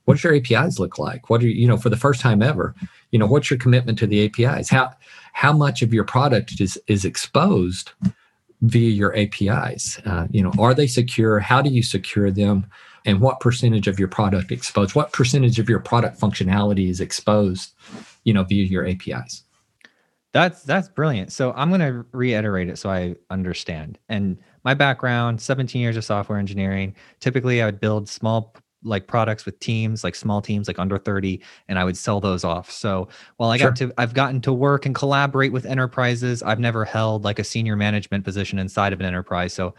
what 0.06 0.16
does 0.16 0.24
your 0.24 0.36
APIs 0.36 0.80
look 0.80 0.98
like? 0.98 1.30
What 1.30 1.42
are 1.44 1.48
you, 1.48 1.68
know, 1.68 1.78
for 1.78 1.90
the 1.90 1.98
first 1.98 2.22
time 2.22 2.42
ever, 2.42 2.76
you 3.12 3.20
know, 3.20 3.28
what's 3.28 3.50
your 3.50 3.60
commitment 3.60 3.98
to 4.00 4.08
the 4.08 4.26
APIs? 4.26 4.70
How 4.70 4.92
how 5.34 5.54
much 5.54 5.82
of 5.82 5.94
your 5.94 6.04
product 6.04 6.60
is 6.60 6.78
is 6.88 7.06
exposed 7.06 7.92
via 8.62 8.90
your 8.90 9.16
APIs? 9.16 10.00
Uh, 10.06 10.28
you 10.32 10.44
know, 10.44 10.52
are 10.60 10.74
they 10.74 10.88
secure? 10.88 11.40
How 11.40 11.62
do 11.62 11.70
you 11.70 11.84
secure 11.84 12.32
them? 12.32 12.66
and 13.04 13.20
what 13.20 13.40
percentage 13.40 13.88
of 13.88 13.98
your 13.98 14.08
product 14.08 14.52
exposed 14.52 14.94
what 14.94 15.12
percentage 15.12 15.58
of 15.58 15.68
your 15.68 15.80
product 15.80 16.20
functionality 16.20 16.88
is 16.88 17.02
exposed 17.02 17.74
you 18.26 18.32
know 18.32 18.44
via 18.44 18.64
your 18.64 18.86
apis 18.88 19.44
That's 20.34 20.64
that's 20.64 20.88
brilliant. 20.88 21.32
So 21.32 21.52
I'm 21.54 21.70
going 21.70 21.82
to 21.82 22.06
reiterate 22.12 22.70
it 22.70 22.78
so 22.78 22.90
I 22.90 23.16
understand. 23.30 24.00
And 24.08 24.38
my 24.64 24.74
background, 24.74 25.42
17 25.42 25.82
years 25.82 25.98
of 25.98 26.06
software 26.06 26.40
engineering. 26.40 26.96
Typically, 27.20 27.62
I 27.62 27.66
would 27.66 27.80
build 27.80 28.08
small 28.08 28.56
like 28.84 29.08
products 29.08 29.46
with 29.46 29.60
teams, 29.60 30.04
like 30.04 30.16
small 30.16 30.42
teams, 30.42 30.68
like 30.68 30.80
under 30.80 30.98
30, 30.98 31.42
and 31.68 31.78
I 31.78 31.84
would 31.84 31.98
sell 31.98 32.20
those 32.20 32.44
off. 32.44 32.72
So 32.72 33.08
while 33.38 33.50
I 33.50 33.58
got 33.58 33.76
to, 33.78 33.94
I've 33.98 34.14
gotten 34.14 34.42
to 34.42 34.54
work 34.54 34.86
and 34.86 34.96
collaborate 34.96 35.52
with 35.52 35.66
enterprises. 35.66 36.42
I've 36.42 36.60
never 36.60 36.86
held 36.86 37.24
like 37.24 37.40
a 37.40 37.44
senior 37.44 37.76
management 37.76 38.24
position 38.24 38.60
inside 38.60 38.94
of 38.94 39.00
an 39.00 39.06
enterprise. 39.06 39.54
So 39.54 39.76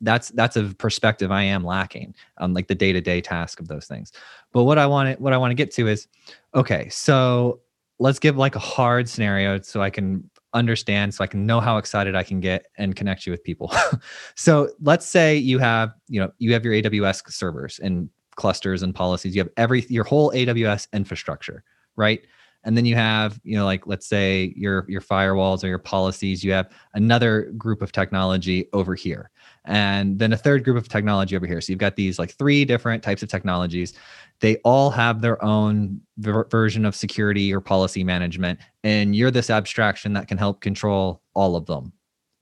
that's 0.00 0.28
that's 0.30 0.56
a 0.56 0.64
perspective 0.74 1.30
I 1.30 1.42
am 1.42 1.64
lacking 1.64 2.14
on 2.38 2.52
like 2.52 2.68
the 2.68 2.74
day 2.74 2.92
to 2.92 3.00
day 3.00 3.20
task 3.20 3.60
of 3.60 3.68
those 3.68 3.86
things. 3.86 4.12
But 4.52 4.64
what 4.64 4.78
I 4.78 4.86
want 4.86 5.16
to 5.16 5.22
what 5.22 5.32
I 5.32 5.36
want 5.36 5.50
to 5.50 5.54
get 5.54 5.72
to 5.72 5.88
is, 5.88 6.08
okay, 6.54 6.88
so 6.90 7.60
let's 7.98 8.18
give 8.18 8.36
like 8.36 8.56
a 8.56 8.60
hard 8.60 9.08
scenario 9.08 9.60
so 9.60 9.80
I 9.80 9.90
can 9.90 10.28
understand 10.54 11.12
so 11.12 11.22
I 11.22 11.26
can 11.26 11.44
know 11.44 11.60
how 11.60 11.78
excited 11.78 12.14
I 12.14 12.22
can 12.22 12.40
get 12.40 12.66
and 12.78 12.94
connect 12.96 13.26
you 13.26 13.32
with 13.32 13.42
people. 13.42 13.72
so 14.36 14.70
let's 14.80 15.06
say 15.06 15.36
you 15.36 15.58
have, 15.58 15.92
you 16.08 16.20
know, 16.20 16.30
you 16.38 16.52
have 16.52 16.64
your 16.64 16.74
AWS 16.74 17.30
servers 17.30 17.80
and 17.80 18.08
clusters 18.36 18.82
and 18.82 18.94
policies. 18.94 19.34
You 19.34 19.42
have 19.42 19.50
every 19.56 19.84
your 19.88 20.04
whole 20.04 20.30
AWS 20.32 20.88
infrastructure, 20.92 21.64
right? 21.96 22.24
And 22.66 22.78
then 22.78 22.86
you 22.86 22.94
have, 22.94 23.38
you 23.44 23.58
know, 23.58 23.66
like 23.66 23.86
let's 23.86 24.06
say 24.06 24.54
your 24.56 24.86
your 24.88 25.02
firewalls 25.02 25.62
or 25.62 25.66
your 25.66 25.78
policies, 25.78 26.42
you 26.42 26.52
have 26.52 26.70
another 26.94 27.52
group 27.58 27.82
of 27.82 27.92
technology 27.92 28.68
over 28.72 28.94
here. 28.94 29.30
And 29.66 30.18
then 30.18 30.32
a 30.32 30.36
third 30.36 30.64
group 30.64 30.76
of 30.76 30.88
technology 30.88 31.36
over 31.36 31.46
here. 31.46 31.60
So 31.60 31.72
you've 31.72 31.78
got 31.78 31.96
these 31.96 32.18
like 32.18 32.32
three 32.32 32.64
different 32.64 33.02
types 33.02 33.22
of 33.22 33.28
technologies 33.28 33.94
they 34.40 34.56
all 34.56 34.90
have 34.90 35.20
their 35.20 35.42
own 35.44 36.00
ver- 36.18 36.44
version 36.44 36.84
of 36.84 36.94
security 36.94 37.52
or 37.52 37.60
policy 37.60 38.04
management 38.04 38.58
and 38.82 39.14
you're 39.14 39.30
this 39.30 39.50
abstraction 39.50 40.12
that 40.12 40.28
can 40.28 40.38
help 40.38 40.60
control 40.60 41.22
all 41.34 41.56
of 41.56 41.66
them 41.66 41.92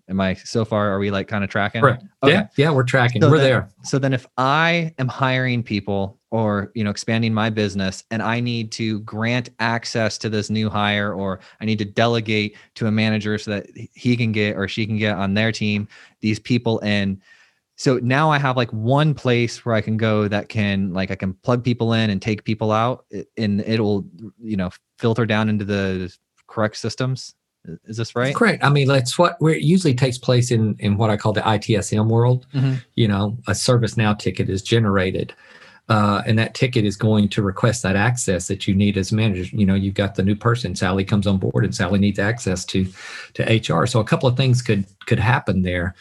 am 0.08 0.20
i 0.20 0.34
so 0.34 0.64
far 0.64 0.90
are 0.90 0.98
we 0.98 1.10
like 1.10 1.28
kind 1.28 1.44
of 1.44 1.50
tracking 1.50 1.80
Correct. 1.80 2.04
Okay. 2.22 2.32
yeah 2.32 2.46
yeah 2.56 2.70
we're 2.70 2.82
tracking 2.82 3.22
So 3.22 3.30
we're 3.30 3.38
then- 3.38 3.46
there 3.46 3.68
so 3.84 3.98
then 3.98 4.12
if 4.12 4.26
i 4.36 4.92
am 4.98 5.08
hiring 5.08 5.62
people 5.62 6.18
or 6.30 6.72
you 6.74 6.82
know 6.82 6.90
expanding 6.90 7.32
my 7.34 7.50
business 7.50 8.04
and 8.10 8.22
i 8.22 8.40
need 8.40 8.72
to 8.72 9.00
grant 9.00 9.50
access 9.60 10.18
to 10.18 10.28
this 10.28 10.50
new 10.50 10.68
hire 10.70 11.12
or 11.14 11.40
i 11.60 11.64
need 11.64 11.78
to 11.78 11.84
delegate 11.84 12.56
to 12.74 12.86
a 12.86 12.90
manager 12.90 13.38
so 13.38 13.50
that 13.50 13.66
he 13.94 14.16
can 14.16 14.32
get 14.32 14.56
or 14.56 14.66
she 14.68 14.86
can 14.86 14.96
get 14.98 15.16
on 15.16 15.34
their 15.34 15.52
team 15.52 15.86
these 16.20 16.38
people 16.40 16.78
in 16.80 17.20
so 17.76 17.98
now 18.02 18.30
i 18.30 18.38
have 18.38 18.56
like 18.56 18.70
one 18.72 19.14
place 19.14 19.64
where 19.64 19.74
i 19.74 19.80
can 19.80 19.96
go 19.96 20.26
that 20.28 20.48
can 20.48 20.92
like 20.92 21.10
i 21.10 21.14
can 21.14 21.32
plug 21.42 21.62
people 21.62 21.92
in 21.92 22.10
and 22.10 22.20
take 22.22 22.44
people 22.44 22.72
out 22.72 23.04
and 23.36 23.60
it'll 23.62 24.04
you 24.40 24.56
know 24.56 24.70
filter 24.98 25.26
down 25.26 25.48
into 25.48 25.64
the 25.64 26.14
correct 26.46 26.76
systems 26.76 27.34
is 27.84 27.96
this 27.96 28.16
right 28.16 28.34
correct 28.34 28.62
i 28.64 28.68
mean 28.68 28.88
that's 28.88 29.18
what 29.18 29.36
where 29.40 29.54
it 29.54 29.62
usually 29.62 29.94
takes 29.94 30.18
place 30.18 30.50
in 30.50 30.74
in 30.80 30.96
what 30.96 31.10
i 31.10 31.16
call 31.16 31.32
the 31.32 31.40
itsm 31.42 32.08
world 32.08 32.46
Mhm. 32.54 32.82
you 32.94 33.06
know 33.06 33.36
a 33.46 33.52
ServiceNow 33.52 34.18
ticket 34.18 34.48
is 34.50 34.62
generated 34.62 35.32
uh, 35.88 36.22
and 36.26 36.38
that 36.38 36.54
ticket 36.54 36.84
is 36.84 36.96
going 36.96 37.28
to 37.28 37.42
request 37.42 37.82
that 37.82 37.96
access 37.96 38.46
that 38.48 38.66
you 38.68 38.74
need 38.74 38.96
as 38.96 39.10
a 39.10 39.16
manager. 39.16 39.54
You 39.54 39.66
know, 39.66 39.74
you've 39.74 39.94
got 39.96 40.14
the 40.14 40.22
new 40.22 40.36
person. 40.36 40.76
Sally 40.76 41.04
comes 41.04 41.26
on 41.26 41.38
board, 41.38 41.64
and 41.64 41.74
Sally 41.74 41.98
needs 41.98 42.20
access 42.20 42.64
to 42.66 42.86
to 43.34 43.42
HR. 43.42 43.84
So 43.86 43.98
a 43.98 44.04
couple 44.04 44.28
of 44.28 44.36
things 44.36 44.62
could 44.62 44.86
could 45.06 45.18
happen 45.18 45.62
there, 45.62 45.94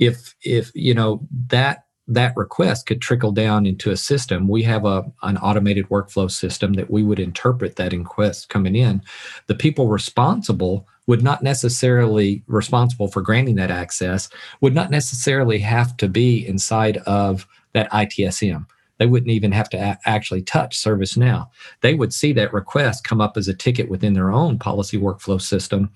if 0.00 0.34
if 0.42 0.72
you 0.74 0.92
know 0.92 1.20
that 1.46 1.84
that 2.08 2.36
request 2.36 2.86
could 2.86 3.00
trickle 3.00 3.30
down 3.30 3.64
into 3.64 3.90
a 3.92 3.96
system. 3.96 4.48
We 4.48 4.64
have 4.64 4.84
a 4.84 5.04
an 5.22 5.38
automated 5.38 5.88
workflow 5.88 6.28
system 6.30 6.72
that 6.74 6.90
we 6.90 7.04
would 7.04 7.20
interpret 7.20 7.76
that 7.76 7.92
request 7.92 8.48
coming 8.48 8.74
in. 8.74 9.00
The 9.46 9.54
people 9.54 9.86
responsible 9.88 10.86
would 11.08 11.22
not 11.22 11.42
necessarily 11.42 12.44
responsible 12.46 13.08
for 13.08 13.22
granting 13.22 13.56
that 13.56 13.70
access 13.70 14.28
would 14.60 14.74
not 14.74 14.90
necessarily 14.90 15.58
have 15.58 15.96
to 15.96 16.06
be 16.06 16.46
inside 16.46 16.98
of 16.98 17.48
that 17.72 17.90
ITSM. 17.90 18.66
They 18.98 19.06
wouldn't 19.06 19.30
even 19.30 19.50
have 19.52 19.70
to 19.70 19.76
a- 19.78 19.98
actually 20.04 20.42
touch 20.42 20.76
ServiceNow. 20.76 21.48
They 21.80 21.94
would 21.94 22.12
see 22.12 22.32
that 22.34 22.52
request 22.52 23.04
come 23.04 23.20
up 23.20 23.36
as 23.36 23.48
a 23.48 23.54
ticket 23.54 23.88
within 23.88 24.12
their 24.12 24.30
own 24.30 24.58
policy 24.58 24.98
workflow 24.98 25.40
system. 25.40 25.90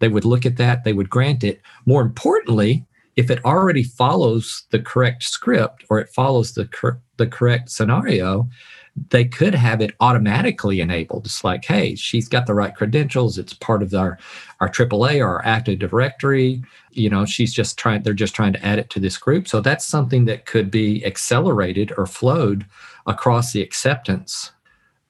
They 0.00 0.08
would 0.08 0.24
look 0.24 0.44
at 0.44 0.56
that, 0.56 0.84
they 0.84 0.92
would 0.92 1.10
grant 1.10 1.44
it. 1.44 1.60
More 1.86 2.02
importantly, 2.02 2.84
if 3.14 3.30
it 3.30 3.44
already 3.44 3.82
follows 3.82 4.64
the 4.70 4.80
correct 4.80 5.22
script 5.22 5.84
or 5.88 5.98
it 6.00 6.10
follows 6.10 6.52
the, 6.52 6.66
cor- 6.66 7.00
the 7.16 7.26
correct 7.26 7.70
scenario, 7.70 8.48
they 9.10 9.24
could 9.24 9.54
have 9.54 9.80
it 9.80 9.94
automatically 10.00 10.80
enabled. 10.80 11.26
It's 11.26 11.44
like, 11.44 11.64
hey, 11.64 11.94
she's 11.94 12.28
got 12.28 12.46
the 12.46 12.54
right 12.54 12.74
credentials. 12.74 13.38
It's 13.38 13.52
part 13.52 13.82
of 13.82 13.94
our 13.94 14.18
our 14.60 14.68
AAA 14.68 15.20
or 15.20 15.28
our 15.28 15.44
Active 15.44 15.78
Directory. 15.78 16.62
You 16.92 17.10
know, 17.10 17.24
she's 17.24 17.52
just 17.52 17.78
trying. 17.78 18.02
They're 18.02 18.14
just 18.14 18.34
trying 18.34 18.54
to 18.54 18.64
add 18.64 18.78
it 18.78 18.90
to 18.90 19.00
this 19.00 19.18
group. 19.18 19.48
So 19.48 19.60
that's 19.60 19.86
something 19.86 20.24
that 20.26 20.46
could 20.46 20.70
be 20.70 21.04
accelerated 21.04 21.92
or 21.96 22.06
flowed 22.06 22.66
across 23.06 23.52
the 23.52 23.62
acceptance 23.62 24.52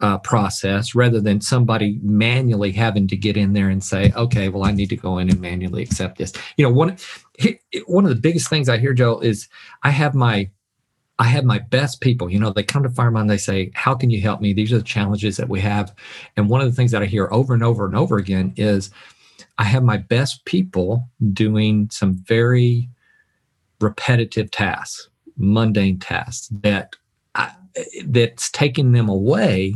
uh, 0.01 0.19
process, 0.19 0.95
rather 0.95 1.21
than 1.21 1.41
somebody 1.41 1.99
manually 2.03 2.73
having 2.73 3.07
to 3.09 3.17
get 3.17 3.37
in 3.37 3.55
there 3.55 3.71
and 3.71 3.83
say, 3.83 4.13
okay, 4.15 4.49
well, 4.49 4.65
I 4.65 4.73
need 4.73 4.91
to 4.91 4.97
go 4.97 5.19
in 5.19 5.31
and 5.31 5.41
manually 5.41 5.83
accept 5.83 6.19
this. 6.19 6.33
You 6.57 6.67
know, 6.67 6.73
one 6.73 6.97
one 7.87 8.05
of 8.05 8.11
the 8.11 8.21
biggest 8.21 8.51
things 8.51 8.69
I 8.69 8.79
hear, 8.79 8.93
Joe, 8.93 9.21
is 9.21 9.49
I 9.85 9.91
have 9.91 10.15
my 10.15 10.51
I 11.19 11.25
have 11.25 11.45
my 11.45 11.59
best 11.59 12.01
people. 12.01 12.31
You 12.31 12.39
know, 12.39 12.53
they 12.53 12.63
come 12.63 12.83
to 12.83 12.89
Firemon, 12.89 13.29
they 13.29 13.39
say, 13.39 13.71
How 13.75 13.95
can 13.95 14.11
you 14.11 14.21
help 14.21 14.41
me? 14.41 14.53
These 14.53 14.73
are 14.73 14.79
the 14.79 14.85
challenges 14.85 15.37
that 15.37 15.49
we 15.49 15.61
have. 15.61 15.95
And 16.37 16.49
one 16.49 16.61
of 16.61 16.67
the 16.67 16.77
things 16.77 16.91
that 16.91 17.03
I 17.03 17.07
hear 17.07 17.29
over 17.33 17.55
and 17.55 17.63
over 17.63 17.87
and 17.87 17.97
over 17.97 18.19
again 18.19 18.53
is 18.57 18.91
I 19.59 19.65
have 19.65 19.83
my 19.83 19.97
best 19.97 20.45
people 20.45 21.09
doing 21.33 21.89
some 21.91 22.17
very 22.17 22.89
repetitive 23.81 24.51
tasks, 24.51 25.09
mundane 25.37 25.99
tasks 25.99 26.49
that 26.63 26.97
I, 27.35 27.53
that's 28.05 28.51
taking 28.51 28.93
them 28.93 29.09
away 29.09 29.75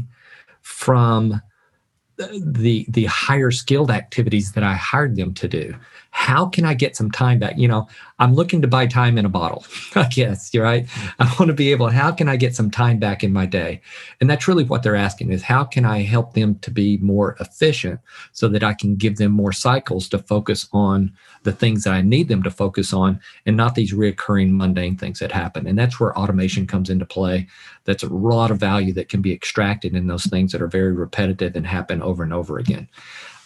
from 0.62 1.41
the 2.17 2.85
the 2.89 3.07
higher 3.07 3.51
skilled 3.51 3.91
activities 3.91 4.53
that 4.53 4.64
I 4.64 4.75
hired 4.75 5.17
them 5.17 5.33
to 5.35 5.49
do. 5.49 5.75
How 6.13 6.47
can 6.47 6.65
I 6.65 6.75
get 6.75 6.97
some 6.97 7.11
time 7.11 7.39
back? 7.39 7.57
You 7.57 7.69
know, 7.69 7.89
I'm 8.19 8.35
looking 8.35 8.61
to 8.63 8.69
buy 8.69 8.87
time 8.87 9.17
in 9.17 9.25
a 9.25 9.29
bottle. 9.29 9.65
I 9.95 10.09
guess 10.09 10.53
you're 10.53 10.65
right. 10.65 10.89
I 11.19 11.25
want 11.39 11.49
to 11.49 11.55
be 11.55 11.71
able. 11.71 11.89
How 11.89 12.11
can 12.11 12.29
I 12.29 12.37
get 12.37 12.55
some 12.55 12.71
time 12.71 12.99
back 12.99 13.23
in 13.23 13.33
my 13.33 13.47
day? 13.47 13.81
And 14.21 14.29
that's 14.29 14.49
really 14.49 14.65
what 14.65 14.83
they're 14.83 14.97
asking: 14.97 15.31
is 15.31 15.43
how 15.43 15.65
can 15.65 15.85
I 15.85 16.03
help 16.03 16.35
them 16.35 16.59
to 16.61 16.71
be 16.71 16.99
more 16.99 17.37
efficient 17.41 18.01
so 18.33 18.49
that 18.49 18.65
I 18.65 18.75
can 18.75 18.97
give 18.97 19.17
them 19.17 19.33
more 19.33 19.53
cycles 19.53 20.09
to 20.09 20.19
focus 20.19 20.69
on 20.73 21.13
the 21.45 21.53
things 21.53 21.85
that 21.85 21.95
I 21.95 22.03
need 22.03 22.29
them 22.29 22.43
to 22.43 22.51
focus 22.51 22.93
on, 22.93 23.21
and 23.47 23.57
not 23.57 23.77
these 23.77 23.93
reoccurring 23.93 24.51
mundane 24.51 24.97
things 24.97 25.21
that 25.21 25.33
happen. 25.33 25.67
And 25.67 25.79
that's 25.79 26.01
where 26.01 26.19
automation 26.19 26.67
comes 26.67 26.91
into 26.91 27.07
play. 27.07 27.47
That's 27.85 28.03
a 28.03 28.13
lot 28.13 28.51
of 28.51 28.59
value 28.59 28.93
that 28.95 29.09
can 29.09 29.23
be 29.23 29.33
extracted 29.33 29.95
in 29.95 30.09
those 30.09 30.27
things 30.27 30.53
that 30.53 30.63
are 30.63 30.69
very 30.69 30.93
repetitive 30.93 31.55
and 31.55 31.67
happen 31.67 32.03
over 32.03 32.23
and 32.23 32.33
over 32.33 32.59
again. 32.59 32.89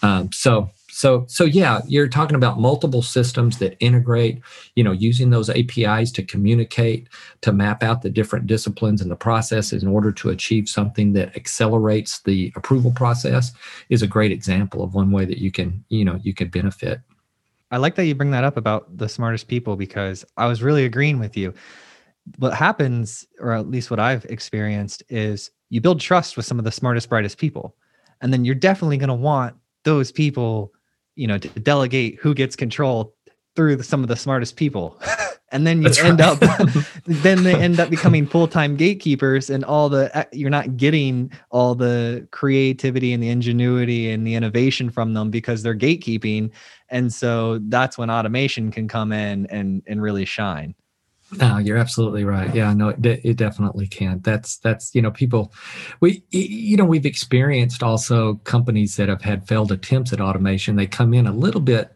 Um, 0.03 0.33
so 0.33 0.71
so 0.95 1.25
so 1.27 1.45
yeah 1.45 1.81
you're 1.89 2.09
talking 2.09 2.37
about 2.37 2.61
multiple 2.61 3.03
systems 3.03 3.59
that 3.59 3.77
integrate 3.81 4.41
you 4.77 4.85
know 4.85 4.93
using 4.93 5.31
those 5.31 5.51
apis 5.51 6.13
to 6.13 6.23
communicate 6.23 7.09
to 7.41 7.53
map 7.53 7.83
out 7.83 8.03
the 8.03 8.09
different 8.11 8.47
disciplines 8.47 9.03
and 9.03 9.11
the 9.11 9.17
processes 9.17 9.83
in 9.83 9.89
order 9.89 10.13
to 10.13 10.31
achieve 10.31 10.69
something 10.69 11.13
that 11.13 11.35
accelerates 11.37 12.21
the 12.21 12.53
approval 12.55 12.93
process 12.93 13.53
is 13.89 14.03
a 14.03 14.07
great 14.07 14.31
example 14.31 14.85
of 14.85 14.95
one 14.95 15.11
way 15.11 15.25
that 15.25 15.39
you 15.39 15.51
can 15.51 15.85
you 15.89 16.05
know 16.05 16.21
you 16.23 16.33
can 16.33 16.49
benefit. 16.49 17.01
I 17.73 17.79
like 17.79 17.97
that 17.97 18.05
you 18.05 18.15
bring 18.15 18.31
that 18.31 18.45
up 18.45 18.57
about 18.57 18.97
the 18.97 19.09
smartest 19.09 19.49
people 19.49 19.75
because 19.75 20.25
i 20.37 20.47
was 20.47 20.63
really 20.63 20.85
agreeing 20.85 21.19
with 21.19 21.37
you. 21.37 21.53
What 22.39 22.55
happens 22.55 23.27
or 23.41 23.53
at 23.53 23.69
least 23.69 23.91
what 23.91 23.99
i've 23.99 24.25
experienced 24.27 25.03
is 25.09 25.51
you 25.71 25.81
build 25.81 26.01
trust 26.01 26.37
with 26.37 26.47
some 26.47 26.61
of 26.61 26.65
the 26.65 26.71
smartest 26.71 27.09
brightest 27.09 27.37
people 27.37 27.75
and 28.21 28.33
then 28.33 28.45
you're 28.45 28.55
definitely 28.55 28.97
going 28.97 29.09
to 29.09 29.15
want 29.15 29.57
those 29.83 30.13
people 30.13 30.73
you 31.17 31.27
know 31.27 31.39
to 31.39 31.49
delegate 31.61 32.19
who 32.21 32.35
gets 32.35 32.57
control 32.57 33.15
through 33.57 33.77
the, 33.77 33.85
some 33.85 34.03
of 34.03 34.09
the 34.09 34.17
smartest 34.17 34.57
people. 34.57 35.01
And 35.53 35.65
then 35.65 35.83
you 35.83 35.85
That's 35.85 36.01
end 36.01 36.19
right. 36.19 36.43
up 36.43 36.67
then 37.07 37.45
they 37.45 37.55
end 37.55 37.79
up 37.79 37.89
becoming 37.89 38.27
full-time 38.27 38.75
gatekeepers 38.75 39.51
and 39.51 39.65
all 39.65 39.89
the 39.89 40.11
uh, 40.19 40.25
you're 40.33 40.51
not 40.51 40.77
getting 40.77 41.31
all 41.51 41.77
the 41.77 42.27
creativity 42.33 43.13
and 43.13 43.23
the 43.23 43.29
ingenuity 43.29 44.11
and 44.11 44.27
the 44.27 44.35
innovation 44.35 44.91
from 44.91 45.15
them 45.15 45.31
because 45.31 45.63
they're 45.63 45.77
gatekeeping. 45.77 46.51
And 46.89 47.13
so 47.13 47.61
that's 47.69 47.97
when 47.97 48.11
automation 48.11 48.73
can 48.73 48.89
come 48.89 49.13
in 49.13 49.47
and 49.47 49.85
and 49.87 50.03
really 50.03 50.25
shine 50.25 50.75
no, 51.39 51.59
you're 51.59 51.77
absolutely 51.77 52.25
right. 52.25 52.55
Yeah, 52.55 52.73
no, 52.75 52.91
it, 52.91 53.05
it 53.05 53.37
definitely 53.37 53.87
can. 53.87 54.21
That's 54.21 54.59
that's 54.59 54.95
you 54.95 55.03
know 55.03 55.11
people, 55.11 55.53
we 56.01 56.23
you 56.31 56.77
know 56.77 56.85
we've 56.85 57.07
experienced 57.07 57.83
also 57.83 58.35
companies 58.45 58.97
that 58.97 59.09
have 59.09 59.23
had 59.23 59.47
failed 59.47 59.73
attempts 59.73 60.13
at 60.13 60.21
automation. 60.21 60.77
They 60.77 60.87
come 60.87 61.15
in 61.15 61.27
a 61.27 61.33
little 61.33 61.61
bit, 61.61 61.91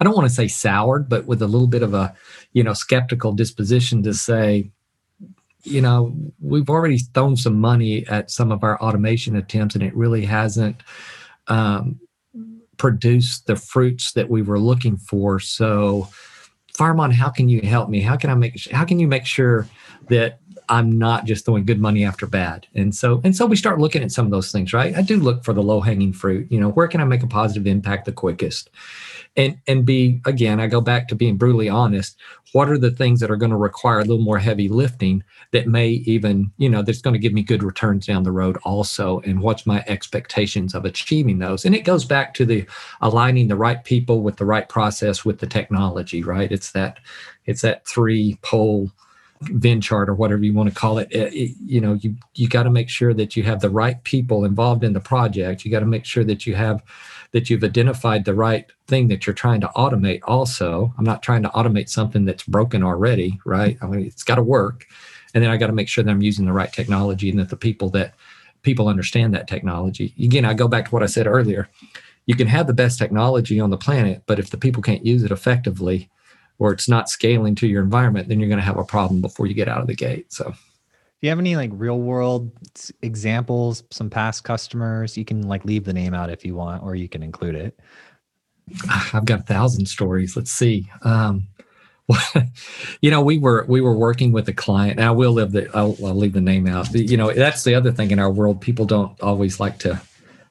I 0.00 0.04
don't 0.04 0.16
want 0.16 0.28
to 0.28 0.34
say 0.34 0.48
soured, 0.48 1.08
but 1.08 1.26
with 1.26 1.42
a 1.42 1.46
little 1.46 1.68
bit 1.68 1.82
of 1.82 1.94
a 1.94 2.14
you 2.52 2.62
know 2.62 2.74
skeptical 2.74 3.32
disposition 3.32 4.02
to 4.02 4.14
say, 4.14 4.70
you 5.62 5.80
know, 5.80 6.14
we've 6.40 6.70
already 6.70 6.98
thrown 6.98 7.36
some 7.36 7.60
money 7.60 8.06
at 8.08 8.30
some 8.30 8.52
of 8.52 8.64
our 8.64 8.80
automation 8.82 9.36
attempts, 9.36 9.74
and 9.74 9.84
it 9.84 9.94
really 9.96 10.24
hasn't 10.24 10.82
um, 11.48 12.00
produced 12.76 13.46
the 13.46 13.56
fruits 13.56 14.12
that 14.12 14.28
we 14.28 14.42
were 14.42 14.58
looking 14.58 14.96
for. 14.96 15.38
So 15.38 16.08
Firemon, 16.76 17.12
how 17.12 17.28
can 17.28 17.48
you 17.48 17.60
help 17.62 17.88
me? 17.88 18.00
How 18.00 18.16
can 18.16 18.30
I 18.30 18.34
make 18.34 18.70
how 18.70 18.84
can 18.84 18.98
you 18.98 19.06
make 19.06 19.26
sure 19.26 19.66
that 20.08 20.40
I'm 20.68 20.98
not 20.98 21.24
just 21.24 21.44
throwing 21.44 21.64
good 21.64 21.80
money 21.80 22.04
after 22.04 22.26
bad? 22.26 22.66
And 22.74 22.94
so 22.94 23.20
and 23.24 23.36
so 23.36 23.46
we 23.46 23.56
start 23.56 23.80
looking 23.80 24.02
at 24.02 24.12
some 24.12 24.24
of 24.24 24.30
those 24.30 24.52
things, 24.52 24.72
right? 24.72 24.94
I 24.96 25.02
do 25.02 25.16
look 25.16 25.44
for 25.44 25.52
the 25.52 25.62
low 25.62 25.80
hanging 25.80 26.12
fruit. 26.12 26.50
You 26.50 26.60
know, 26.60 26.70
where 26.70 26.88
can 26.88 27.00
I 27.00 27.04
make 27.04 27.22
a 27.22 27.26
positive 27.26 27.66
impact 27.66 28.04
the 28.04 28.12
quickest? 28.12 28.70
and 29.36 29.58
and 29.66 29.86
be 29.86 30.20
again 30.26 30.60
i 30.60 30.66
go 30.66 30.80
back 30.80 31.08
to 31.08 31.14
being 31.14 31.36
brutally 31.36 31.68
honest 31.68 32.16
what 32.52 32.68
are 32.68 32.76
the 32.76 32.90
things 32.90 33.18
that 33.18 33.30
are 33.30 33.36
going 33.36 33.50
to 33.50 33.56
require 33.56 34.00
a 34.00 34.04
little 34.04 34.22
more 34.22 34.38
heavy 34.38 34.68
lifting 34.68 35.22
that 35.52 35.66
may 35.66 35.88
even 35.88 36.50
you 36.58 36.68
know 36.68 36.82
that's 36.82 37.00
going 37.00 37.14
to 37.14 37.20
give 37.20 37.32
me 37.32 37.42
good 37.42 37.62
returns 37.62 38.06
down 38.06 38.22
the 38.22 38.32
road 38.32 38.58
also 38.64 39.20
and 39.20 39.40
what's 39.40 39.66
my 39.66 39.82
expectations 39.86 40.74
of 40.74 40.84
achieving 40.84 41.38
those 41.38 41.64
and 41.64 41.74
it 41.74 41.84
goes 41.84 42.04
back 42.04 42.34
to 42.34 42.44
the 42.44 42.66
aligning 43.00 43.48
the 43.48 43.56
right 43.56 43.84
people 43.84 44.22
with 44.22 44.36
the 44.36 44.44
right 44.44 44.68
process 44.68 45.24
with 45.24 45.38
the 45.38 45.46
technology 45.46 46.22
right 46.22 46.52
it's 46.52 46.72
that 46.72 46.98
it's 47.46 47.62
that 47.62 47.86
three 47.86 48.38
pole 48.42 48.90
Venn 49.44 49.80
chart 49.80 50.08
or 50.08 50.14
whatever 50.14 50.44
you 50.44 50.54
want 50.54 50.68
to 50.68 50.74
call 50.74 50.98
it, 50.98 51.08
it, 51.10 51.32
it 51.32 51.56
you 51.64 51.80
know 51.80 51.94
you 51.94 52.16
you 52.34 52.48
got 52.48 52.64
to 52.64 52.70
make 52.70 52.88
sure 52.88 53.14
that 53.14 53.36
you 53.36 53.42
have 53.42 53.60
the 53.60 53.70
right 53.70 54.02
people 54.04 54.44
involved 54.44 54.84
in 54.84 54.92
the 54.92 55.00
project. 55.00 55.64
You 55.64 55.70
got 55.70 55.80
to 55.80 55.86
make 55.86 56.04
sure 56.04 56.24
that 56.24 56.46
you 56.46 56.54
have 56.54 56.82
that 57.32 57.48
you've 57.48 57.64
identified 57.64 58.24
the 58.24 58.34
right 58.34 58.66
thing 58.86 59.08
that 59.08 59.26
you're 59.26 59.34
trying 59.34 59.60
to 59.62 59.70
automate 59.74 60.20
also. 60.24 60.92
I'm 60.98 61.04
not 61.04 61.22
trying 61.22 61.42
to 61.42 61.48
automate 61.50 61.88
something 61.88 62.24
that's 62.24 62.44
broken 62.44 62.82
already 62.82 63.38
right? 63.44 63.76
I 63.82 63.86
mean 63.86 64.06
it's 64.06 64.22
got 64.22 64.36
to 64.36 64.42
work. 64.42 64.86
And 65.34 65.42
then 65.42 65.50
i 65.50 65.56
got 65.56 65.68
to 65.68 65.72
make 65.72 65.88
sure 65.88 66.04
that 66.04 66.10
i'm 66.10 66.22
using 66.22 66.44
the 66.46 66.52
right 66.52 66.72
technology 66.72 67.30
and 67.30 67.38
that 67.38 67.48
the 67.48 67.56
people 67.56 67.88
that 67.90 68.14
people 68.62 68.88
understand 68.88 69.34
that 69.34 69.48
technology. 69.48 70.14
Again 70.22 70.44
i 70.44 70.54
go 70.54 70.68
back 70.68 70.86
to 70.86 70.90
what 70.90 71.02
i 71.02 71.06
said 71.06 71.26
earlier. 71.26 71.68
You 72.26 72.36
can 72.36 72.46
have 72.46 72.68
the 72.68 72.72
best 72.74 72.98
technology 72.98 73.58
on 73.58 73.70
the 73.70 73.78
planet 73.78 74.22
but 74.26 74.38
if 74.38 74.50
the 74.50 74.58
people 74.58 74.82
can't 74.82 75.06
use 75.06 75.22
it 75.22 75.30
effectively 75.32 76.08
or 76.58 76.72
it's 76.72 76.88
not 76.88 77.08
scaling 77.08 77.54
to 77.54 77.66
your 77.66 77.82
environment 77.82 78.28
then 78.28 78.38
you're 78.40 78.48
going 78.48 78.58
to 78.58 78.64
have 78.64 78.78
a 78.78 78.84
problem 78.84 79.20
before 79.20 79.46
you 79.46 79.54
get 79.54 79.68
out 79.68 79.80
of 79.80 79.86
the 79.86 79.94
gate 79.94 80.32
so. 80.32 80.44
Do 80.44 81.26
you 81.26 81.30
have 81.30 81.38
any 81.38 81.54
like 81.54 81.70
real 81.74 82.00
world 82.00 82.50
examples 83.02 83.84
some 83.92 84.10
past 84.10 84.42
customers? 84.42 85.16
You 85.16 85.24
can 85.24 85.46
like 85.46 85.64
leave 85.64 85.84
the 85.84 85.92
name 85.92 86.14
out 86.14 86.30
if 86.30 86.44
you 86.44 86.56
want 86.56 86.82
or 86.82 86.96
you 86.96 87.08
can 87.08 87.22
include 87.22 87.54
it. 87.54 87.78
I've 89.12 89.24
got 89.24 89.40
a 89.40 89.44
thousand 89.44 89.86
stories 89.86 90.36
let's 90.36 90.50
see 90.50 90.90
um, 91.02 91.46
you 93.00 93.10
know 93.10 93.22
we 93.22 93.38
were 93.38 93.64
we 93.68 93.80
were 93.80 93.94
working 93.94 94.32
with 94.32 94.48
a 94.48 94.52
client 94.52 94.98
and 94.98 95.06
i 95.06 95.10
will 95.10 95.32
leave 95.32 95.52
the 95.52 95.70
I'll, 95.74 95.96
I'll 96.04 96.14
leave 96.14 96.32
the 96.32 96.40
name 96.40 96.66
out 96.66 96.92
you 96.92 97.16
know 97.16 97.32
that's 97.32 97.64
the 97.64 97.74
other 97.74 97.92
thing 97.92 98.10
in 98.10 98.18
our 98.18 98.30
world 98.30 98.60
people 98.60 98.84
don't 98.84 99.18
always 99.20 99.60
like 99.60 99.78
to 99.80 100.00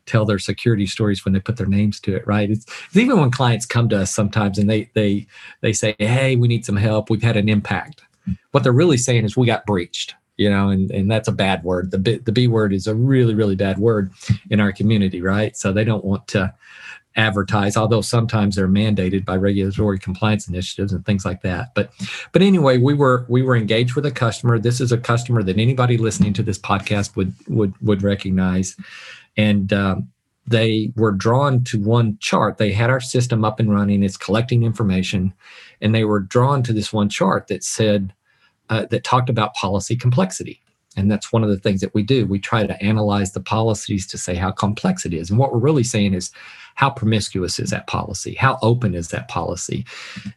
tell 0.05 0.25
their 0.25 0.39
security 0.39 0.85
stories 0.85 1.23
when 1.23 1.33
they 1.33 1.39
put 1.39 1.57
their 1.57 1.67
names 1.67 1.99
to 1.99 2.15
it 2.15 2.25
right 2.27 2.49
it's, 2.49 2.65
it's, 2.87 2.97
even 2.97 3.19
when 3.19 3.31
clients 3.31 3.65
come 3.65 3.89
to 3.89 4.01
us 4.01 4.13
sometimes 4.13 4.57
and 4.57 4.69
they 4.69 4.89
they 4.93 5.25
they 5.61 5.73
say 5.73 5.95
hey 5.99 6.35
we 6.35 6.47
need 6.47 6.65
some 6.65 6.77
help 6.77 7.09
we've 7.09 7.23
had 7.23 7.37
an 7.37 7.49
impact 7.49 8.01
what 8.51 8.63
they're 8.63 8.71
really 8.71 8.97
saying 8.97 9.25
is 9.25 9.35
we 9.37 9.45
got 9.45 9.65
breached 9.65 10.15
you 10.37 10.49
know, 10.49 10.69
and, 10.69 10.89
and 10.89 11.11
that's 11.11 11.27
a 11.27 11.31
bad 11.31 11.63
word. 11.63 11.91
The 11.91 11.99
B, 11.99 12.15
the 12.17 12.31
B 12.31 12.47
word 12.47 12.73
is 12.73 12.87
a 12.87 12.95
really, 12.95 13.35
really 13.35 13.55
bad 13.55 13.77
word 13.77 14.11
in 14.49 14.59
our 14.59 14.71
community, 14.71 15.21
right? 15.21 15.55
So 15.55 15.71
they 15.71 15.83
don't 15.83 16.03
want 16.03 16.27
to 16.29 16.51
advertise, 17.15 17.75
although 17.75 18.01
sometimes 18.01 18.55
they're 18.55 18.67
mandated 18.67 19.25
by 19.25 19.35
regulatory 19.35 19.99
compliance 19.99 20.47
initiatives 20.47 20.93
and 20.93 21.05
things 21.05 21.25
like 21.25 21.41
that. 21.41 21.75
But 21.75 21.91
but 22.31 22.41
anyway, 22.41 22.77
we 22.77 22.93
were 22.93 23.25
we 23.29 23.41
were 23.41 23.55
engaged 23.55 23.95
with 23.95 24.05
a 24.05 24.11
customer. 24.11 24.57
This 24.57 24.79
is 24.79 24.91
a 24.91 24.97
customer 24.97 25.43
that 25.43 25.59
anybody 25.59 25.97
listening 25.97 26.33
to 26.33 26.43
this 26.43 26.57
podcast 26.57 27.15
would 27.15 27.33
would 27.47 27.73
would 27.81 28.01
recognize, 28.01 28.75
and 29.38 29.71
um, 29.73 30.09
they 30.47 30.91
were 30.95 31.11
drawn 31.11 31.63
to 31.65 31.79
one 31.79 32.17
chart. 32.19 32.57
They 32.57 32.71
had 32.71 32.89
our 32.89 32.99
system 32.99 33.45
up 33.45 33.59
and 33.59 33.71
running. 33.71 34.03
It's 34.03 34.17
collecting 34.17 34.63
information, 34.63 35.34
and 35.82 35.93
they 35.93 36.03
were 36.03 36.19
drawn 36.19 36.63
to 36.63 36.73
this 36.73 36.91
one 36.91 37.09
chart 37.09 37.47
that 37.47 37.63
said 37.63 38.13
uh, 38.69 38.86
that 38.88 39.03
talked 39.03 39.29
about 39.29 39.53
policy 39.53 39.95
complexity. 39.95 40.61
And 40.97 41.09
that's 41.09 41.32
one 41.32 41.43
of 41.43 41.49
the 41.49 41.57
things 41.57 41.79
that 41.82 41.93
we 41.93 42.03
do. 42.03 42.25
We 42.25 42.39
try 42.39 42.65
to 42.67 42.84
analyze 42.84 43.32
the 43.32 43.39
policies 43.39 44.05
to 44.07 44.17
say 44.17 44.36
how 44.36 44.51
complex 44.51 45.05
it 45.05 45.13
is. 45.13 45.29
And 45.29 45.39
what 45.39 45.53
we're 45.53 45.59
really 45.59 45.84
saying 45.84 46.13
is 46.13 46.32
how 46.75 46.89
promiscuous 46.89 47.59
is 47.59 47.69
that 47.69 47.88
policy? 47.88 48.36
How 48.36 48.59
open 48.61 48.93
is 48.93 49.09
that 49.09 49.29
policy? 49.29 49.86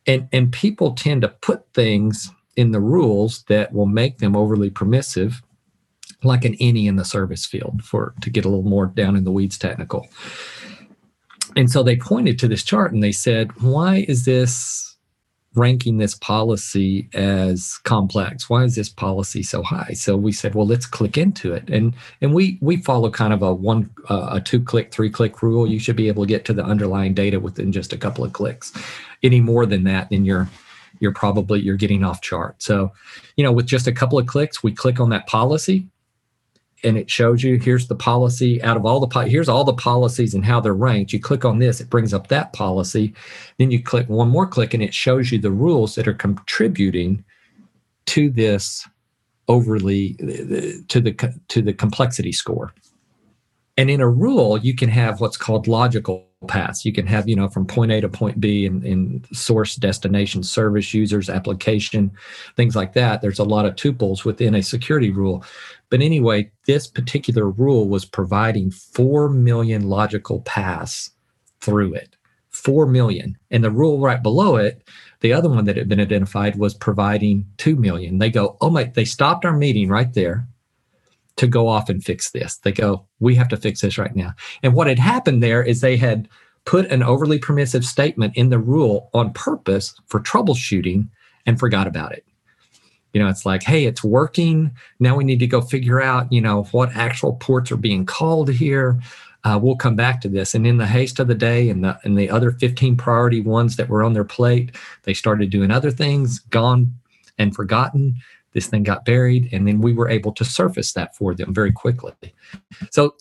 And, 0.06 0.28
and 0.32 0.52
people 0.52 0.92
tend 0.92 1.22
to 1.22 1.28
put 1.28 1.66
things 1.74 2.30
in 2.56 2.70
the 2.70 2.80
rules 2.80 3.42
that 3.44 3.72
will 3.72 3.86
make 3.86 4.18
them 4.18 4.36
overly 4.36 4.70
permissive, 4.70 5.42
like 6.24 6.44
an 6.44 6.56
any 6.60 6.86
in 6.86 6.96
the 6.96 7.04
service 7.04 7.46
field, 7.46 7.82
for 7.84 8.14
to 8.22 8.30
get 8.30 8.44
a 8.44 8.48
little 8.48 8.68
more 8.68 8.86
down 8.86 9.16
in 9.16 9.24
the 9.24 9.32
weeds 9.32 9.58
technical. 9.58 10.08
And 11.56 11.70
so 11.70 11.82
they 11.82 11.96
pointed 11.96 12.38
to 12.40 12.48
this 12.48 12.64
chart 12.64 12.92
and 12.92 13.02
they 13.02 13.12
said, 13.12 13.52
why 13.62 14.04
is 14.08 14.24
this 14.24 14.94
ranking 15.54 15.98
this 15.98 16.14
policy 16.16 17.08
as 17.14 17.78
complex? 17.84 18.50
Why 18.50 18.64
is 18.64 18.74
this 18.74 18.88
policy 18.88 19.42
so 19.42 19.62
high? 19.62 19.92
So 19.94 20.16
we 20.16 20.32
said 20.32 20.54
well 20.54 20.66
let's 20.66 20.86
click 20.86 21.16
into 21.16 21.52
it. 21.52 21.68
And 21.70 21.94
and 22.20 22.34
we 22.34 22.58
we 22.60 22.78
follow 22.78 23.10
kind 23.10 23.32
of 23.32 23.42
a 23.42 23.54
one 23.54 23.90
uh, 24.10 24.30
a 24.32 24.40
two 24.40 24.60
click 24.60 24.92
three 24.92 25.10
click 25.10 25.42
rule. 25.42 25.66
You 25.66 25.78
should 25.78 25.96
be 25.96 26.08
able 26.08 26.24
to 26.24 26.28
get 26.28 26.44
to 26.46 26.52
the 26.52 26.64
underlying 26.64 27.14
data 27.14 27.38
within 27.38 27.72
just 27.72 27.92
a 27.92 27.96
couple 27.96 28.24
of 28.24 28.32
clicks. 28.32 28.72
Any 29.22 29.40
more 29.40 29.64
than 29.64 29.84
that 29.84 30.10
then 30.10 30.24
you're 30.24 30.48
you're 31.00 31.12
probably 31.12 31.60
you're 31.60 31.76
getting 31.76 32.04
off 32.04 32.20
chart. 32.20 32.60
So 32.60 32.90
you 33.36 33.44
know 33.44 33.52
with 33.52 33.66
just 33.66 33.86
a 33.86 33.92
couple 33.92 34.18
of 34.18 34.26
clicks 34.26 34.62
we 34.62 34.72
click 34.72 34.98
on 34.98 35.10
that 35.10 35.28
policy 35.28 35.86
and 36.84 36.98
it 36.98 37.10
shows 37.10 37.42
you 37.42 37.58
here's 37.58 37.88
the 37.88 37.94
policy. 37.94 38.62
Out 38.62 38.76
of 38.76 38.84
all 38.84 39.04
the 39.04 39.20
here's 39.20 39.48
all 39.48 39.64
the 39.64 39.72
policies 39.72 40.34
and 40.34 40.44
how 40.44 40.60
they're 40.60 40.74
ranked. 40.74 41.12
You 41.12 41.20
click 41.20 41.44
on 41.44 41.58
this 41.58 41.80
it 41.80 41.90
brings 41.90 42.14
up 42.14 42.28
that 42.28 42.52
policy. 42.52 43.14
Then 43.58 43.70
you 43.70 43.82
click 43.82 44.08
one 44.08 44.28
more 44.28 44.46
click 44.46 44.74
and 44.74 44.82
it 44.82 44.94
shows 44.94 45.32
you 45.32 45.38
the 45.38 45.50
rules 45.50 45.94
that 45.94 46.06
are 46.06 46.14
contributing 46.14 47.24
to 48.06 48.30
this 48.30 48.86
overly 49.48 50.14
to 50.88 51.00
the 51.00 51.40
to 51.48 51.62
the 51.62 51.72
complexity 51.72 52.32
score. 52.32 52.74
And 53.76 53.90
in 53.90 54.00
a 54.00 54.08
rule, 54.08 54.56
you 54.56 54.74
can 54.74 54.88
have 54.88 55.20
what's 55.20 55.36
called 55.36 55.66
logical 55.66 56.28
paths. 56.44 56.84
You 56.84 56.92
can 56.92 57.06
have, 57.06 57.28
you 57.28 57.36
know, 57.36 57.48
from 57.48 57.66
point 57.66 57.92
A 57.92 58.00
to 58.00 58.08
point 58.08 58.40
B 58.40 58.66
in, 58.66 58.84
in 58.84 59.24
source, 59.32 59.76
destination, 59.76 60.42
service, 60.42 60.94
users, 60.94 61.28
application, 61.28 62.10
things 62.56 62.76
like 62.76 62.92
that. 62.94 63.22
There's 63.22 63.38
a 63.38 63.44
lot 63.44 63.66
of 63.66 63.74
tuples 63.76 64.24
within 64.24 64.54
a 64.54 64.62
security 64.62 65.10
rule. 65.10 65.44
But 65.90 66.00
anyway, 66.00 66.50
this 66.66 66.86
particular 66.86 67.48
rule 67.48 67.88
was 67.88 68.04
providing 68.04 68.70
4 68.70 69.28
million 69.30 69.88
logical 69.88 70.40
paths 70.42 71.10
through 71.60 71.94
it. 71.94 72.16
4 72.50 72.86
million. 72.86 73.36
And 73.50 73.64
the 73.64 73.70
rule 73.70 74.00
right 74.00 74.22
below 74.22 74.56
it, 74.56 74.86
the 75.20 75.32
other 75.32 75.48
one 75.48 75.64
that 75.64 75.76
had 75.76 75.88
been 75.88 76.00
identified 76.00 76.56
was 76.56 76.74
providing 76.74 77.46
2 77.56 77.76
million. 77.76 78.18
They 78.18 78.30
go, 78.30 78.56
oh 78.60 78.70
my, 78.70 78.84
they 78.84 79.04
stopped 79.04 79.44
our 79.44 79.56
meeting 79.56 79.88
right 79.88 80.12
there 80.12 80.46
to 81.36 81.46
go 81.46 81.68
off 81.68 81.88
and 81.88 82.04
fix 82.04 82.30
this. 82.30 82.56
They 82.58 82.72
go, 82.72 83.06
we 83.20 83.34
have 83.34 83.48
to 83.48 83.56
fix 83.56 83.80
this 83.80 83.98
right 83.98 84.14
now. 84.14 84.34
And 84.62 84.74
what 84.74 84.86
had 84.86 84.98
happened 84.98 85.42
there 85.42 85.62
is 85.62 85.80
they 85.80 85.96
had 85.96 86.28
put 86.64 86.90
an 86.90 87.02
overly 87.02 87.38
permissive 87.38 87.84
statement 87.84 88.36
in 88.36 88.48
the 88.50 88.58
rule 88.58 89.10
on 89.12 89.32
purpose 89.32 89.94
for 90.06 90.20
troubleshooting 90.20 91.08
and 91.46 91.58
forgot 91.58 91.86
about 91.86 92.12
it. 92.12 92.24
You 93.12 93.22
know, 93.22 93.28
it's 93.28 93.46
like, 93.46 93.62
hey, 93.62 93.84
it's 93.84 94.02
working. 94.02 94.72
Now 94.98 95.16
we 95.16 95.24
need 95.24 95.38
to 95.40 95.46
go 95.46 95.60
figure 95.60 96.02
out, 96.02 96.32
you 96.32 96.40
know, 96.40 96.64
what 96.72 96.96
actual 96.96 97.34
ports 97.34 97.70
are 97.70 97.76
being 97.76 98.06
called 98.06 98.50
here. 98.50 99.00
Uh, 99.44 99.58
we'll 99.62 99.76
come 99.76 99.94
back 99.94 100.20
to 100.22 100.28
this. 100.28 100.54
And 100.54 100.66
in 100.66 100.78
the 100.78 100.86
haste 100.86 101.20
of 101.20 101.28
the 101.28 101.34
day 101.34 101.68
and 101.68 101.84
the 101.84 101.98
and 102.02 102.18
the 102.18 102.30
other 102.30 102.50
15 102.50 102.96
priority 102.96 103.40
ones 103.40 103.76
that 103.76 103.88
were 103.88 104.02
on 104.02 104.14
their 104.14 104.24
plate, 104.24 104.74
they 105.02 105.14
started 105.14 105.50
doing 105.50 105.70
other 105.70 105.90
things, 105.90 106.38
gone 106.38 106.94
and 107.38 107.54
forgotten. 107.54 108.16
This 108.54 108.66
thing 108.68 108.82
got 108.84 109.04
buried, 109.04 109.48
and 109.52 109.68
then 109.68 109.80
we 109.80 109.92
were 109.92 110.08
able 110.08 110.32
to 110.32 110.44
surface 110.44 110.92
that 110.92 111.14
for 111.16 111.34
them 111.34 111.52
very 111.52 111.72
quickly. 111.72 112.14
So 112.90 113.16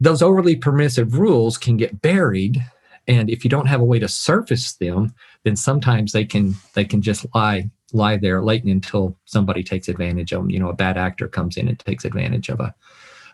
those 0.00 0.22
overly 0.22 0.56
permissive 0.56 1.18
rules 1.18 1.56
can 1.56 1.76
get 1.76 2.02
buried 2.02 2.62
and 3.06 3.28
if 3.28 3.44
you 3.44 3.50
don't 3.50 3.66
have 3.66 3.80
a 3.80 3.84
way 3.84 3.98
to 3.98 4.08
surface 4.08 4.72
them 4.74 5.14
then 5.44 5.56
sometimes 5.56 6.12
they 6.12 6.24
can 6.24 6.54
they 6.74 6.84
can 6.84 7.02
just 7.02 7.26
lie 7.34 7.70
lie 7.92 8.16
there 8.16 8.42
latent 8.42 8.72
until 8.72 9.16
somebody 9.24 9.62
takes 9.62 9.88
advantage 9.88 10.32
of 10.32 10.42
them 10.42 10.50
you 10.50 10.58
know 10.58 10.68
a 10.68 10.74
bad 10.74 10.96
actor 10.96 11.28
comes 11.28 11.56
in 11.56 11.68
and 11.68 11.78
takes 11.78 12.04
advantage 12.04 12.48
of 12.48 12.60
a 12.60 12.74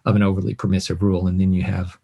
of 0.04 0.16
an 0.16 0.22
overly 0.22 0.54
permissive 0.54 1.02
rule 1.02 1.26
and 1.26 1.40
then 1.40 1.52
you 1.52 1.62
have 1.62 1.98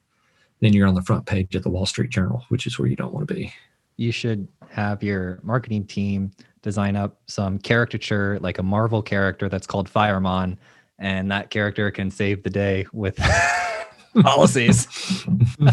then 0.61 0.73
you're 0.73 0.89
on 0.89 0.95
the 0.95 1.03
front 1.03 1.27
page 1.27 1.55
of 1.55 1.63
the 1.63 1.71
wall 1.71 1.87
street 1.87 2.11
journal 2.11 2.45
which 2.49 2.67
is 2.67 2.79
where 2.79 2.89
you 2.89 2.97
don't 2.97 3.13
want 3.13 3.27
to 3.27 3.35
be 3.35 3.53
you 3.97 4.13
should 4.13 4.47
have 4.71 5.03
your 5.03 5.41
marketing 5.43 5.85
team 5.85 6.31
design 6.67 6.97
up 6.97 7.17
some 7.27 7.61
caricature 7.61 8.41
like 8.41 8.59
a 8.59 8.63
marvel 8.63 9.01
character 9.01 9.49
that's 9.49 9.69
called 9.69 9.89
firemon 9.89 10.57
and 10.99 11.31
that 11.31 11.49
character 11.49 11.93
can 11.93 12.11
save 12.11 12.43
the 12.43 12.51
day 12.51 12.85
with 12.93 13.17
policies. 14.21 14.89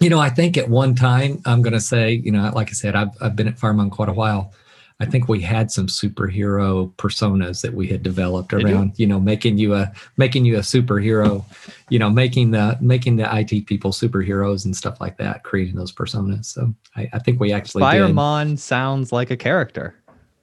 You 0.00 0.10
know 0.10 0.18
i 0.18 0.30
think 0.30 0.58
at 0.58 0.68
one 0.68 0.96
time 0.96 1.40
i'm 1.44 1.62
going 1.62 1.74
to 1.74 1.80
say 1.80 2.14
you 2.24 2.32
know 2.32 2.50
like 2.52 2.70
i 2.70 2.72
said 2.72 2.96
i've, 2.96 3.10
I've 3.20 3.36
been 3.36 3.46
at 3.46 3.56
firemon 3.56 3.92
quite 3.92 4.08
a 4.08 4.12
while 4.12 4.52
I 5.00 5.06
think 5.06 5.28
we 5.28 5.40
had 5.40 5.70
some 5.70 5.86
superhero 5.86 6.92
personas 6.94 7.62
that 7.62 7.74
we 7.74 7.88
had 7.88 8.02
developed 8.02 8.52
around, 8.52 8.92
you 8.96 9.06
know, 9.06 9.18
making 9.18 9.58
you 9.58 9.74
a 9.74 9.92
making 10.16 10.44
you 10.44 10.56
a 10.56 10.60
superhero, 10.60 11.44
you 11.88 11.98
know, 11.98 12.10
making 12.10 12.52
the 12.52 12.78
making 12.80 13.16
the 13.16 13.28
IT 13.36 13.66
people 13.66 13.90
superheroes 13.90 14.64
and 14.64 14.76
stuff 14.76 15.00
like 15.00 15.18
that, 15.18 15.42
creating 15.42 15.76
those 15.76 15.92
personas. 15.92 16.46
So 16.46 16.74
I, 16.96 17.08
I 17.12 17.18
think 17.18 17.40
we 17.40 17.52
actually 17.52 17.82
Firemon 17.82 18.50
did. 18.50 18.60
sounds 18.60 19.12
like 19.12 19.30
a 19.30 19.36
character. 19.36 19.94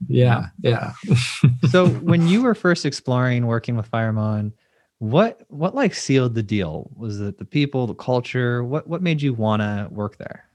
Yeah, 0.07 0.47
yeah. 0.61 0.93
so 1.69 1.87
when 1.87 2.27
you 2.27 2.41
were 2.41 2.55
first 2.55 2.85
exploring 2.85 3.45
working 3.47 3.75
with 3.75 3.89
Firemon, 3.91 4.53
what 4.99 5.41
what 5.47 5.75
like 5.75 5.93
sealed 5.93 6.35
the 6.35 6.43
deal? 6.43 6.89
Was 6.95 7.21
it 7.21 7.37
the 7.37 7.45
people, 7.45 7.87
the 7.87 7.95
culture? 7.95 8.63
What 8.63 8.87
what 8.87 9.01
made 9.01 9.21
you 9.21 9.33
want 9.33 9.61
to 9.61 9.87
work 9.89 10.17
there? 10.17 10.48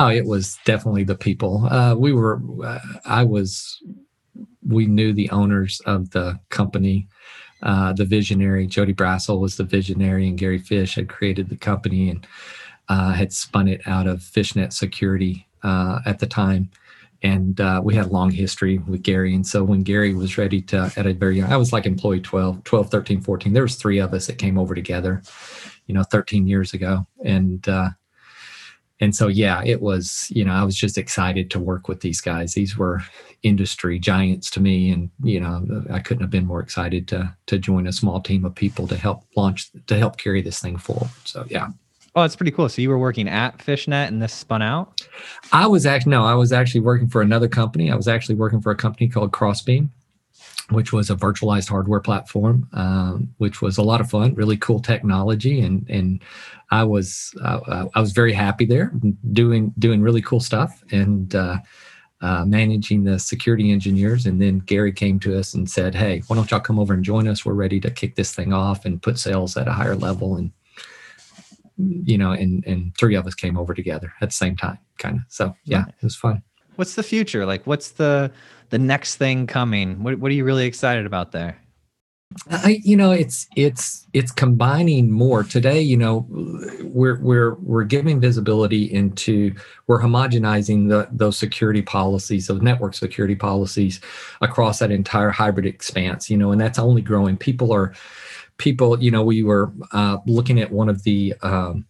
Oh, 0.00 0.08
it 0.08 0.24
was 0.24 0.56
definitely 0.64 1.04
the 1.04 1.14
people. 1.14 1.66
Uh, 1.66 1.94
we 1.94 2.14
were, 2.14 2.40
uh, 2.64 2.78
I 3.04 3.22
was, 3.22 3.82
we 4.66 4.86
knew 4.86 5.12
the 5.12 5.28
owners 5.28 5.82
of 5.84 6.08
the 6.12 6.40
company. 6.48 7.06
Uh, 7.62 7.92
the 7.92 8.06
visionary, 8.06 8.66
Jody 8.66 8.94
Brazil, 8.94 9.38
was 9.38 9.58
the 9.58 9.64
visionary, 9.64 10.26
and 10.26 10.38
Gary 10.38 10.56
Fish 10.56 10.94
had 10.94 11.10
created 11.10 11.50
the 11.50 11.56
company 11.58 12.08
and 12.08 12.26
uh, 12.88 13.12
had 13.12 13.30
spun 13.34 13.68
it 13.68 13.82
out 13.86 14.06
of 14.06 14.22
Fishnet 14.22 14.72
Security 14.72 15.46
uh, 15.64 15.98
at 16.06 16.18
the 16.18 16.26
time. 16.26 16.70
And 17.22 17.60
uh, 17.60 17.82
we 17.84 17.94
had 17.94 18.06
a 18.06 18.08
long 18.10 18.30
history 18.30 18.78
with 18.78 19.02
Gary. 19.02 19.34
And 19.34 19.46
so 19.46 19.62
when 19.62 19.82
Gary 19.82 20.14
was 20.14 20.38
ready 20.38 20.62
to, 20.62 20.90
at 20.96 21.06
a 21.06 21.12
very 21.12 21.36
young, 21.36 21.52
I 21.52 21.58
was 21.58 21.74
like 21.74 21.84
employee 21.84 22.20
12, 22.20 22.64
12, 22.64 22.90
13, 22.90 23.20
14. 23.20 23.52
There 23.52 23.64
was 23.64 23.76
three 23.76 23.98
of 23.98 24.14
us 24.14 24.28
that 24.28 24.38
came 24.38 24.56
over 24.56 24.74
together, 24.74 25.20
you 25.84 25.94
know, 25.94 26.04
13 26.04 26.46
years 26.46 26.72
ago. 26.72 27.06
And, 27.22 27.68
and 29.00 29.14
so 29.14 29.26
yeah 29.28 29.62
it 29.64 29.80
was 29.80 30.26
you 30.30 30.44
know 30.44 30.52
i 30.52 30.62
was 30.62 30.76
just 30.76 30.98
excited 30.98 31.50
to 31.50 31.58
work 31.58 31.88
with 31.88 32.00
these 32.00 32.20
guys. 32.20 32.54
These 32.54 32.76
were 32.76 33.02
industry 33.42 33.98
giants 33.98 34.50
to 34.50 34.60
me 34.60 34.90
and 34.90 35.10
you 35.22 35.40
know 35.40 35.84
i 35.90 35.98
couldn't 35.98 36.22
have 36.22 36.30
been 36.30 36.46
more 36.46 36.60
excited 36.60 37.08
to 37.08 37.34
to 37.46 37.58
join 37.58 37.86
a 37.86 37.92
small 37.92 38.20
team 38.20 38.44
of 38.44 38.54
people 38.54 38.86
to 38.86 38.96
help 38.96 39.24
launch 39.36 39.70
to 39.86 39.96
help 39.96 40.18
carry 40.18 40.42
this 40.42 40.60
thing 40.60 40.76
forward. 40.76 41.10
So 41.24 41.44
yeah. 41.48 41.68
Oh 42.16 42.22
that's 42.22 42.34
pretty 42.34 42.50
cool. 42.50 42.68
So 42.68 42.82
you 42.82 42.88
were 42.88 42.98
working 42.98 43.28
at 43.28 43.62
fishnet 43.62 44.08
and 44.08 44.20
this 44.20 44.32
spun 44.32 44.62
out? 44.62 45.00
I 45.52 45.66
was 45.66 45.86
actually 45.86 46.10
no 46.10 46.24
i 46.24 46.34
was 46.34 46.52
actually 46.52 46.80
working 46.80 47.08
for 47.08 47.22
another 47.22 47.48
company. 47.48 47.90
I 47.90 47.96
was 47.96 48.08
actually 48.08 48.34
working 48.34 48.60
for 48.60 48.70
a 48.70 48.76
company 48.76 49.08
called 49.08 49.32
crossbeam 49.32 49.90
which 50.70 50.92
was 50.92 51.10
a 51.10 51.16
virtualized 51.16 51.68
hardware 51.68 52.00
platform, 52.00 52.68
um, 52.72 53.32
which 53.38 53.60
was 53.60 53.78
a 53.78 53.82
lot 53.82 54.00
of 54.00 54.10
fun, 54.10 54.34
really 54.34 54.56
cool 54.56 54.80
technology, 54.80 55.60
and 55.60 55.88
and 55.88 56.22
I 56.70 56.84
was 56.84 57.34
uh, 57.42 57.86
I 57.94 58.00
was 58.00 58.12
very 58.12 58.32
happy 58.32 58.64
there, 58.64 58.92
doing 59.32 59.74
doing 59.78 60.02
really 60.02 60.22
cool 60.22 60.40
stuff, 60.40 60.82
and 60.90 61.34
uh, 61.34 61.58
uh, 62.20 62.44
managing 62.44 63.04
the 63.04 63.18
security 63.18 63.72
engineers. 63.72 64.26
And 64.26 64.40
then 64.40 64.58
Gary 64.60 64.92
came 64.92 65.18
to 65.20 65.38
us 65.38 65.54
and 65.54 65.68
said, 65.68 65.94
"Hey, 65.94 66.22
why 66.26 66.36
don't 66.36 66.50
y'all 66.50 66.60
come 66.60 66.78
over 66.78 66.94
and 66.94 67.04
join 67.04 67.26
us? 67.26 67.44
We're 67.44 67.54
ready 67.54 67.80
to 67.80 67.90
kick 67.90 68.14
this 68.14 68.34
thing 68.34 68.52
off 68.52 68.84
and 68.84 69.02
put 69.02 69.18
sales 69.18 69.56
at 69.56 69.68
a 69.68 69.72
higher 69.72 69.96
level." 69.96 70.36
And 70.36 70.52
you 71.76 72.18
know, 72.18 72.32
and 72.32 72.64
and 72.66 72.96
three 72.96 73.14
of 73.14 73.26
us 73.26 73.34
came 73.34 73.58
over 73.58 73.74
together 73.74 74.12
at 74.20 74.30
the 74.30 74.34
same 74.34 74.56
time, 74.56 74.78
kind 74.98 75.16
of. 75.16 75.22
So 75.28 75.56
yeah, 75.64 75.86
it 75.86 76.04
was 76.04 76.16
fun. 76.16 76.42
What's 76.76 76.94
the 76.94 77.02
future 77.02 77.44
like? 77.44 77.66
What's 77.66 77.92
the 77.92 78.30
the 78.70 78.78
next 78.78 79.16
thing 79.16 79.46
coming? 79.46 80.02
What 80.02 80.18
what 80.18 80.30
are 80.30 80.34
you 80.34 80.44
really 80.44 80.66
excited 80.66 81.06
about 81.06 81.32
there? 81.32 81.60
I, 82.48 82.80
you 82.84 82.96
know, 82.96 83.10
it's 83.10 83.48
it's 83.56 84.06
it's 84.12 84.30
combining 84.30 85.10
more 85.10 85.42
today. 85.42 85.80
You 85.80 85.96
know, 85.96 86.26
we're 86.82 87.20
we're 87.20 87.54
we're 87.54 87.82
giving 87.82 88.20
visibility 88.20 88.84
into 88.84 89.52
we're 89.88 90.00
homogenizing 90.00 90.88
the, 90.88 91.08
those 91.10 91.36
security 91.36 91.82
policies, 91.82 92.46
those 92.46 92.62
network 92.62 92.94
security 92.94 93.34
policies 93.34 94.00
across 94.40 94.78
that 94.78 94.92
entire 94.92 95.30
hybrid 95.30 95.66
expanse. 95.66 96.30
You 96.30 96.36
know, 96.36 96.52
and 96.52 96.60
that's 96.60 96.78
only 96.78 97.02
growing. 97.02 97.36
People 97.36 97.72
are 97.72 97.92
people. 98.58 99.02
You 99.02 99.10
know, 99.10 99.24
we 99.24 99.42
were 99.42 99.72
uh, 99.90 100.18
looking 100.24 100.60
at 100.60 100.70
one 100.70 100.88
of 100.88 101.02
the 101.02 101.34
um, 101.42 101.84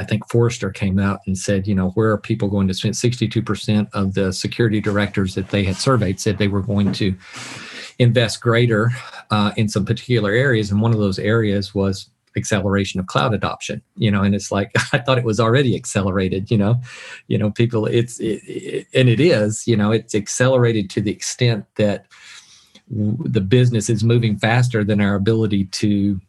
I 0.00 0.04
think 0.04 0.26
Forrester 0.30 0.70
came 0.70 0.98
out 0.98 1.20
and 1.26 1.36
said, 1.36 1.66
you 1.66 1.74
know, 1.74 1.90
where 1.90 2.10
are 2.10 2.16
people 2.18 2.48
going 2.48 2.66
to 2.68 2.74
spend 2.74 2.94
62% 2.94 3.86
of 3.92 4.14
the 4.14 4.32
security 4.32 4.80
directors 4.80 5.34
that 5.34 5.50
they 5.50 5.62
had 5.62 5.76
surveyed 5.76 6.18
said 6.18 6.38
they 6.38 6.48
were 6.48 6.62
going 6.62 6.92
to 6.92 7.14
invest 7.98 8.40
greater 8.40 8.90
uh, 9.30 9.52
in 9.58 9.68
some 9.68 9.84
particular 9.84 10.32
areas. 10.32 10.70
And 10.70 10.80
one 10.80 10.92
of 10.92 10.98
those 10.98 11.18
areas 11.18 11.74
was 11.74 12.08
acceleration 12.36 13.00
of 13.00 13.08
cloud 13.08 13.34
adoption 13.34 13.82
you 13.96 14.08
know 14.08 14.22
and 14.22 14.36
it's 14.36 14.52
like 14.52 14.70
i 14.92 14.98
thought 14.98 15.18
it 15.18 15.24
was 15.24 15.40
already 15.40 15.74
accelerated 15.74 16.48
you 16.48 16.56
know 16.56 16.80
you 17.26 17.36
know 17.36 17.50
people 17.50 17.86
it's 17.86 18.20
it, 18.20 18.40
it, 18.46 18.86
and 18.94 19.08
it 19.08 19.18
is 19.18 19.66
you 19.66 19.76
know 19.76 19.90
it's 19.90 20.14
accelerated 20.14 20.88
to 20.88 21.00
the 21.00 21.10
extent 21.10 21.64
that 21.74 22.06
the 22.88 23.40
business 23.40 23.90
is 23.90 24.04
moving 24.04 24.38
faster 24.38 24.84
than 24.84 25.00
our 25.00 25.16
ability 25.16 25.64
to 25.64 26.20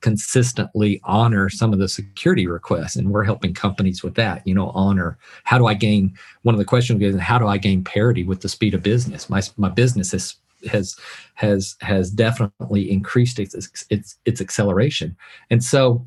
consistently 0.00 1.00
honor 1.04 1.48
some 1.48 1.72
of 1.72 1.78
the 1.78 1.88
security 1.88 2.46
requests 2.46 2.96
and 2.96 3.10
we're 3.10 3.24
helping 3.24 3.52
companies 3.52 4.02
with 4.02 4.14
that 4.14 4.46
you 4.46 4.54
know 4.54 4.70
honor 4.70 5.18
how 5.44 5.58
do 5.58 5.66
i 5.66 5.74
gain 5.74 6.14
one 6.42 6.54
of 6.54 6.58
the 6.58 6.64
questions 6.64 7.02
is 7.02 7.18
how 7.20 7.38
do 7.38 7.46
i 7.46 7.58
gain 7.58 7.82
parity 7.82 8.24
with 8.24 8.40
the 8.40 8.48
speed 8.48 8.74
of 8.74 8.82
business? 8.82 9.28
My, 9.28 9.42
my 9.56 9.68
business 9.68 10.12
has 10.12 10.36
has 10.68 10.96
has 11.34 11.76
has 11.80 12.10
definitely 12.10 12.90
increased 12.90 13.38
its 13.38 13.54
its 13.90 14.18
its 14.24 14.40
acceleration. 14.40 15.16
And 15.50 15.62
so 15.62 16.04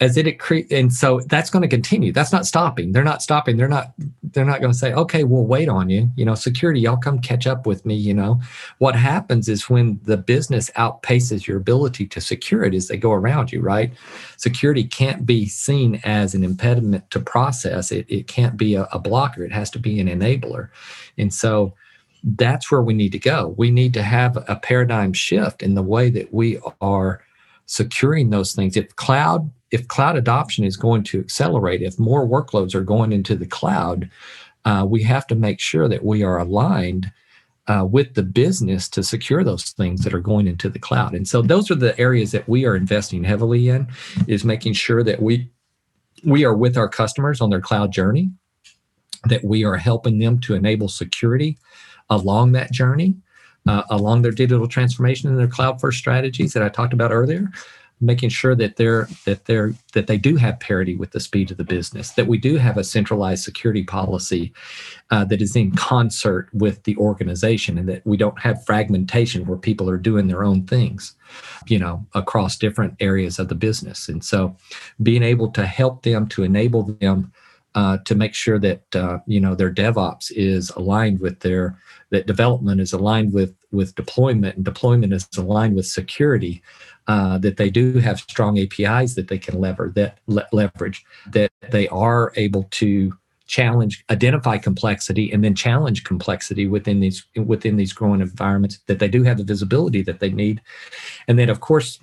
as 0.00 0.16
it 0.16 0.40
and 0.70 0.92
so 0.92 1.20
that's 1.26 1.50
going 1.50 1.62
to 1.62 1.68
continue. 1.68 2.10
That's 2.10 2.32
not 2.32 2.46
stopping. 2.46 2.92
They're 2.92 3.04
not 3.04 3.22
stopping. 3.22 3.58
They're 3.58 3.68
not 3.68 3.92
they're 4.22 4.46
not 4.46 4.60
going 4.60 4.72
to 4.72 4.78
say 4.78 4.94
okay 4.94 5.24
we'll 5.24 5.44
wait 5.44 5.68
on 5.68 5.90
you. 5.90 6.10
You 6.16 6.24
know 6.24 6.34
security 6.34 6.80
y'all 6.80 6.96
come 6.96 7.18
catch 7.18 7.46
up 7.46 7.66
with 7.66 7.84
me 7.84 7.94
you 7.94 8.14
know. 8.14 8.40
What 8.78 8.96
happens 8.96 9.48
is 9.48 9.68
when 9.68 10.00
the 10.04 10.16
business 10.16 10.70
outpaces 10.70 11.46
your 11.46 11.58
ability 11.58 12.06
to 12.06 12.20
secure 12.20 12.64
it 12.64 12.74
as 12.74 12.88
they 12.88 12.96
go 12.96 13.12
around 13.12 13.52
you 13.52 13.60
right? 13.60 13.92
Security 14.38 14.84
can't 14.84 15.26
be 15.26 15.46
seen 15.46 16.00
as 16.04 16.34
an 16.34 16.44
impediment 16.44 17.10
to 17.10 17.20
process. 17.20 17.92
It, 17.92 18.06
it 18.08 18.26
can't 18.26 18.56
be 18.56 18.74
a, 18.74 18.84
a 18.92 18.98
blocker. 18.98 19.44
It 19.44 19.52
has 19.52 19.70
to 19.72 19.78
be 19.78 20.00
an 20.00 20.08
enabler. 20.08 20.70
And 21.18 21.32
so 21.32 21.74
that's 22.24 22.70
where 22.70 22.82
we 22.82 22.94
need 22.94 23.12
to 23.12 23.18
go. 23.18 23.54
We 23.58 23.70
need 23.70 23.92
to 23.94 24.02
have 24.02 24.36
a 24.48 24.56
paradigm 24.56 25.12
shift 25.12 25.62
in 25.62 25.74
the 25.74 25.82
way 25.82 26.10
that 26.10 26.32
we 26.32 26.58
are 26.80 27.22
securing 27.66 28.30
those 28.30 28.52
things. 28.52 28.76
If 28.76 28.96
cloud 28.96 29.50
if 29.70 29.86
cloud 29.88 30.16
adoption 30.16 30.64
is 30.64 30.76
going 30.76 31.04
to 31.04 31.20
accelerate, 31.20 31.82
if 31.82 31.98
more 31.98 32.26
workloads 32.26 32.74
are 32.74 32.82
going 32.82 33.12
into 33.12 33.36
the 33.36 33.46
cloud, 33.46 34.10
uh, 34.64 34.84
we 34.88 35.02
have 35.02 35.26
to 35.28 35.34
make 35.34 35.60
sure 35.60 35.88
that 35.88 36.04
we 36.04 36.22
are 36.22 36.38
aligned 36.38 37.12
uh, 37.68 37.84
with 37.84 38.14
the 38.14 38.22
business 38.22 38.88
to 38.88 39.02
secure 39.02 39.44
those 39.44 39.70
things 39.70 40.02
that 40.02 40.14
are 40.14 40.20
going 40.20 40.48
into 40.48 40.68
the 40.68 40.78
cloud. 40.78 41.14
And 41.14 41.26
so 41.28 41.40
those 41.40 41.70
are 41.70 41.76
the 41.76 41.98
areas 42.00 42.32
that 42.32 42.48
we 42.48 42.64
are 42.64 42.74
investing 42.74 43.22
heavily 43.22 43.68
in 43.68 43.86
is 44.26 44.44
making 44.44 44.72
sure 44.72 45.02
that 45.04 45.22
we 45.22 45.50
we 46.22 46.44
are 46.44 46.54
with 46.54 46.76
our 46.76 46.88
customers 46.88 47.40
on 47.40 47.48
their 47.48 47.62
cloud 47.62 47.92
journey, 47.92 48.30
that 49.24 49.42
we 49.42 49.64
are 49.64 49.76
helping 49.76 50.18
them 50.18 50.38
to 50.40 50.54
enable 50.54 50.88
security 50.88 51.56
along 52.10 52.52
that 52.52 52.72
journey, 52.72 53.14
uh, 53.66 53.84
along 53.88 54.20
their 54.20 54.32
digital 54.32 54.68
transformation 54.68 55.30
and 55.30 55.38
their 55.38 55.48
cloud 55.48 55.80
first 55.80 55.98
strategies 55.98 56.52
that 56.52 56.62
I 56.62 56.68
talked 56.68 56.92
about 56.92 57.12
earlier, 57.12 57.48
making 58.00 58.30
sure 58.30 58.54
that 58.54 58.76
they're 58.76 59.08
that 59.26 59.44
they're 59.44 59.74
that 59.92 60.06
they 60.06 60.18
do 60.18 60.36
have 60.36 60.58
parity 60.60 60.96
with 60.96 61.10
the 61.10 61.20
speed 61.20 61.50
of 61.50 61.56
the 61.56 61.64
business 61.64 62.12
that 62.12 62.26
we 62.26 62.38
do 62.38 62.56
have 62.56 62.78
a 62.78 62.84
centralized 62.84 63.44
security 63.44 63.82
policy 63.82 64.52
uh, 65.10 65.24
that 65.24 65.42
is 65.42 65.54
in 65.56 65.70
concert 65.72 66.48
with 66.52 66.82
the 66.84 66.96
organization 66.96 67.76
and 67.78 67.88
that 67.88 68.06
we 68.06 68.16
don't 68.16 68.38
have 68.40 68.64
fragmentation 68.64 69.46
where 69.46 69.58
people 69.58 69.88
are 69.90 69.98
doing 69.98 70.28
their 70.28 70.44
own 70.44 70.66
things 70.66 71.16
you 71.66 71.78
know 71.78 72.04
across 72.14 72.56
different 72.56 72.94
areas 73.00 73.38
of 73.38 73.48
the 73.48 73.54
business. 73.54 74.08
And 74.08 74.24
so 74.24 74.56
being 75.02 75.22
able 75.22 75.50
to 75.52 75.66
help 75.66 76.02
them 76.02 76.26
to 76.28 76.42
enable 76.42 76.82
them 76.82 77.32
uh, 77.74 77.98
to 78.04 78.14
make 78.14 78.34
sure 78.34 78.58
that 78.58 78.96
uh, 78.96 79.18
you 79.26 79.40
know 79.40 79.54
their 79.54 79.72
DevOps 79.72 80.32
is 80.34 80.70
aligned 80.70 81.20
with 81.20 81.40
their 81.40 81.78
that 82.10 82.26
development 82.26 82.80
is 82.80 82.92
aligned 82.92 83.32
with 83.32 83.54
with 83.72 83.94
deployment 83.94 84.56
and 84.56 84.64
deployment 84.64 85.12
is 85.12 85.28
aligned 85.36 85.76
with 85.76 85.86
security 85.86 86.62
uh, 87.06 87.38
that 87.38 87.56
they 87.56 87.70
do 87.70 87.98
have 87.98 88.18
strong 88.20 88.58
APIs 88.58 89.14
that 89.14 89.28
they 89.28 89.38
can 89.38 89.60
lever 89.60 89.92
that 89.94 90.18
le- 90.26 90.46
leverage, 90.52 91.04
that 91.26 91.50
they 91.70 91.88
are 91.88 92.32
able 92.36 92.64
to 92.70 93.12
challenge, 93.46 94.04
identify 94.10 94.56
complexity, 94.56 95.32
and 95.32 95.42
then 95.42 95.54
challenge 95.54 96.04
complexity 96.04 96.68
within 96.68 97.00
these 97.00 97.26
within 97.36 97.76
these 97.76 97.92
growing 97.92 98.20
environments. 98.20 98.78
That 98.86 99.00
they 99.00 99.08
do 99.08 99.22
have 99.24 99.38
the 99.38 99.44
visibility 99.44 100.02
that 100.02 100.20
they 100.20 100.30
need, 100.30 100.60
and 101.26 101.38
then 101.38 101.48
of 101.48 101.60
course, 101.60 101.98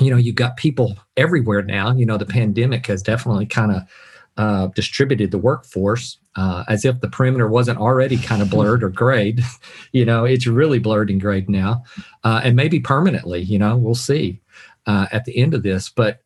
you 0.00 0.10
know, 0.10 0.16
you've 0.16 0.34
got 0.34 0.56
people 0.56 0.98
everywhere 1.16 1.62
now. 1.62 1.94
You 1.94 2.06
know, 2.06 2.18
the 2.18 2.26
pandemic 2.26 2.86
has 2.86 3.02
definitely 3.02 3.46
kind 3.46 3.72
of 3.72 3.82
uh, 4.38 4.68
distributed 4.68 5.32
the 5.32 5.38
workforce 5.38 6.18
uh, 6.36 6.64
as 6.68 6.84
if 6.84 7.00
the 7.00 7.08
perimeter 7.08 7.48
wasn't 7.48 7.78
already 7.78 8.16
kind 8.16 8.40
of 8.40 8.48
blurred 8.48 8.84
or 8.84 8.88
grayed. 8.88 9.42
you 9.92 10.04
know, 10.04 10.24
it's 10.24 10.46
really 10.46 10.78
blurred 10.78 11.10
and 11.10 11.20
grayed 11.20 11.50
now, 11.50 11.82
uh, 12.24 12.40
and 12.44 12.54
maybe 12.54 12.78
permanently. 12.78 13.42
You 13.42 13.58
know, 13.58 13.76
we'll 13.76 13.96
see 13.96 14.40
uh, 14.86 15.06
at 15.12 15.24
the 15.24 15.36
end 15.36 15.54
of 15.54 15.64
this. 15.64 15.90
But 15.90 16.22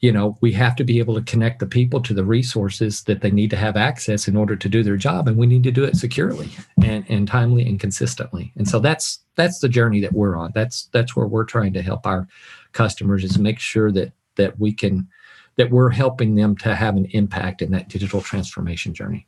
you 0.00 0.12
know, 0.12 0.36
we 0.42 0.52
have 0.52 0.76
to 0.76 0.84
be 0.84 0.98
able 0.98 1.14
to 1.14 1.22
connect 1.22 1.60
the 1.60 1.66
people 1.66 2.00
to 2.02 2.12
the 2.12 2.24
resources 2.24 3.04
that 3.04 3.22
they 3.22 3.30
need 3.30 3.48
to 3.48 3.56
have 3.56 3.76
access 3.76 4.28
in 4.28 4.36
order 4.36 4.54
to 4.54 4.68
do 4.68 4.82
their 4.82 4.98
job, 4.98 5.26
and 5.26 5.36
we 5.36 5.46
need 5.46 5.64
to 5.64 5.72
do 5.72 5.82
it 5.82 5.96
securely 5.96 6.50
and, 6.82 7.04
and 7.08 7.26
timely 7.26 7.66
and 7.66 7.80
consistently. 7.80 8.52
And 8.56 8.68
so 8.68 8.78
that's 8.78 9.20
that's 9.34 9.58
the 9.58 9.68
journey 9.68 10.00
that 10.00 10.12
we're 10.12 10.36
on. 10.36 10.52
That's 10.54 10.88
that's 10.92 11.16
where 11.16 11.26
we're 11.26 11.44
trying 11.44 11.72
to 11.72 11.82
help 11.82 12.06
our 12.06 12.28
customers 12.72 13.24
is 13.24 13.38
make 13.38 13.58
sure 13.58 13.90
that 13.92 14.12
that 14.36 14.60
we 14.60 14.72
can 14.72 15.08
that 15.56 15.70
we're 15.70 15.90
helping 15.90 16.34
them 16.34 16.56
to 16.58 16.74
have 16.74 16.96
an 16.96 17.06
impact 17.06 17.62
in 17.62 17.70
that 17.72 17.88
digital 17.88 18.20
transformation 18.20 18.92
journey. 18.92 19.26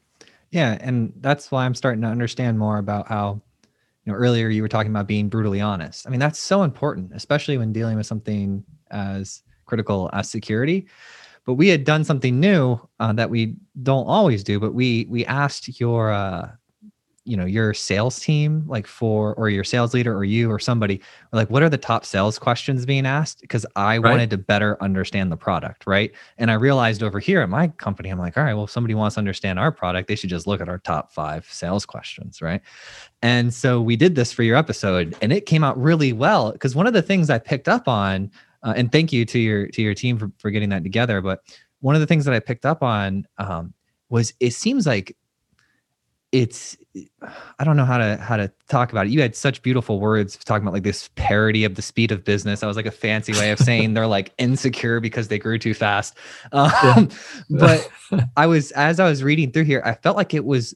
Yeah, 0.51 0.79
and 0.81 1.12
that's 1.20 1.51
why 1.51 1.64
I'm 1.64 1.74
starting 1.74 2.03
to 2.03 2.09
understand 2.09 2.59
more 2.59 2.79
about 2.79 3.09
how 3.09 3.41
you 4.05 4.12
know 4.12 4.18
earlier 4.18 4.49
you 4.49 4.62
were 4.62 4.68
talking 4.68 4.91
about 4.91 5.07
being 5.07 5.29
brutally 5.29 5.61
honest. 5.61 6.07
I 6.07 6.11
mean, 6.11 6.20
that's 6.20 6.39
so 6.39 6.62
important, 6.62 7.12
especially 7.14 7.59
when 7.59 7.72
dealing 7.72 7.97
with 7.97 8.07
something 8.07 8.64
as 8.91 9.43
critical 9.66 10.09
as 10.12 10.31
security. 10.31 10.87
But 11.45 11.55
we 11.55 11.68
had 11.68 11.85
done 11.85 12.05
something 12.05 12.41
new 12.41 12.81
uh, 12.99 13.12
that 13.14 13.31
we 13.31 13.57
don't 13.83 14.07
always 14.07 14.43
do. 14.43 14.59
But 14.59 14.74
we 14.74 15.07
we 15.09 15.24
asked 15.27 15.81
your 15.81 16.11
uh, 16.12 16.51
you 17.27 17.37
know 17.37 17.45
your 17.45 17.74
sales 17.74 18.20
team 18.20 18.62
like 18.66 18.87
for 18.87 19.35
or 19.35 19.49
your 19.49 19.64
sales 19.64 19.93
leader 19.93 20.16
or 20.16 20.24
you 20.24 20.51
or 20.51 20.59
somebody 20.59 21.01
like 21.33 21.51
what 21.51 21.62
are 21.62 21.68
the 21.68 21.77
top 21.77 22.05
sales 22.05 22.39
questions 22.39 22.87
being 22.87 23.05
asked? 23.05 23.41
Because 23.41 23.66
i 23.74 23.99
right. 23.99 24.11
wanted 24.11 24.31
to 24.31 24.39
better 24.39 24.81
understand 24.83 25.33
the 25.33 25.37
product 25.37 25.87
right? 25.87 26.12
And 26.39 26.51
i 26.51 26.55
realized 26.55 27.03
over 27.03 27.18
here 27.18 27.41
at 27.41 27.49
my 27.49 27.68
company 27.68 28.09
i'm 28.09 28.18
like 28.18 28.37
all 28.37 28.45
right 28.45 28.55
well 28.55 28.64
if 28.64 28.70
somebody 28.70 28.95
wants 28.95 29.14
to 29.14 29.18
understand 29.18 29.59
our 29.59 29.72
product 29.72 30.09
they 30.09 30.14
should 30.14 30.31
just 30.31 30.47
look 30.47 30.61
at 30.61 30.68
our 30.68 30.79
top 30.79 31.12
five 31.12 31.47
sales 31.51 31.85
questions 31.85 32.41
right? 32.41 32.62
And 33.22 33.53
so 33.53 33.81
we 33.81 33.97
did 33.97 34.14
this 34.14 34.33
for 34.33 34.43
your 34.45 34.57
episode 34.57 35.16
and 35.20 35.33
it 35.33 35.47
came 35.47 35.64
out 35.64 35.81
really 35.81 36.12
well 36.12 36.53
because 36.53 36.74
one 36.77 36.87
of 36.87 36.93
the 36.93 37.03
things 37.03 37.29
i 37.29 37.39
picked 37.39 37.68
up 37.68 37.89
on 37.89 38.31
uh, 38.62 38.74
and 38.77 38.93
thank 38.93 39.12
you 39.12 39.24
to 39.24 39.39
your 39.39 39.66
to 39.68 39.83
your 39.83 39.95
team 39.95 40.16
for, 40.16 40.31
for 40.39 40.51
getting 40.51 40.68
that 40.68 40.85
together 40.85 41.20
but 41.20 41.41
one 41.81 41.95
of 41.95 42.01
the 42.01 42.07
things 42.07 42.24
that 42.24 42.35
i 42.35 42.41
picked 42.41 42.64
up 42.64 42.83
on 42.83 43.27
um, 43.39 43.74
was 44.09 44.33
it 44.41 44.53
seems 44.53 44.87
like 44.87 45.16
it's 46.33 46.77
i 47.59 47.64
don't 47.64 47.77
know 47.77 47.85
how 47.85 47.99
to 47.99 48.16
how 48.16 48.37
to 48.37 48.51
talk 48.68 48.91
about 48.91 49.07
it. 49.07 49.12
You 49.12 49.20
had 49.22 49.37
such 49.37 49.62
beautiful 49.62 50.01
words 50.01 50.37
talking 50.37 50.64
about 50.64 50.74
like 50.74 50.83
this 50.83 51.09
parity 51.14 51.64
of 51.64 51.77
the 51.77 51.83
speed 51.83 52.11
of 52.11 52.24
business. 52.24 52.61
That 52.61 52.66
was 52.66 52.77
like 52.77 52.87
a 52.87 52.91
fancy 52.91 53.33
way 53.33 53.51
of 53.53 53.59
saying 53.59 53.95
they're 53.95 54.07
like 54.07 54.33
insecure 54.39 55.01
because 55.01 55.29
they 55.29 55.39
grew 55.39 55.59
too 55.59 55.74
fast. 55.74 56.16
Um, 56.53 57.11
but 57.51 57.89
i 58.37 58.47
was 58.47 58.72
as 58.72 59.01
i 59.01 59.09
was 59.09 59.22
reading 59.22 59.53
through 59.53 59.64
here 59.64 59.83
i 59.85 59.95
felt 59.95 60.16
like 60.16 60.35
it 60.35 60.45
was 60.45 60.74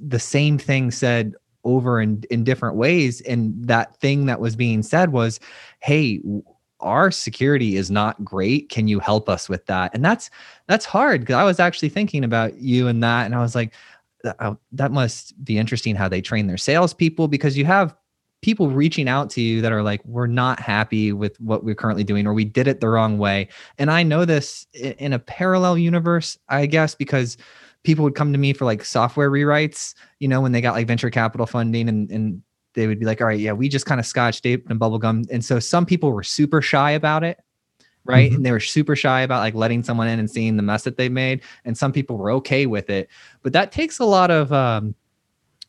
the 0.00 0.18
same 0.18 0.58
thing 0.58 0.90
said 0.90 1.34
over 1.64 2.00
in 2.00 2.24
in 2.30 2.44
different 2.44 2.76
ways. 2.76 3.20
And 3.22 3.54
that 3.66 3.96
thing 3.96 4.26
that 4.26 4.40
was 4.40 4.56
being 4.56 4.82
said 4.82 5.12
was 5.12 5.40
hey 5.80 6.20
our 6.80 7.10
security 7.10 7.74
is 7.76 7.90
not 7.90 8.24
great. 8.24 8.68
Can 8.68 8.86
you 8.86 9.00
help 9.00 9.28
us 9.28 9.48
with 9.48 9.66
that? 9.66 9.92
And 9.94 10.04
that's 10.04 10.30
that's 10.66 10.84
hard 10.84 11.20
because 11.20 11.34
i 11.34 11.44
was 11.44 11.60
actually 11.60 11.88
thinking 11.88 12.24
about 12.24 12.58
you 12.58 12.88
and 12.88 13.02
that 13.02 13.26
and 13.26 13.34
i 13.34 13.40
was 13.40 13.54
like 13.54 13.72
Uh, 14.38 14.54
that 14.72 14.92
must 14.92 15.42
be 15.44 15.58
interesting 15.58 15.96
how 15.96 16.08
they 16.08 16.20
train 16.20 16.46
their 16.46 16.56
salespeople 16.56 17.28
because 17.28 17.56
you 17.56 17.64
have 17.64 17.94
people 18.42 18.70
reaching 18.70 19.08
out 19.08 19.30
to 19.30 19.40
you 19.40 19.60
that 19.60 19.72
are 19.72 19.82
like, 19.82 20.04
we're 20.04 20.26
not 20.26 20.60
happy 20.60 21.12
with 21.12 21.40
what 21.40 21.64
we're 21.64 21.74
currently 21.74 22.04
doing, 22.04 22.26
or 22.26 22.34
we 22.34 22.44
did 22.44 22.68
it 22.68 22.80
the 22.80 22.88
wrong 22.88 23.18
way. 23.18 23.48
And 23.78 23.90
I 23.90 24.02
know 24.02 24.24
this 24.24 24.66
in 24.74 25.12
a 25.12 25.18
parallel 25.18 25.76
universe, 25.76 26.38
I 26.48 26.66
guess, 26.66 26.94
because 26.94 27.36
people 27.82 28.04
would 28.04 28.14
come 28.14 28.32
to 28.32 28.38
me 28.38 28.52
for 28.52 28.64
like 28.64 28.84
software 28.84 29.30
rewrites, 29.30 29.94
you 30.20 30.28
know, 30.28 30.40
when 30.40 30.52
they 30.52 30.60
got 30.60 30.74
like 30.74 30.86
venture 30.86 31.10
capital 31.10 31.46
funding 31.46 31.88
and, 31.88 32.10
and 32.10 32.42
they 32.74 32.86
would 32.86 33.00
be 33.00 33.06
like, 33.06 33.20
all 33.20 33.26
right, 33.26 33.40
yeah, 33.40 33.52
we 33.52 33.68
just 33.68 33.86
kind 33.86 33.98
of 33.98 34.06
scotch 34.06 34.40
tape 34.40 34.68
and 34.70 34.78
bubble 34.78 34.98
gum. 34.98 35.24
And 35.30 35.44
so 35.44 35.58
some 35.58 35.84
people 35.84 36.12
were 36.12 36.22
super 36.22 36.62
shy 36.62 36.92
about 36.92 37.24
it 37.24 37.40
right? 38.08 38.28
Mm-hmm. 38.28 38.36
And 38.36 38.46
they 38.46 38.50
were 38.50 38.60
super 38.60 38.96
shy 38.96 39.20
about 39.20 39.40
like 39.40 39.54
letting 39.54 39.84
someone 39.84 40.08
in 40.08 40.18
and 40.18 40.30
seeing 40.30 40.56
the 40.56 40.62
mess 40.62 40.82
that 40.84 40.96
they 40.96 41.08
made. 41.08 41.42
And 41.64 41.76
some 41.76 41.92
people 41.92 42.16
were 42.16 42.32
okay 42.32 42.66
with 42.66 42.90
it, 42.90 43.08
but 43.42 43.52
that 43.52 43.70
takes 43.70 43.98
a 43.98 44.04
lot 44.04 44.30
of 44.30 44.52
um, 44.52 44.94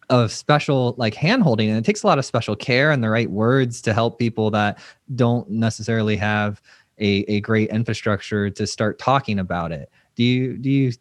of 0.10 0.32
special 0.32 0.96
like 0.98 1.14
hand 1.14 1.44
holding, 1.44 1.70
and 1.70 1.78
it 1.78 1.86
takes 1.86 2.02
a 2.02 2.08
lot 2.08 2.18
of 2.18 2.26
special 2.26 2.56
care 2.56 2.90
and 2.92 3.04
the 3.04 3.10
right 3.10 3.30
words 3.30 3.82
to 3.82 3.94
help 3.94 4.18
people 4.18 4.50
that 4.52 4.80
don't 5.16 5.48
necessarily 5.50 6.16
have 6.16 6.62
a, 6.98 7.24
a 7.28 7.42
great 7.42 7.70
infrastructure 7.70 8.50
to 8.50 8.66
start 8.66 8.98
talking 9.00 9.38
about 9.38 9.72
it. 9.72 9.92
Do 10.16 10.24
you 10.24 10.58
do 10.58 10.70
you 10.70 10.92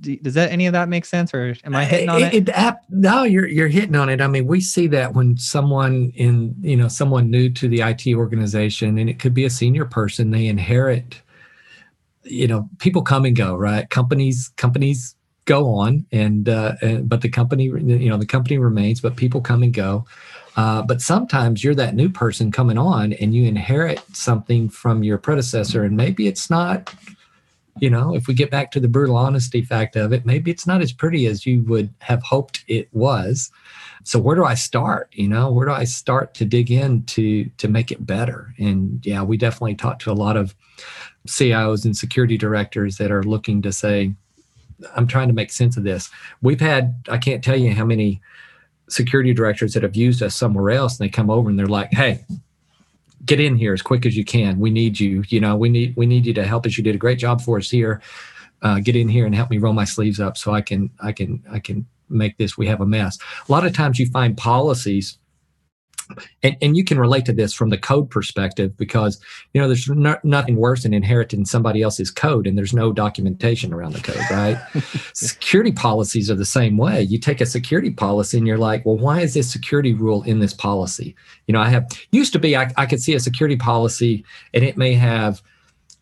does 0.00 0.34
that 0.34 0.50
any 0.52 0.66
of 0.66 0.72
that 0.72 0.88
make 0.88 1.04
sense 1.04 1.32
or 1.32 1.56
am 1.64 1.74
i 1.74 1.84
hitting 1.84 2.08
on 2.08 2.22
it, 2.22 2.34
it? 2.34 2.48
it, 2.48 2.74
no 2.90 3.22
you're 3.22 3.46
you're 3.46 3.68
hitting 3.68 3.96
on 3.96 4.08
it. 4.08 4.20
I 4.20 4.26
mean 4.26 4.46
we 4.46 4.60
see 4.60 4.86
that 4.88 5.14
when 5.14 5.36
someone 5.36 6.12
in 6.14 6.54
you 6.60 6.76
know 6.76 6.88
someone 6.88 7.30
new 7.30 7.50
to 7.50 7.68
the 7.68 7.82
it 7.82 8.14
organization 8.14 8.98
and 8.98 9.08
it 9.08 9.18
could 9.18 9.34
be 9.34 9.44
a 9.44 9.50
senior 9.50 9.84
person 9.84 10.30
they 10.30 10.46
inherit 10.46 11.22
you 12.24 12.46
know 12.46 12.68
people 12.78 13.02
come 13.02 13.24
and 13.24 13.36
go 13.36 13.54
right? 13.54 13.88
Companies 13.90 14.52
companies 14.56 15.14
go 15.46 15.72
on 15.74 16.04
and, 16.10 16.48
uh, 16.48 16.74
and 16.82 17.08
but 17.08 17.20
the 17.20 17.28
company 17.28 17.64
you 17.64 18.08
know 18.08 18.18
the 18.18 18.26
company 18.26 18.58
remains 18.58 19.00
but 19.00 19.16
people 19.16 19.40
come 19.40 19.62
and 19.62 19.72
go. 19.72 20.04
Uh, 20.56 20.80
but 20.82 21.02
sometimes 21.02 21.62
you're 21.62 21.74
that 21.74 21.94
new 21.94 22.08
person 22.08 22.50
coming 22.50 22.78
on 22.78 23.12
and 23.14 23.34
you 23.34 23.44
inherit 23.44 24.00
something 24.14 24.70
from 24.70 25.04
your 25.04 25.18
predecessor 25.18 25.84
and 25.84 25.96
maybe 25.96 26.26
it's 26.26 26.48
not 26.48 26.92
you 27.78 27.90
know, 27.90 28.14
if 28.14 28.26
we 28.26 28.34
get 28.34 28.50
back 28.50 28.70
to 28.72 28.80
the 28.80 28.88
brutal 28.88 29.16
honesty 29.16 29.62
fact 29.62 29.96
of 29.96 30.12
it, 30.12 30.24
maybe 30.24 30.50
it's 30.50 30.66
not 30.66 30.80
as 30.80 30.92
pretty 30.92 31.26
as 31.26 31.44
you 31.44 31.62
would 31.64 31.92
have 32.00 32.22
hoped 32.22 32.64
it 32.68 32.88
was. 32.92 33.50
So 34.04 34.18
where 34.18 34.36
do 34.36 34.44
I 34.44 34.54
start? 34.54 35.08
You 35.12 35.28
know, 35.28 35.50
where 35.50 35.66
do 35.66 35.72
I 35.72 35.84
start 35.84 36.34
to 36.34 36.44
dig 36.44 36.70
in 36.70 37.04
to 37.04 37.44
to 37.58 37.68
make 37.68 37.90
it 37.90 38.06
better? 38.06 38.54
And 38.58 39.04
yeah, 39.04 39.22
we 39.22 39.36
definitely 39.36 39.74
talk 39.74 39.98
to 40.00 40.10
a 40.10 40.14
lot 40.14 40.36
of 40.36 40.54
CIOs 41.26 41.84
and 41.84 41.96
security 41.96 42.38
directors 42.38 42.96
that 42.98 43.10
are 43.10 43.22
looking 43.22 43.62
to 43.62 43.72
say, 43.72 44.14
I'm 44.94 45.06
trying 45.06 45.28
to 45.28 45.34
make 45.34 45.50
sense 45.50 45.76
of 45.76 45.84
this. 45.84 46.10
We've 46.42 46.60
had, 46.60 46.94
I 47.08 47.18
can't 47.18 47.42
tell 47.42 47.56
you 47.56 47.74
how 47.74 47.84
many 47.84 48.20
security 48.88 49.34
directors 49.34 49.72
that 49.74 49.82
have 49.82 49.96
used 49.96 50.22
us 50.22 50.34
somewhere 50.34 50.70
else 50.70 50.98
and 50.98 51.06
they 51.06 51.10
come 51.10 51.30
over 51.30 51.50
and 51.50 51.58
they're 51.58 51.66
like, 51.66 51.92
hey, 51.92 52.24
get 53.26 53.40
in 53.40 53.56
here 53.56 53.72
as 53.72 53.82
quick 53.82 54.06
as 54.06 54.16
you 54.16 54.24
can. 54.24 54.58
We 54.58 54.70
need 54.70 54.98
you. 54.98 55.24
You 55.28 55.40
know, 55.40 55.56
we 55.56 55.68
need 55.68 55.94
we 55.96 56.06
need 56.06 56.26
you 56.26 56.34
to 56.34 56.44
help 56.44 56.66
us. 56.66 56.78
You 56.78 56.84
did 56.84 56.94
a 56.94 56.98
great 56.98 57.18
job 57.18 57.40
for 57.40 57.58
us 57.58 57.70
here. 57.70 58.00
Uh, 58.62 58.80
get 58.80 58.96
in 58.96 59.08
here 59.08 59.26
and 59.26 59.34
help 59.34 59.50
me 59.50 59.58
roll 59.58 59.74
my 59.74 59.84
sleeves 59.84 60.18
up 60.18 60.36
so 60.36 60.54
I 60.54 60.62
can 60.62 60.90
I 61.02 61.12
can 61.12 61.42
I 61.50 61.58
can 61.58 61.86
make 62.08 62.38
this. 62.38 62.56
We 62.56 62.66
have 62.68 62.80
a 62.80 62.86
mess. 62.86 63.18
A 63.48 63.52
lot 63.52 63.66
of 63.66 63.74
times 63.74 63.98
you 63.98 64.06
find 64.06 64.36
policies 64.36 65.18
and, 66.42 66.56
and 66.60 66.76
you 66.76 66.84
can 66.84 66.98
relate 66.98 67.24
to 67.24 67.32
this 67.32 67.52
from 67.52 67.70
the 67.70 67.78
code 67.78 68.10
perspective 68.10 68.76
because 68.76 69.20
you 69.52 69.60
know 69.60 69.66
there's 69.66 69.88
no, 69.88 70.16
nothing 70.22 70.56
worse 70.56 70.82
than 70.82 70.94
inheriting 70.94 71.44
somebody 71.44 71.82
else's 71.82 72.10
code 72.10 72.46
and 72.46 72.56
there's 72.56 72.74
no 72.74 72.92
documentation 72.92 73.72
around 73.72 73.92
the 73.92 74.00
code 74.00 74.22
right 74.30 74.58
security 75.14 75.72
policies 75.72 76.30
are 76.30 76.34
the 76.34 76.44
same 76.44 76.76
way 76.76 77.02
you 77.02 77.18
take 77.18 77.40
a 77.40 77.46
security 77.46 77.90
policy 77.90 78.38
and 78.38 78.46
you're 78.46 78.58
like 78.58 78.84
well 78.86 78.98
why 78.98 79.20
is 79.20 79.34
this 79.34 79.50
security 79.50 79.92
rule 79.92 80.22
in 80.22 80.38
this 80.38 80.54
policy 80.54 81.14
you 81.46 81.52
know 81.52 81.60
i 81.60 81.68
have 81.68 81.86
used 82.12 82.32
to 82.32 82.38
be 82.38 82.56
i, 82.56 82.72
I 82.76 82.86
could 82.86 83.00
see 83.00 83.14
a 83.14 83.20
security 83.20 83.56
policy 83.56 84.24
and 84.54 84.64
it 84.64 84.76
may 84.76 84.94
have 84.94 85.42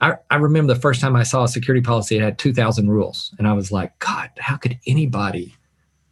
I, 0.01 0.17
I 0.31 0.37
remember 0.37 0.75
the 0.75 0.81
first 0.81 1.01
time 1.01 1.17
I 1.17 1.23
saw 1.23 1.45
a 1.45 1.49
security 1.49 1.81
policy, 1.81 2.17
it 2.17 2.23
had 2.23 2.37
2,000 2.37 2.91
rules. 2.91 3.33
And 3.39 3.47
I 3.47 3.55
was 3.55 3.73
like, 3.73 3.97
God, 4.01 4.29
how 4.39 4.57
could 4.57 4.79
anybody 4.87 5.55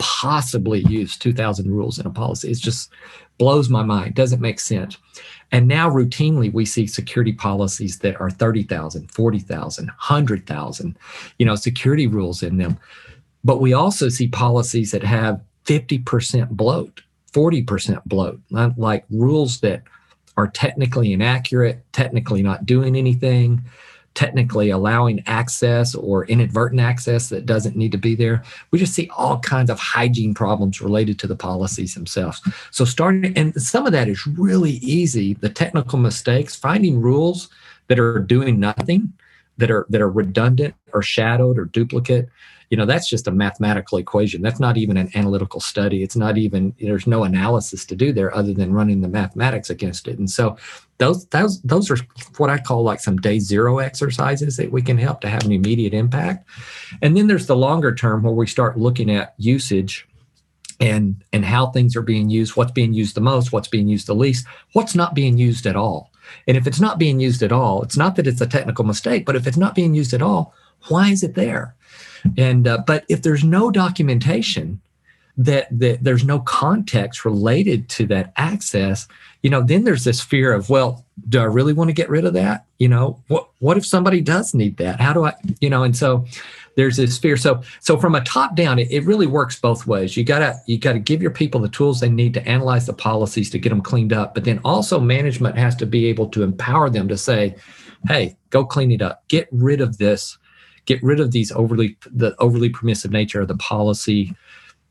possibly 0.03 0.81
use 0.81 1.17
2000 1.17 1.71
rules 1.71 1.99
in 2.01 2.07
a 2.07 2.11
policy. 2.11 2.51
It 2.51 2.59
just 2.59 2.91
blows 3.39 3.69
my 3.69 3.85
mind. 3.85 4.17
Doesn't 4.17 4.41
make 4.41 4.59
sense. 4.59 4.99
And 5.53 5.69
now 5.69 5.89
routinely 5.89 6.53
we 6.53 6.65
see 6.67 6.87
security 6.89 7.33
policies 7.33 8.01
that 8.01 8.21
are 8.21 8.31
30,000 8.31 9.11
40,000 9.11 9.87
100,000 9.87 10.99
you 11.39 11.47
know 11.47 11.55
security 11.55 12.07
rules 12.09 12.43
in 12.43 12.59
them. 12.59 12.79
But 13.45 13.61
we 13.61 13.73
also 13.73 14.09
see 14.09 14.29
policies 14.29 14.91
that 14.91 15.05
have 15.05 15.41
50% 15.67 16.51
bloat 16.51 17.03
40% 17.33 18.05
bloat 18.05 18.41
like 18.77 19.05
rules 19.09 19.61
that 19.61 19.83
are 20.37 20.49
technically 20.49 21.13
inaccurate 21.13 21.85
technically 21.93 22.43
not 22.43 22.67
doing 22.67 22.97
anything 22.97 23.63
technically 24.15 24.71
allowing 24.71 25.23
access 25.27 25.95
or 25.95 26.27
inadvertent 26.27 26.81
access 26.81 27.29
that 27.29 27.47
doesn't 27.47 27.77
need 27.77 27.93
to 27.93 27.99
be 27.99 28.15
there. 28.15 28.43
We 28.71 28.79
just 28.79 28.95
see 28.95 29.11
all 29.17 29.39
kinds 29.41 29.71
of 29.71 29.79
hygiene 29.79 30.35
problems 30.35 30.81
related 30.81 31.19
to 31.21 31.27
the 31.27 31.37
policies 31.37 31.95
themselves. 31.95 32.41
So 32.71 32.85
starting 32.85 33.37
and 33.37 33.55
some 33.61 33.87
of 33.87 33.93
that 33.93 34.09
is 34.09 34.27
really 34.27 34.73
easy. 34.73 35.35
The 35.35 35.49
technical 35.49 35.99
mistakes, 35.99 36.55
finding 36.55 37.01
rules 37.01 37.49
that 37.89 37.99
are 37.99 38.19
doing 38.19 38.61
nothing, 38.61 39.13
that 39.59 39.71
are 39.71 39.87
that 39.91 40.01
are 40.01 40.11
redundant 40.11 40.75
or 40.93 41.03
shadowed 41.03 41.59
or 41.59 41.67
duplicate 41.67 42.29
you 42.73 42.79
know 42.79 42.87
that's 42.87 43.07
just 43.07 43.29
a 43.29 43.31
mathematical 43.31 43.99
equation. 43.99 44.41
That's 44.41 44.59
not 44.59 44.79
even 44.79 44.97
an 44.97 45.11
analytical 45.15 45.61
study. 45.61 46.03
It's 46.03 46.17
not 46.17 46.39
even 46.39 46.75
there's 46.81 47.07
no 47.07 47.23
analysis 47.23 47.85
to 47.85 47.95
do 47.95 48.15
there 48.15 48.35
other 48.35 48.55
than 48.55 48.73
running 48.73 49.03
the 49.03 49.09
mathematics 49.09 49.69
against 49.69 50.09
it. 50.09 50.19
And 50.19 50.31
so 50.31 50.57
those 50.97 51.27
those 51.27 51.61
those 51.61 51.91
are 51.91 51.99
what 52.39 52.49
i 52.49 52.57
call 52.57 52.83
like 52.83 53.01
some 53.01 53.19
day 53.19 53.39
zero 53.41 53.79
exercises 53.79 54.57
that 54.57 54.73
we 54.73 54.81
can 54.81 54.97
help 54.97 55.21
to 55.21 55.29
have 55.29 55.45
an 55.45 55.53
immediate 55.53 55.93
impact. 55.93 56.49
And 57.03 57.15
then 57.15 57.27
there's 57.27 57.47
the 57.47 57.57
longer 57.57 57.95
term 57.95 58.23
where 58.23 58.33
we 58.33 58.47
start 58.47 58.79
looking 58.79 59.11
at 59.11 59.35
usage 59.37 60.09
and 60.81 61.23
and 61.31 61.45
how 61.45 61.67
things 61.67 61.95
are 61.95 62.01
being 62.01 62.31
used 62.31 62.57
what's 62.57 62.73
being 62.73 62.95
used 62.95 63.15
the 63.15 63.21
most 63.21 63.53
what's 63.53 63.69
being 63.69 63.87
used 63.87 64.07
the 64.07 64.15
least 64.15 64.47
what's 64.73 64.95
not 64.95 65.15
being 65.15 65.37
used 65.37 65.67
at 65.67 65.77
all. 65.77 66.11
And 66.49 66.57
if 66.57 66.67
it's 66.67 66.81
not 66.81 66.99
being 66.99 67.21
used 67.21 67.43
at 67.43 67.53
all 67.53 67.83
it's 67.83 67.99
not 67.99 68.17
that 68.17 68.27
it's 68.27 68.41
a 68.41 68.47
technical 68.47 68.87
mistake 68.87 69.27
but 69.27 69.37
if 69.37 69.47
it's 69.47 69.59
not 69.59 69.75
being 69.75 69.93
used 69.93 70.15
at 70.15 70.23
all 70.23 70.55
why 70.89 71.11
is 71.11 71.23
it 71.23 71.35
there 71.35 71.77
and 72.37 72.67
uh, 72.67 72.79
but 72.87 73.05
if 73.09 73.23
there's 73.23 73.45
no 73.45 73.71
documentation 73.71 74.81
that, 75.37 75.67
that 75.79 76.05
there's 76.05 76.25
no 76.25 76.41
context 76.41 77.25
related 77.25 77.89
to 77.89 78.07
that 78.07 78.33
access, 78.37 79.09
you 79.43 79.51
know, 79.51 79.63
then 79.63 79.85
there's 79.85 80.05
this 80.05 80.21
fear 80.21 80.53
of, 80.53 80.69
well, 80.69 81.05
do 81.29 81.41
I 81.41 81.45
really 81.45 81.73
want 81.73 81.89
to 81.89 81.95
get 81.95 82.11
rid 82.11 82.25
of 82.25 82.35
that? 82.35 82.67
You 82.79 82.89
know, 82.89 83.23
what 83.29 83.49
what 83.59 83.77
if 83.77 83.87
somebody 83.87 84.21
does 84.21 84.55
need 84.55 84.77
that? 84.79 85.01
How 85.01 85.13
do 85.13 85.25
I, 85.25 85.35
you 85.61 85.71
know, 85.71 85.83
and 85.83 85.97
so 85.97 86.27
there's 86.75 86.97
this 86.97 87.19
fear. 87.19 87.37
So 87.37 87.63
so 87.81 87.97
from 87.97 88.15
a 88.15 88.23
top 88.23 88.57
down, 88.57 88.79
it, 88.79 88.91
it 88.91 89.05
really 89.05 89.27
works 89.27 89.59
both 89.61 89.87
ways. 89.87 90.17
You 90.17 90.25
gotta 90.25 90.59
you 90.67 90.79
gotta 90.79 90.99
give 90.99 91.23
your 91.23 91.31
people 91.31 91.61
the 91.61 91.69
tools 91.69 92.01
they 92.01 92.09
need 92.09 92.35
to 92.35 92.49
analyze 92.49 92.87
the 92.87 92.93
policies 92.93 93.51
to 93.51 93.59
get 93.59 93.71
them 93.71 93.83
cleaned 93.83 94.13
up, 94.13 94.35
but 94.35 94.45
then 94.45 94.61
also 94.65 95.01
management 95.01 95.57
has 95.57 95.77
to 95.77 95.87
be 95.87 96.07
able 96.07 96.29
to 96.29 96.43
empower 96.43 96.91
them 96.91 97.09
to 97.09 97.17
say, 97.17 97.55
hey, 98.09 98.37
go 98.51 98.65
clean 98.65 98.91
it 98.91 99.03
up, 99.03 99.27
get 99.29 99.49
rid 99.51 99.81
of 99.81 99.99
this 99.99 100.39
get 100.87 101.03
rid 101.03 101.21
of 101.21 101.33
these 101.33 101.53
overly 101.53 101.97
the 102.07 102.35
overly 102.39 102.69
permissive 102.69 103.11
nature 103.11 103.41
of 103.41 103.49
the 103.49 103.57
policy. 103.57 104.35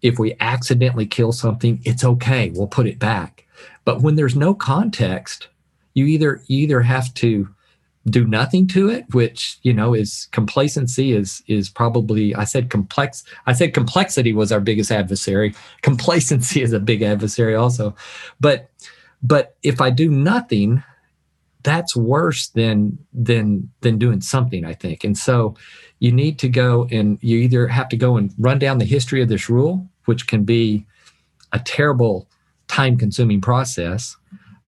If 0.01 0.17
we 0.17 0.35
accidentally 0.39 1.05
kill 1.05 1.31
something 1.31 1.79
it's 1.83 2.03
okay. 2.03 2.49
We'll 2.51 2.67
put 2.67 2.87
it 2.87 2.99
back. 2.99 3.45
But 3.85 4.01
when 4.01 4.15
there's 4.15 4.35
no 4.35 4.53
context 4.53 5.47
you 5.93 6.05
either 6.05 6.41
you 6.47 6.59
either 6.59 6.81
have 6.81 7.13
to 7.15 7.49
do 8.09 8.25
nothing 8.25 8.67
to 8.67 8.89
it 8.89 9.05
which 9.13 9.59
you 9.61 9.71
know 9.71 9.93
is 9.93 10.27
complacency 10.31 11.11
is 11.11 11.43
is 11.47 11.69
probably 11.69 12.33
i 12.33 12.43
said 12.43 12.71
complex 12.71 13.23
i 13.45 13.53
said 13.53 13.75
complexity 13.75 14.33
was 14.33 14.51
our 14.51 14.59
biggest 14.59 14.91
adversary. 14.91 15.53
Complacency 15.83 16.61
is 16.61 16.73
a 16.73 16.79
big 16.79 17.01
adversary 17.01 17.55
also. 17.55 17.95
But 18.39 18.69
but 19.21 19.55
if 19.61 19.81
i 19.81 19.89
do 19.89 20.09
nothing 20.09 20.83
that's 21.63 21.95
worse 21.95 22.49
than 22.49 22.97
than 23.13 23.69
than 23.81 23.97
doing 23.97 24.21
something 24.21 24.65
i 24.65 24.73
think. 24.73 25.03
And 25.03 25.17
so 25.17 25.55
you 25.99 26.11
need 26.11 26.39
to 26.39 26.49
go 26.49 26.87
and 26.91 27.17
you 27.21 27.37
either 27.39 27.67
have 27.67 27.89
to 27.89 27.97
go 27.97 28.17
and 28.17 28.33
run 28.37 28.59
down 28.59 28.79
the 28.79 28.85
history 28.85 29.21
of 29.21 29.29
this 29.29 29.49
rule 29.49 29.87
which 30.05 30.27
can 30.27 30.43
be 30.43 30.85
a 31.51 31.59
terrible 31.59 32.27
time 32.67 32.97
consuming 32.97 33.41
process 33.41 34.15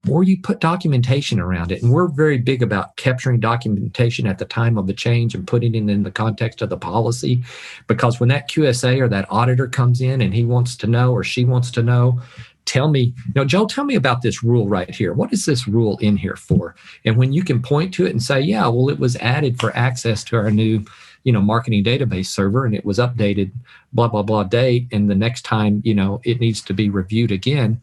or 0.09 0.23
you 0.23 0.37
put 0.41 0.59
documentation 0.59 1.39
around 1.39 1.71
it. 1.71 1.81
And 1.81 1.91
we're 1.91 2.09
very 2.09 2.37
big 2.37 2.61
about 2.61 2.97
capturing 2.97 3.39
documentation 3.39 4.27
at 4.27 4.37
the 4.37 4.45
time 4.45 4.77
of 4.77 4.87
the 4.87 4.93
change 4.93 5.33
and 5.33 5.47
putting 5.47 5.75
it 5.75 5.89
in 5.89 6.03
the 6.03 6.11
context 6.11 6.61
of 6.61 6.69
the 6.69 6.77
policy 6.77 7.41
because 7.87 8.19
when 8.19 8.29
that 8.29 8.49
qsa 8.49 8.99
or 8.99 9.07
that 9.07 9.27
auditor 9.29 9.67
comes 9.67 10.01
in 10.01 10.21
and 10.21 10.33
he 10.33 10.43
wants 10.43 10.75
to 10.75 10.87
know 10.87 11.13
or 11.13 11.23
she 11.23 11.45
wants 11.45 11.71
to 11.71 11.81
know 11.81 12.21
tell 12.66 12.88
me, 12.88 13.14
now, 13.36 13.41
know, 13.41 13.45
Joe, 13.45 13.66
tell 13.66 13.84
me 13.84 13.95
about 13.95 14.22
this 14.22 14.43
rule 14.43 14.68
right 14.68 14.93
here. 14.93 15.14
What 15.14 15.34
is 15.34 15.45
this 15.45 15.68
rule 15.68 15.97
in 15.99 16.18
here 16.18 16.36
for? 16.36 16.76
And 17.05 17.18
when 17.18 17.34
you 17.34 17.43
can 17.43 17.61
point 17.61 17.93
to 17.95 18.05
it 18.05 18.11
and 18.11 18.22
say, 18.22 18.41
yeah, 18.41 18.68
well, 18.68 18.89
it 18.89 18.99
was 18.99 19.16
added 19.18 19.59
for 19.59 19.76
access 19.76 20.24
to 20.26 20.38
our 20.38 20.51
new, 20.51 20.86
you 21.24 21.32
know, 21.32 21.41
marketing 21.41 21.84
database 21.84 22.28
server 22.28 22.66
and 22.66 22.76
it 22.76 22.86
was 22.86 22.99
updated, 22.99 23.51
blah, 23.93 24.07
blah, 24.07 24.24
blah 24.24 24.43
date. 24.43 24.88
And 24.91 25.09
the 25.09 25.16
next 25.16 25.43
time, 25.43 25.82
you 25.84 25.93
know, 25.93 26.22
it 26.24 26.39
needs 26.39 26.61
to 26.61 26.74
be 26.74 26.89
reviewed 26.89 27.32
again 27.32 27.82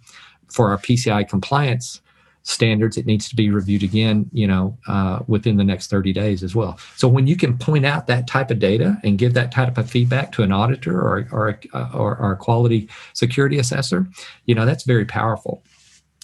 for 0.48 0.70
our 0.70 0.78
PCI 0.78 1.28
compliance 1.28 2.00
standards, 2.42 2.96
it 2.96 3.06
needs 3.06 3.28
to 3.28 3.36
be 3.36 3.50
reviewed 3.50 3.82
again, 3.82 4.28
you 4.32 4.46
know, 4.46 4.76
uh, 4.88 5.20
within 5.26 5.56
the 5.56 5.64
next 5.64 5.88
30 5.88 6.12
days 6.12 6.42
as 6.42 6.54
well. 6.54 6.78
So 6.96 7.06
when 7.06 7.26
you 7.26 7.36
can 7.36 7.58
point 7.58 7.84
out 7.84 8.06
that 8.06 8.26
type 8.26 8.50
of 8.50 8.58
data 8.58 8.98
and 9.04 9.18
give 9.18 9.34
that 9.34 9.52
type 9.52 9.76
of 9.76 9.90
feedback 9.90 10.32
to 10.32 10.42
an 10.42 10.52
auditor 10.52 10.98
or 10.98 11.28
or, 11.32 11.60
or, 11.94 12.16
or 12.16 12.32
a 12.32 12.36
quality 12.36 12.88
security 13.12 13.58
assessor, 13.58 14.06
you 14.46 14.54
know, 14.54 14.64
that's 14.64 14.84
very 14.84 15.04
powerful. 15.04 15.62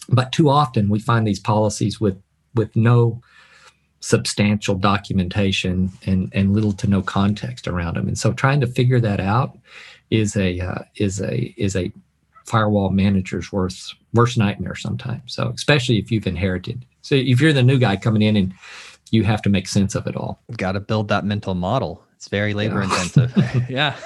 But 0.09 0.33
too 0.33 0.49
often 0.49 0.89
we 0.89 1.01
find 1.01 1.27
these 1.27 1.41
policies 1.41 2.01
with 2.01 2.21
with 2.55 2.75
no 2.75 3.21
substantial 4.01 4.77
documentation 4.77 5.91
and 6.07 6.31
and 6.33 6.53
little 6.53 6.73
to 6.73 6.87
no 6.87 7.03
context 7.03 7.69
around 7.69 7.97
them. 7.97 8.09
And 8.09 8.19
so 8.19 8.33
trying 8.33 8.61
to 8.61 8.67
figure 8.67 9.01
that 9.01 9.21
out 9.21 9.59
is 10.11 10.37
a 10.37 10.61
uh, 10.61 10.83
is 10.97 11.21
a 11.21 11.55
is 11.57 11.77
a 11.77 11.93
firewall 12.47 12.91
manager's 12.91 13.53
worst 13.53 13.97
worst 14.15 14.39
nightmare 14.39 14.75
sometimes. 14.75 15.35
So 15.35 15.49
especially 15.55 15.99
if 15.99 16.11
you've 16.11 16.27
inherited. 16.27 16.87
So 17.03 17.15
if 17.15 17.41
you're 17.41 17.53
the 17.53 17.63
new 17.63 17.79
guy 17.79 17.97
coming 17.97 18.23
in 18.23 18.37
and 18.37 18.55
you 19.11 19.25
have 19.25 19.43
to 19.43 19.49
make 19.49 19.69
sense 19.69 19.95
of 19.95 20.07
it 20.07 20.17
all. 20.17 20.41
Got 20.57 20.73
to 20.73 20.81
build 20.81 21.09
that 21.09 21.25
mental 21.25 21.55
model. 21.55 22.03
It's 22.15 22.29
very 22.29 22.55
labor 22.55 22.83
yeah. 22.83 22.85
intensive. 22.85 23.65
yeah. 23.71 23.97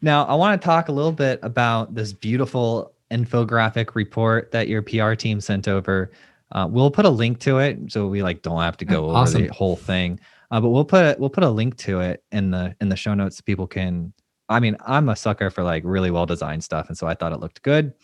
now 0.00 0.24
I 0.24 0.34
want 0.34 0.60
to 0.60 0.64
talk 0.64 0.88
a 0.88 0.92
little 0.92 1.12
bit 1.12 1.40
about 1.42 1.94
this 1.94 2.12
beautiful 2.12 2.94
infographic 3.10 3.94
report 3.94 4.50
that 4.52 4.68
your 4.68 4.82
PR 4.82 5.14
team 5.14 5.40
sent 5.40 5.68
over. 5.68 6.10
Uh, 6.52 6.66
we'll 6.70 6.90
put 6.90 7.04
a 7.04 7.10
link 7.10 7.40
to 7.40 7.58
it 7.58 7.78
so 7.90 8.06
we 8.06 8.22
like 8.22 8.42
don't 8.42 8.60
have 8.60 8.76
to 8.76 8.84
go 8.84 9.10
awesome. 9.10 9.42
over 9.42 9.48
the 9.48 9.54
whole 9.54 9.76
thing. 9.76 10.20
Uh, 10.50 10.60
but 10.60 10.68
we'll 10.68 10.84
put 10.84 11.18
we'll 11.18 11.30
put 11.30 11.42
a 11.42 11.50
link 11.50 11.76
to 11.76 12.00
it 12.00 12.22
in 12.30 12.50
the 12.50 12.74
in 12.80 12.88
the 12.88 12.96
show 12.96 13.14
notes 13.14 13.38
so 13.38 13.42
people 13.44 13.66
can 13.66 14.12
I 14.48 14.60
mean, 14.60 14.76
I'm 14.86 15.08
a 15.08 15.16
sucker 15.16 15.50
for 15.50 15.62
like 15.62 15.82
really 15.84 16.10
well 16.10 16.26
designed 16.26 16.64
stuff. 16.64 16.88
And 16.88 16.98
so 16.98 17.06
I 17.06 17.14
thought 17.14 17.32
it 17.32 17.40
looked 17.40 17.62
good. 17.62 17.94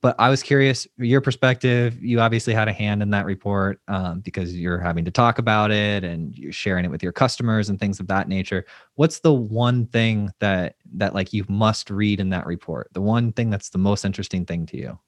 But 0.00 0.16
I 0.18 0.30
was 0.30 0.42
curious, 0.42 0.86
your 0.98 1.20
perspective. 1.20 2.02
You 2.02 2.20
obviously 2.20 2.52
had 2.52 2.66
a 2.66 2.72
hand 2.72 3.02
in 3.02 3.10
that 3.10 3.24
report 3.24 3.80
um, 3.86 4.18
because 4.18 4.52
you're 4.52 4.80
having 4.80 5.04
to 5.04 5.12
talk 5.12 5.38
about 5.38 5.70
it 5.70 6.02
and 6.02 6.36
you're 6.36 6.52
sharing 6.52 6.84
it 6.84 6.90
with 6.90 7.04
your 7.04 7.12
customers 7.12 7.68
and 7.68 7.78
things 7.78 8.00
of 8.00 8.08
that 8.08 8.26
nature. 8.28 8.66
What's 8.96 9.20
the 9.20 9.32
one 9.32 9.86
thing 9.86 10.30
that 10.40 10.74
that 10.94 11.14
like 11.14 11.32
you 11.32 11.44
must 11.48 11.88
read 11.88 12.18
in 12.18 12.30
that 12.30 12.46
report? 12.46 12.88
The 12.94 13.00
one 13.00 13.32
thing 13.32 13.48
that's 13.48 13.70
the 13.70 13.78
most 13.78 14.04
interesting 14.04 14.44
thing 14.44 14.66
to 14.66 14.76
you? 14.76 14.98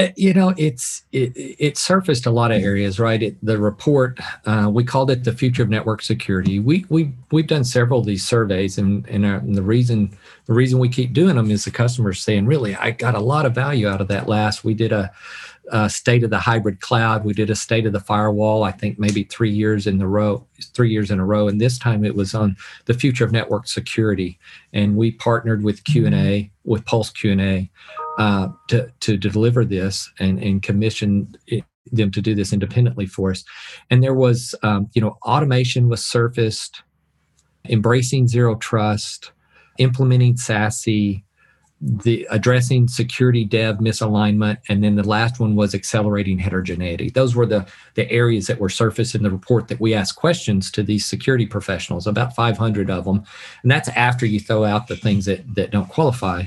Uh, 0.00 0.08
you 0.16 0.32
know, 0.32 0.54
it's 0.56 1.02
it, 1.12 1.32
it 1.36 1.76
surfaced 1.76 2.24
a 2.24 2.30
lot 2.30 2.50
of 2.50 2.62
areas, 2.62 2.98
right? 2.98 3.22
It, 3.22 3.36
the 3.44 3.58
report 3.58 4.18
uh, 4.46 4.70
we 4.72 4.82
called 4.82 5.10
it 5.10 5.24
the 5.24 5.32
future 5.32 5.62
of 5.62 5.68
network 5.68 6.00
security. 6.00 6.58
We 6.58 6.86
we 6.88 7.12
we've 7.30 7.46
done 7.46 7.64
several 7.64 8.00
of 8.00 8.06
these 8.06 8.26
surveys, 8.26 8.78
and 8.78 9.06
and, 9.08 9.26
uh, 9.26 9.40
and 9.40 9.54
the 9.54 9.62
reason 9.62 10.16
the 10.46 10.54
reason 10.54 10.78
we 10.78 10.88
keep 10.88 11.12
doing 11.12 11.36
them 11.36 11.50
is 11.50 11.66
the 11.66 11.70
customers 11.70 12.20
saying, 12.20 12.46
really, 12.46 12.74
I 12.74 12.92
got 12.92 13.14
a 13.14 13.20
lot 13.20 13.44
of 13.44 13.54
value 13.54 13.88
out 13.88 14.00
of 14.00 14.08
that 14.08 14.26
last. 14.26 14.64
We 14.64 14.72
did 14.72 14.90
a, 14.90 15.12
a 15.70 15.90
state 15.90 16.24
of 16.24 16.30
the 16.30 16.38
hybrid 16.38 16.80
cloud. 16.80 17.26
We 17.26 17.34
did 17.34 17.50
a 17.50 17.54
state 17.54 17.84
of 17.84 17.92
the 17.92 18.00
firewall. 18.00 18.64
I 18.64 18.72
think 18.72 18.98
maybe 18.98 19.24
three 19.24 19.50
years 19.50 19.86
in 19.86 19.98
the 19.98 20.06
row, 20.06 20.46
three 20.72 20.90
years 20.90 21.10
in 21.10 21.20
a 21.20 21.26
row, 21.26 21.46
and 21.46 21.60
this 21.60 21.78
time 21.78 22.06
it 22.06 22.14
was 22.14 22.34
on 22.34 22.56
the 22.86 22.94
future 22.94 23.24
of 23.24 23.32
network 23.32 23.68
security. 23.68 24.38
And 24.72 24.96
we 24.96 25.10
partnered 25.10 25.62
with 25.62 25.84
Q 25.84 26.06
and 26.06 26.14
A 26.14 26.50
with 26.64 26.86
Pulse 26.86 27.10
Q 27.10 27.32
and 27.32 27.40
A 27.42 27.70
uh, 28.18 28.48
to 28.68 28.90
to 29.00 29.16
deliver 29.16 29.64
this 29.64 30.10
and 30.18 30.42
and 30.42 30.62
commission 30.62 31.34
it, 31.46 31.64
them 31.92 32.10
to 32.12 32.20
do 32.20 32.34
this 32.34 32.52
independently 32.52 33.06
for 33.06 33.30
us. 33.30 33.44
And 33.90 34.02
there 34.02 34.14
was, 34.14 34.54
um, 34.62 34.88
you 34.94 35.00
know, 35.00 35.18
automation 35.24 35.88
was 35.88 36.04
surfaced, 36.04 36.82
embracing 37.68 38.28
zero 38.28 38.56
trust, 38.56 39.32
implementing 39.78 40.34
SASE, 40.34 41.22
the 41.82 42.26
addressing 42.30 42.86
security 42.88 43.42
dev 43.42 43.78
misalignment 43.78 44.58
and 44.68 44.84
then 44.84 44.96
the 44.96 45.08
last 45.08 45.40
one 45.40 45.56
was 45.56 45.74
accelerating 45.74 46.38
heterogeneity. 46.38 47.08
Those 47.08 47.34
were 47.34 47.46
the 47.46 47.66
the 47.94 48.10
areas 48.10 48.48
that 48.48 48.60
were 48.60 48.68
surfaced 48.68 49.14
in 49.14 49.22
the 49.22 49.30
report 49.30 49.68
that 49.68 49.80
we 49.80 49.94
asked 49.94 50.16
questions 50.16 50.70
to 50.72 50.82
these 50.82 51.06
security 51.06 51.46
professionals 51.46 52.06
about 52.06 52.36
500 52.36 52.90
of 52.90 53.06
them. 53.06 53.24
And 53.62 53.70
that's 53.70 53.88
after 53.90 54.26
you 54.26 54.40
throw 54.40 54.64
out 54.64 54.88
the 54.88 54.96
things 54.96 55.24
that 55.24 55.54
that 55.54 55.70
don't 55.70 55.88
qualify 55.88 56.44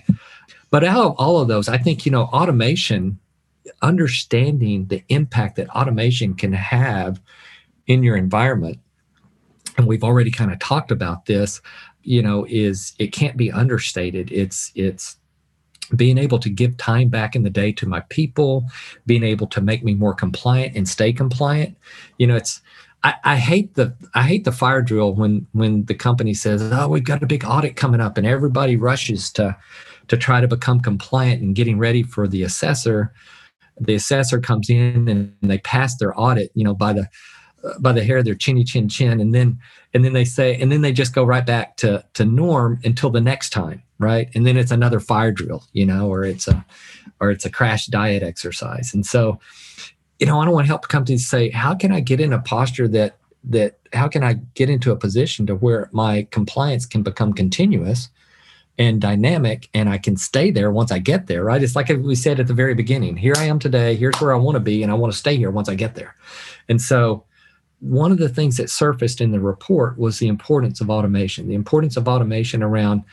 but 0.74 0.84
out 0.84 1.05
of 1.05 1.15
all 1.17 1.39
of 1.39 1.47
those 1.47 1.69
i 1.69 1.78
think 1.78 2.03
you 2.03 2.11
know 2.11 2.24
automation 2.24 3.19
understanding 3.84 4.88
the 4.88 5.03
impact 5.09 5.55
that 5.55 5.69
automation 5.69 6.34
can 6.34 6.51
have 6.51 7.21
in 7.86 8.01
your 8.01 8.17
environment 8.17 8.80
and 9.78 9.86
we've 9.86 10.03
already 10.03 10.32
kind 10.32 10.51
of 10.51 10.57
talked 10.57 10.91
about 10.91 11.28
this 11.28 11.61
you 12.01 12.24
know 12.24 12.45
is 12.49 12.93
it 12.97 13.13
can't 13.13 13.38
be 13.38 13.51
understated 13.51 14.32
it's 14.32 14.71
it's 14.74 15.17
being 15.95 16.17
able 16.17 16.39
to 16.39 16.49
give 16.49 16.76
time 16.78 17.09
back 17.09 17.36
in 17.36 17.43
the 17.43 17.49
day 17.49 17.71
to 17.74 17.86
my 17.86 17.99
people, 18.09 18.65
being 19.05 19.21
able 19.21 19.45
to 19.47 19.61
make 19.61 19.84
me 19.84 19.93
more 19.93 20.13
compliant 20.13 20.76
and 20.76 20.88
stay 20.88 21.13
compliant. 21.13 21.78
You 22.17 22.26
know, 22.26 22.36
it's 22.36 22.61
I, 23.03 23.15
I, 23.24 23.36
hate 23.36 23.76
the 23.76 23.93
I 24.15 24.24
hate 24.24 24.45
the 24.45 24.51
fire 24.51 24.82
drill 24.82 25.13
when 25.13 25.45
when 25.51 25.86
the 25.86 25.93
company 25.93 26.34
says, 26.34 26.63
"Oh, 26.63 26.88
we've 26.88 27.03
got 27.03 27.21
a 27.21 27.28
big 27.28 27.43
audit 27.45 27.76
coming 27.76 27.99
up," 27.99 28.17
and 28.17 28.26
everybody 28.26 28.78
rushes 28.78 29.32
to 29.34 29.55
to 30.07 30.17
try 30.17 30.41
to 30.41 30.47
become 30.47 30.79
compliant 30.79 31.41
and 31.41 31.55
getting 31.55 31.77
ready 31.77 32.03
for 32.03 32.27
the 32.27 32.43
assessor. 32.43 33.13
The 33.79 33.95
assessor 33.95 34.39
comes 34.39 34.69
in 34.69 35.07
and 35.07 35.35
they 35.41 35.57
pass 35.59 35.97
their 35.97 36.19
audit, 36.19 36.51
you 36.53 36.63
know, 36.63 36.73
by 36.73 36.93
the 36.93 37.07
uh, 37.63 37.79
by 37.79 37.93
the 37.93 38.03
hair 38.03 38.17
of 38.17 38.25
their 38.25 38.35
chinny 38.35 38.63
chin 38.63 38.89
chin, 38.89 39.21
and 39.21 39.33
then 39.33 39.57
and 39.93 40.03
then 40.03 40.13
they 40.13 40.25
say, 40.25 40.55
and 40.55 40.71
then 40.71 40.81
they 40.81 40.91
just 40.91 41.15
go 41.15 41.23
right 41.23 41.45
back 41.45 41.77
to 41.77 42.03
to 42.13 42.25
norm 42.25 42.79
until 42.83 43.09
the 43.09 43.21
next 43.21 43.51
time 43.51 43.81
right 44.03 44.29
and 44.35 44.45
then 44.45 44.57
it's 44.57 44.71
another 44.71 44.99
fire 44.99 45.31
drill 45.31 45.63
you 45.73 45.85
know 45.85 46.07
or 46.07 46.23
it's 46.23 46.47
a 46.47 46.65
or 47.19 47.31
it's 47.31 47.45
a 47.45 47.49
crash 47.49 47.87
diet 47.87 48.21
exercise 48.21 48.93
and 48.93 49.05
so 49.05 49.39
you 50.19 50.27
know 50.27 50.39
i 50.39 50.45
don't 50.45 50.53
want 50.53 50.65
to 50.65 50.69
help 50.69 50.87
companies 50.87 51.27
say 51.27 51.49
how 51.49 51.73
can 51.73 51.91
i 51.91 51.99
get 51.99 52.19
in 52.19 52.33
a 52.33 52.39
posture 52.39 52.87
that 52.87 53.17
that 53.43 53.79
how 53.93 54.07
can 54.07 54.23
i 54.23 54.33
get 54.55 54.69
into 54.69 54.91
a 54.91 54.95
position 54.95 55.45
to 55.45 55.55
where 55.55 55.89
my 55.91 56.27
compliance 56.31 56.85
can 56.85 57.01
become 57.01 57.33
continuous 57.33 58.09
and 58.78 59.01
dynamic 59.01 59.69
and 59.74 59.89
i 59.89 59.97
can 59.97 60.17
stay 60.17 60.49
there 60.51 60.71
once 60.71 60.91
i 60.91 60.99
get 60.99 61.28
there 61.28 61.43
right 61.43 61.61
it's 61.63 61.76
like 61.76 61.89
we 61.89 62.15
said 62.15 62.39
at 62.39 62.47
the 62.47 62.53
very 62.53 62.74
beginning 62.74 63.15
here 63.15 63.34
i 63.38 63.43
am 63.43 63.59
today 63.59 63.95
here's 63.95 64.19
where 64.19 64.34
i 64.34 64.38
want 64.38 64.55
to 64.55 64.59
be 64.59 64.82
and 64.82 64.91
i 64.91 64.95
want 64.95 65.11
to 65.11 65.17
stay 65.17 65.36
here 65.36 65.51
once 65.51 65.69
i 65.69 65.76
get 65.76 65.95
there 65.95 66.15
and 66.69 66.82
so 66.82 67.24
one 67.84 68.13
of 68.13 68.17
the 68.17 68.30
things 68.30 68.55
that 68.55 68.69
surfaced 68.69 69.19
in 69.19 69.32
the 69.32 69.41
report 69.41 69.97
was 69.97 70.17
the 70.17 70.30
importance 70.30 70.80
of 70.80 70.89
automation, 70.89 71.49
the 71.49 71.53
importance 71.53 71.97
of 71.97 72.07
automation 72.07 72.63
around 72.63 73.03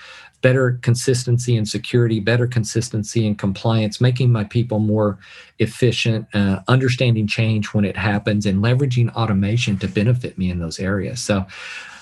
better 0.42 0.78
consistency 0.82 1.56
and 1.56 1.68
security, 1.68 2.20
better 2.20 2.46
consistency 2.46 3.26
and 3.26 3.36
compliance, 3.36 4.00
making 4.00 4.30
my 4.30 4.44
people 4.44 4.78
more 4.78 5.18
efficient, 5.58 6.24
uh, 6.34 6.60
understanding 6.68 7.26
change 7.26 7.66
when 7.74 7.84
it 7.84 7.96
happens, 7.96 8.46
and 8.46 8.62
leveraging 8.62 9.12
automation 9.14 9.76
to 9.76 9.88
benefit 9.88 10.38
me 10.38 10.50
in 10.50 10.60
those 10.60 10.78
areas. 10.78 11.20
So, 11.20 11.44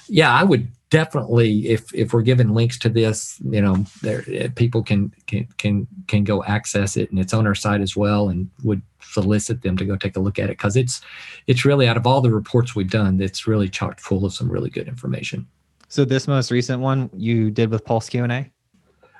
yeah, 0.07 0.33
I 0.33 0.45
would 0.45 0.69
definitely 0.91 1.69
if 1.69 1.93
if 1.95 2.13
we're 2.13 2.23
given 2.23 2.55
links 2.55 2.79
to 2.79 2.89
this 2.89 3.39
you 3.51 3.61
know 3.61 3.85
there 4.03 4.25
eh, 4.29 4.49
people 4.55 4.83
can 4.83 5.13
can 5.27 5.47
can 5.59 5.87
can 6.07 6.25
go 6.25 6.43
access 6.45 6.97
it 6.97 7.11
and 7.11 7.19
it's 7.19 7.35
on 7.35 7.47
our 7.47 7.55
site 7.55 7.81
as 7.81 7.95
well 7.95 8.31
and 8.31 8.49
would 8.65 8.81
solicit 9.01 9.63
them 9.63 9.77
to 9.77 9.85
go 9.85 9.97
take 9.97 10.17
a 10.17 10.21
look 10.21 10.39
at 10.39 10.47
it 10.47 10.57
because 10.57 10.77
it's 10.77 11.01
it's 11.47 11.65
really 11.65 11.87
out 11.87 11.97
of 11.97 12.07
all 12.07 12.21
the 12.21 12.31
reports 12.31 12.75
we've 12.75 12.91
done 12.91 13.21
it's 13.21 13.47
really 13.47 13.69
chock 13.69 14.01
full 14.01 14.25
of 14.25 14.33
some 14.33 14.51
really 14.51 14.71
good 14.71 14.89
information 14.89 15.47
so 15.89 16.05
this 16.05 16.29
most 16.29 16.51
recent 16.51 16.81
one 16.81 17.09
you 17.15 17.51
did 17.51 17.71
with 17.71 17.85
Pulse 17.85 18.09
Q 18.09 18.23
and 18.23 18.33
A. 18.33 18.51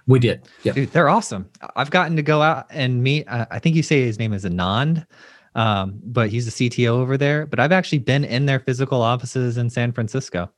We 0.07 0.19
did. 0.19 0.49
Yeah, 0.63 0.73
dude, 0.73 0.93
they're 0.93 1.09
awesome. 1.09 1.49
I've 1.77 1.91
gotten 1.91 2.17
to 2.17 2.23
go 2.23 2.41
out 2.41 2.67
and 2.71 3.03
meet. 3.03 3.27
Uh, 3.27 3.47
I 3.51 3.59
think 3.59 3.75
you 3.75 3.83
say 3.83 4.03
his 4.03 4.19
name 4.19 4.33
is 4.33 4.45
Anand, 4.45 5.07
um, 5.55 5.99
but 6.05 6.31
he's 6.31 6.45
the 6.45 6.69
CTO 6.69 6.89
over 6.89 7.17
there. 7.17 7.47
But 7.47 7.59
I've 7.59 7.73
actually 7.73 7.99
been 7.99 8.25
in 8.25 8.47
their 8.47 8.61
physical 8.61 9.03
offices 9.03 9.59
in 9.59 9.69
San 9.69 9.93
Francisco. 9.93 10.51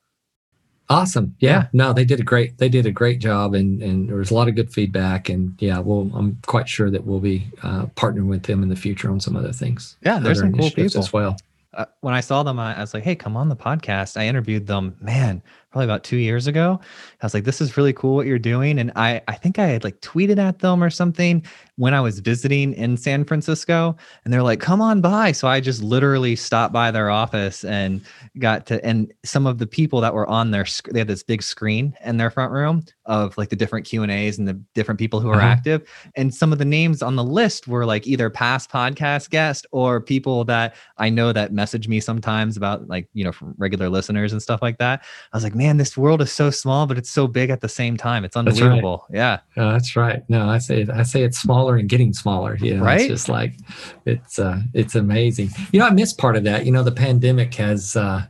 Awesome. 0.91 1.37
Yeah. 1.39 1.51
yeah. 1.51 1.67
No, 1.73 1.93
they 1.93 2.05
did 2.05 2.19
a 2.19 2.25
great. 2.25 2.59
They 2.59 2.69
did 2.69 2.85
a 2.85 2.91
great 2.91 3.21
job, 3.21 3.55
and 3.55 3.81
and 3.81 4.09
there 4.09 4.17
was 4.17 4.33
a 4.33 4.35
lot 4.35 4.49
of 4.49 4.57
good 4.57 4.73
feedback. 4.73 5.29
And 5.29 5.55
yeah, 5.61 5.79
well, 5.79 6.11
I'm 6.15 6.37
quite 6.47 6.69
sure 6.69 6.91
that 6.91 7.07
we'll 7.07 7.21
be 7.21 7.47
uh, 7.63 7.87
partnering 7.95 8.27
with 8.27 8.43
them 8.43 8.63
in 8.65 8.69
the 8.69 8.77
future 8.77 9.09
on 9.09 9.21
some 9.21 9.37
other 9.37 9.53
things. 9.53 9.97
Yeah, 10.05 10.19
there's 10.19 10.41
some 10.41 10.53
cool 10.53 10.71
people 10.71 10.99
as 11.01 11.13
well. 11.13 11.37
Uh, 11.73 11.85
when 12.01 12.13
I 12.13 12.21
saw 12.21 12.43
them, 12.43 12.59
I, 12.59 12.77
I 12.77 12.81
was 12.81 12.93
like, 12.93 13.05
"Hey, 13.05 13.15
come 13.15 13.37
on 13.37 13.49
the 13.49 13.57
podcast." 13.57 14.17
I 14.17 14.27
interviewed 14.27 14.67
them. 14.67 14.97
Man, 15.01 15.41
probably 15.71 15.85
about 15.85 16.03
two 16.03 16.17
years 16.17 16.47
ago. 16.47 16.81
I 17.23 17.27
was 17.27 17.35
like, 17.35 17.45
this 17.45 17.61
is 17.61 17.77
really 17.77 17.93
cool 17.93 18.17
what 18.17 18.27
you're 18.27 18.39
doing. 18.39 18.79
And 18.79 18.91
I, 18.97 19.23
I 19.29 19.35
think 19.35 19.59
I 19.59 19.67
had 19.67 19.85
like 19.85 20.01
tweeted 20.01 20.39
at 20.39 20.59
them 20.59 20.83
or 20.83 20.91
something 20.91 21.45
when 21.77 21.95
I 21.95 22.01
was 22.01 22.19
visiting 22.19 22.75
in 22.75 22.97
San 22.97 23.25
Francisco. 23.25 23.97
And 24.25 24.33
they're 24.33 24.43
like, 24.43 24.61
come 24.61 24.83
on 24.83 25.01
by. 25.01 25.33
So 25.33 25.47
I 25.49 25.61
just 25.61 25.83
literally 25.83 26.35
stopped 26.35 26.73
by 26.73 26.91
their 26.91 27.09
office 27.09 27.65
and 27.65 28.03
got 28.39 28.67
to, 28.67 28.85
and 28.85 29.13
some 29.25 29.47
of 29.47 29.59
the 29.59 29.67
people 29.67 30.01
that 30.01 30.13
were 30.13 30.27
on 30.27 30.51
their, 30.51 30.67
they 30.91 30.99
had 30.99 31.09
this 31.09 31.23
big 31.23 31.43
screen 31.43 31.95
in 32.05 32.17
their 32.17 32.31
front 32.31 32.53
room 32.53 32.85
of 33.07 33.37
like 33.39 33.49
the 33.49 33.57
different 33.57 33.87
Q 33.87 34.03
and 34.03 34.11
A's 34.11 34.39
and 34.39 34.49
the 34.49 34.61
different 34.75 34.99
people 34.99 35.21
who 35.21 35.31
are 35.31 35.37
uh-huh. 35.37 35.47
active. 35.47 35.89
And 36.17 36.35
some 36.35 36.53
of 36.53 36.59
the 36.59 36.65
names 36.65 37.01
on 37.01 37.17
the 37.17 37.25
list 37.25 37.69
were 37.69 37.87
like 37.87 38.07
either 38.07 38.29
past 38.29 38.71
podcast 38.71 39.31
guest 39.31 39.67
or 39.71 40.01
people 40.01 40.45
that 40.45 40.75
I 40.99 41.11
know 41.11 41.33
that 41.33 41.53
message 41.53 41.87
me 41.89 42.01
sometimes 42.01 42.57
about 42.57 42.89
like, 42.89 43.09
you 43.15 43.25
know, 43.25 43.33
from 43.33 43.55
regular 43.57 43.89
listeners 43.89 44.33
and 44.33 44.43
stuff 44.43 44.63
like 44.63 44.79
that. 44.79 45.03
I 45.33 45.37
was 45.37 45.45
like, 45.45 45.55
man, 45.61 45.77
this 45.77 45.95
world 45.95 46.23
is 46.23 46.33
so 46.33 46.51
small, 46.51 46.87
but 46.87 46.97
it's 46.97 47.11
so 47.11 47.27
big 47.27 47.51
at 47.51 47.61
the 47.61 47.69
same 47.69 47.99
time. 47.99 48.25
It's 48.25 48.35
unbelievable. 48.35 49.05
Right. 49.11 49.19
Yeah. 49.19 49.41
Oh, 49.59 49.73
that's 49.73 49.95
right. 49.95 50.23
No, 50.31 50.49
I 50.49 50.57
say 50.57 50.87
I 50.93 51.03
say 51.03 51.23
it's 51.23 51.39
smaller 51.39 51.77
and 51.77 51.87
getting 51.87 52.15
smaller. 52.15 52.57
You 52.57 52.77
know, 52.79 52.85
right? 52.85 53.01
It's 53.01 53.09
just 53.09 53.29
like 53.29 53.53
it's 54.07 54.39
uh 54.39 54.61
it's 54.73 54.95
amazing. 54.95 55.51
You 55.73 55.81
know, 55.81 55.87
I 55.87 55.91
miss 55.91 56.15
part 56.15 56.37
of 56.37 56.45
that. 56.45 56.65
You 56.65 56.73
know, 56.73 56.83
the 56.83 56.93
pandemic 56.93 57.53
has 57.57 57.95
uh 57.95 58.23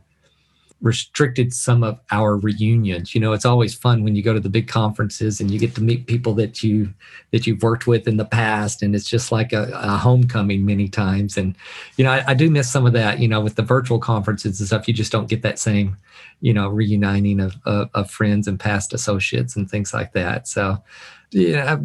restricted 0.81 1.53
some 1.53 1.83
of 1.83 1.99
our 2.11 2.37
reunions. 2.37 3.13
You 3.13 3.21
know, 3.21 3.33
it's 3.33 3.45
always 3.45 3.73
fun 3.73 4.03
when 4.03 4.15
you 4.15 4.23
go 4.23 4.33
to 4.33 4.39
the 4.39 4.49
big 4.49 4.67
conferences 4.67 5.39
and 5.39 5.51
you 5.51 5.59
get 5.59 5.75
to 5.75 5.81
meet 5.81 6.07
people 6.07 6.33
that 6.35 6.63
you 6.63 6.93
that 7.31 7.45
you've 7.45 7.61
worked 7.61 7.87
with 7.87 8.07
in 8.07 8.17
the 8.17 8.25
past, 8.25 8.81
and 8.81 8.95
it's 8.95 9.09
just 9.09 9.31
like 9.31 9.53
a, 9.53 9.69
a 9.73 9.97
homecoming 9.97 10.65
many 10.65 10.89
times. 10.89 11.37
And 11.37 11.55
you 11.97 12.03
know, 12.03 12.11
I, 12.11 12.23
I, 12.27 12.33
do 12.33 12.49
miss 12.49 12.71
some 12.71 12.85
of 12.85 12.93
that. 12.93 13.19
You 13.19 13.27
know, 13.27 13.41
with 13.41 13.55
the 13.55 13.61
virtual 13.61 13.99
conferences 13.99 14.59
and 14.59 14.67
stuff, 14.67 14.87
you 14.87 14.93
just 14.93 15.11
don't 15.11 15.29
get 15.29 15.43
that 15.43 15.59
same, 15.59 15.97
you 16.41 16.53
know, 16.53 16.67
reuniting 16.67 17.39
of 17.39 17.55
of, 17.65 17.89
of 17.93 18.09
friends 18.09 18.47
and 18.47 18.59
past 18.59 18.93
associates 18.93 19.55
and 19.55 19.69
things 19.69 19.93
like 19.93 20.13
that. 20.13 20.47
So, 20.47 20.83
yeah, 21.31 21.77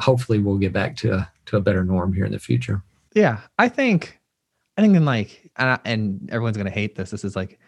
hopefully 0.00 0.38
we'll 0.38 0.58
get 0.58 0.72
back 0.72 0.96
to 0.96 1.14
a 1.14 1.30
to 1.46 1.56
a 1.58 1.60
better 1.60 1.84
norm 1.84 2.12
here 2.12 2.24
in 2.24 2.32
the 2.32 2.38
future. 2.38 2.82
Yeah, 3.14 3.40
I 3.58 3.68
think, 3.68 4.18
I 4.78 4.80
think 4.80 4.96
in 4.96 5.04
like, 5.04 5.50
and, 5.56 5.78
and 5.84 6.30
everyone's 6.30 6.56
gonna 6.56 6.70
hate 6.70 6.94
this. 6.94 7.10
This 7.10 7.24
is 7.24 7.36
like 7.36 7.58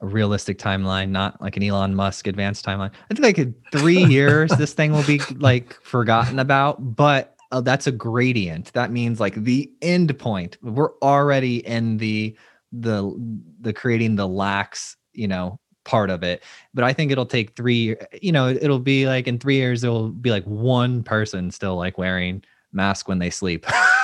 a 0.00 0.06
realistic 0.06 0.58
timeline, 0.58 1.10
not 1.10 1.40
like 1.40 1.56
an 1.56 1.62
Elon 1.62 1.94
Musk 1.94 2.26
advanced 2.26 2.64
timeline. 2.64 2.90
I 3.10 3.14
think 3.14 3.20
like 3.20 3.38
in 3.38 3.54
three 3.72 4.04
years, 4.04 4.50
this 4.52 4.72
thing 4.72 4.92
will 4.92 5.04
be 5.04 5.20
like 5.36 5.80
forgotten 5.82 6.38
about, 6.38 6.96
but 6.96 7.36
uh, 7.52 7.60
that's 7.60 7.86
a 7.86 7.92
gradient. 7.92 8.72
That 8.72 8.90
means 8.90 9.20
like 9.20 9.34
the 9.34 9.70
end 9.80 10.18
point. 10.18 10.58
We're 10.62 10.96
already 11.00 11.66
in 11.66 11.98
the 11.98 12.36
the 12.72 13.14
the 13.60 13.72
creating 13.72 14.16
the 14.16 14.26
lax, 14.26 14.96
you 15.12 15.28
know, 15.28 15.60
part 15.84 16.10
of 16.10 16.22
it. 16.22 16.42
But 16.74 16.84
I 16.84 16.92
think 16.92 17.12
it'll 17.12 17.26
take 17.26 17.54
three. 17.54 17.96
You 18.20 18.32
know, 18.32 18.48
it'll 18.48 18.80
be 18.80 19.06
like 19.06 19.28
in 19.28 19.38
three 19.38 19.56
years, 19.56 19.84
it'll 19.84 20.08
be 20.10 20.30
like 20.30 20.44
one 20.44 21.02
person 21.02 21.50
still 21.50 21.76
like 21.76 21.96
wearing 21.96 22.42
mask 22.72 23.08
when 23.08 23.20
they 23.20 23.30
sleep. 23.30 23.66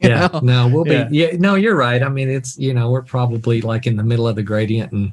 yeah 0.08 0.28
know? 0.28 0.40
no 0.42 0.68
we'll 0.68 0.84
be 0.84 0.92
yeah. 0.92 1.08
yeah 1.10 1.30
no 1.38 1.54
you're 1.54 1.76
right 1.76 2.02
i 2.02 2.08
mean 2.08 2.30
it's 2.30 2.58
you 2.58 2.72
know 2.72 2.90
we're 2.90 3.02
probably 3.02 3.60
like 3.60 3.86
in 3.86 3.96
the 3.96 4.02
middle 4.02 4.26
of 4.26 4.36
the 4.36 4.42
gradient 4.42 4.92
and 4.92 5.12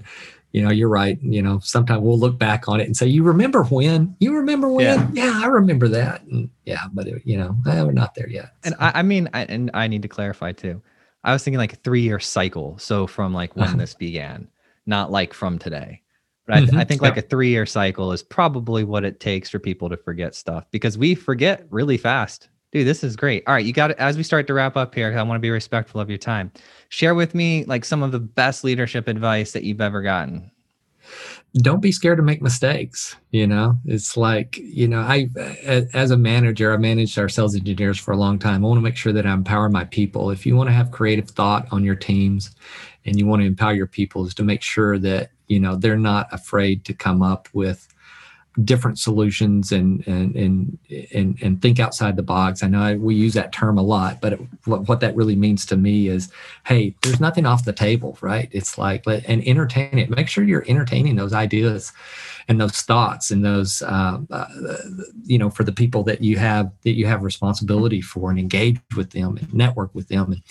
you 0.52 0.64
know 0.64 0.70
you're 0.70 0.90
right 0.90 1.22
you 1.22 1.42
know 1.42 1.60
sometimes 1.60 2.02
we'll 2.02 2.18
look 2.18 2.38
back 2.38 2.68
on 2.68 2.80
it 2.80 2.86
and 2.86 2.96
say 2.96 3.06
you 3.06 3.24
remember 3.24 3.64
when 3.66 4.16
you 4.20 4.34
remember 4.34 4.70
when 4.70 4.86
yeah, 4.86 5.08
yeah 5.14 5.42
i 5.44 5.48
remember 5.48 5.88
that 5.88 6.24
and 6.24 6.50
yeah 6.66 6.86
but 6.94 7.08
it, 7.08 7.22
you 7.26 7.38
know 7.38 7.56
eh, 7.68 7.82
we're 7.84 7.92
not 7.92 8.16
there 8.16 8.30
yet 8.30 8.54
so. 8.64 8.72
and 8.72 8.76
I, 8.80 8.92
I, 8.96 9.02
mean 9.04 9.30
I, 9.34 9.44
and 9.44 9.70
i 9.74 9.88
need 9.88 10.02
to 10.04 10.08
clarify 10.08 10.54
too 10.54 10.82
i 11.24 11.34
was 11.34 11.44
thinking 11.44 11.60
like 11.60 11.74
a 11.74 11.78
three 11.78 12.02
year 12.02 12.20
cycle 12.20 12.78
so 12.78 13.08
from 13.08 13.34
like 13.34 13.56
when 13.56 13.68
uh-huh. 13.68 13.78
this 13.80 13.94
began 13.94 14.48
not 14.86 15.12
like 15.12 15.34
from 15.34 15.60
today 15.60 16.02
but 16.46 16.64
mm-hmm. 16.64 16.78
I, 16.78 16.82
I, 16.82 16.84
think 16.86 17.02
like 17.02 17.18
a 17.18 17.22
three 17.22 17.50
year 17.50 17.66
cycle 17.66 18.14
is 18.14 18.24
probably 18.24 18.86
what 18.86 19.04
it 19.04 19.20
takes 19.20 19.50
for 19.50 19.60
people 19.60 19.90
to 19.90 19.98
forget 19.98 20.34
stuff 20.34 20.66
because 20.72 20.98
we 20.98 21.14
forget 21.14 21.66
really 21.70 21.98
fast 21.98 22.48
Dude, 22.72 22.86
this 22.88 23.04
is 23.04 23.16
great. 23.16 23.44
All 23.48 23.54
right, 23.54 23.66
you 23.66 23.74
got 23.74 23.92
it. 23.92 23.98
As 23.98 24.18
we 24.18 24.24
start 24.24 24.46
to 24.48 24.54
wrap 24.54 24.76
up 24.76 24.94
here, 24.94 25.18
I 25.18 25.24
want 25.24 25.38
to 25.38 25.42
be 25.42 25.50
respectful 25.50 26.02
of 26.02 26.10
your 26.10 26.18
time. 26.18 26.52
Share 26.90 27.16
with 27.16 27.34
me 27.34 27.64
like 27.66 27.86
some 27.86 28.04
of 28.04 28.12
the 28.12 28.20
best 28.20 28.64
leadership 28.64 29.08
advice 29.08 29.54
that 29.54 29.64
you've 29.64 29.82
ever 29.82 30.02
gotten. 30.02 30.52
don't 31.62 31.82
be 31.82 31.92
scared 31.92 32.18
to 32.18 32.24
make 32.24 32.42
mistakes 32.42 33.16
you 33.32 33.48
know 33.48 33.78
it's 33.86 34.18
like 34.18 34.58
you 34.58 34.88
know 34.88 35.00
i 35.00 35.28
as 35.94 36.12
a 36.12 36.18
manager 36.18 36.74
i 36.74 36.78
managed 36.78 37.18
our 37.18 37.30
sales 37.30 37.56
engineers 37.56 37.98
for 37.98 38.12
a 38.12 38.18
long 38.18 38.38
time 38.38 38.64
i 38.64 38.68
want 38.68 38.78
to 38.78 38.82
make 38.84 38.98
sure 38.98 39.14
that 39.14 39.26
i 39.26 39.34
empower 39.34 39.70
my 39.70 39.86
people 39.86 40.30
if 40.30 40.46
you 40.46 40.56
want 40.56 40.68
to 40.68 40.74
have 40.74 40.92
creative 40.92 41.30
thought 41.30 41.66
on 41.72 41.84
your 41.84 41.96
teams 41.96 42.54
and 43.06 43.18
you 43.18 43.26
want 43.26 43.42
to 43.42 43.46
empower 43.48 43.74
your 43.74 43.88
people 43.88 44.26
is 44.26 44.34
to 44.36 44.44
make 44.44 44.62
sure 44.62 45.00
that 45.00 45.32
you 45.48 45.60
know 45.60 45.76
they're 45.76 45.98
not 45.98 46.28
afraid 46.32 46.84
to 46.86 46.94
come 46.94 47.22
up 47.22 47.48
with 47.54 47.88
different 48.64 48.98
solutions 48.98 49.72
and 49.72 50.06
and 50.08 50.36
and 50.36 50.78
and, 51.14 51.38
and 51.42 51.62
think 51.62 51.80
outside 51.80 52.16
the 52.16 52.24
box. 52.24 52.64
I 52.64 52.68
know 52.68 52.82
I, 52.82 52.96
we 52.96 53.16
use 53.16 53.34
that 53.34 53.52
term 53.52 53.78
a 53.78 53.84
lot, 53.84 54.20
but 54.22 54.34
it, 54.34 54.42
what, 54.66 54.88
what 54.88 55.00
that 55.02 55.16
really 55.16 55.36
means 55.36 55.66
to 55.68 55.78
me 55.78 56.08
is, 56.08 56.32
hey, 56.66 56.96
there's 57.04 57.20
nothing 57.20 57.46
off 57.46 57.66
the 57.66 57.74
table, 57.74 58.18
right? 58.22 58.50
It's 58.52 58.78
like 58.78 59.04
and 59.08 59.48
entertain 59.48 60.00
it. 60.00 60.10
Make 60.10 60.28
sure 60.28 60.44
you're 60.44 60.66
entertaining 60.68 61.16
those 61.16 61.34
ideas 61.34 61.94
and 62.48 62.62
those 62.62 62.82
thoughts 62.82 63.32
and 63.32 63.44
those 63.44 63.82
uh, 63.82 64.20
uh, 64.32 64.48
you 65.26 65.38
know 65.38 65.50
for 65.50 65.64
the 65.64 65.72
people 65.72 66.04
that 66.04 66.22
you 66.22 66.38
have 66.38 66.72
that 66.84 66.94
you 66.94 67.06
have 67.06 67.24
responsibility 67.24 68.02
for 68.02 68.30
and 68.30 68.40
engage 68.40 68.80
with 68.96 69.12
them 69.12 69.38
and 69.38 69.54
network 69.54 69.94
with 69.94 70.08
them 70.08 70.32
and 70.32 70.42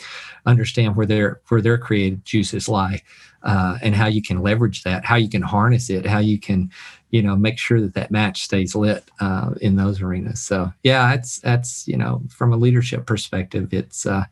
understand 0.45 0.97
where 0.97 1.07
their 1.07 1.41
where 1.49 1.61
their 1.61 1.79
creative 1.79 2.23
juices 2.25 2.69
lie 2.69 3.01
uh, 3.43 3.79
and 3.83 3.95
how 3.95 4.07
you 4.07 4.23
can 4.23 4.43
leverage 4.43 4.83
that 4.83 5.05
how 5.05 5.17
you 5.17 5.29
can 5.29 5.43
harness 5.43 5.89
it 5.89 6.05
how 6.05 6.19
you 6.19 6.39
can 6.39 6.71
you 7.17 7.23
know 7.23 7.35
make 7.35 7.59
sure 7.59 7.81
that 7.81 7.95
that 7.95 8.11
match 8.11 8.43
stays 8.45 8.75
lit 8.75 9.11
uh, 9.21 9.51
in 9.63 9.77
those 9.77 10.03
arenas. 10.03 10.41
So 10.41 10.71
yeah 10.83 11.15
it's 11.15 11.39
that's 11.39 11.89
you 11.89 11.97
know 11.97 12.23
from 12.29 12.53
a 12.53 12.57
leadership 12.57 13.07
perspective 13.07 13.73
it's 13.73 14.05
uh, 14.05 14.25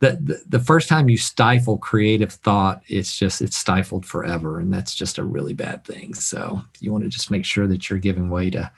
the, 0.00 0.18
the, 0.22 0.42
the 0.46 0.60
first 0.60 0.88
time 0.88 1.08
you 1.08 1.16
stifle 1.16 1.78
creative 1.78 2.32
thought 2.32 2.82
it's 2.86 3.18
just 3.18 3.40
it's 3.40 3.56
stifled 3.56 4.04
forever 4.04 4.60
and 4.60 4.72
that's 4.72 4.94
just 4.94 5.18
a 5.18 5.24
really 5.24 5.54
bad 5.54 5.84
thing. 5.84 6.14
So 6.14 6.60
you 6.80 6.92
want 6.92 7.04
to 7.04 7.10
just 7.10 7.30
make 7.30 7.46
sure 7.46 7.66
that 7.66 7.88
you're 7.88 7.98
giving 7.98 8.28
way 8.28 8.50
to 8.50 8.70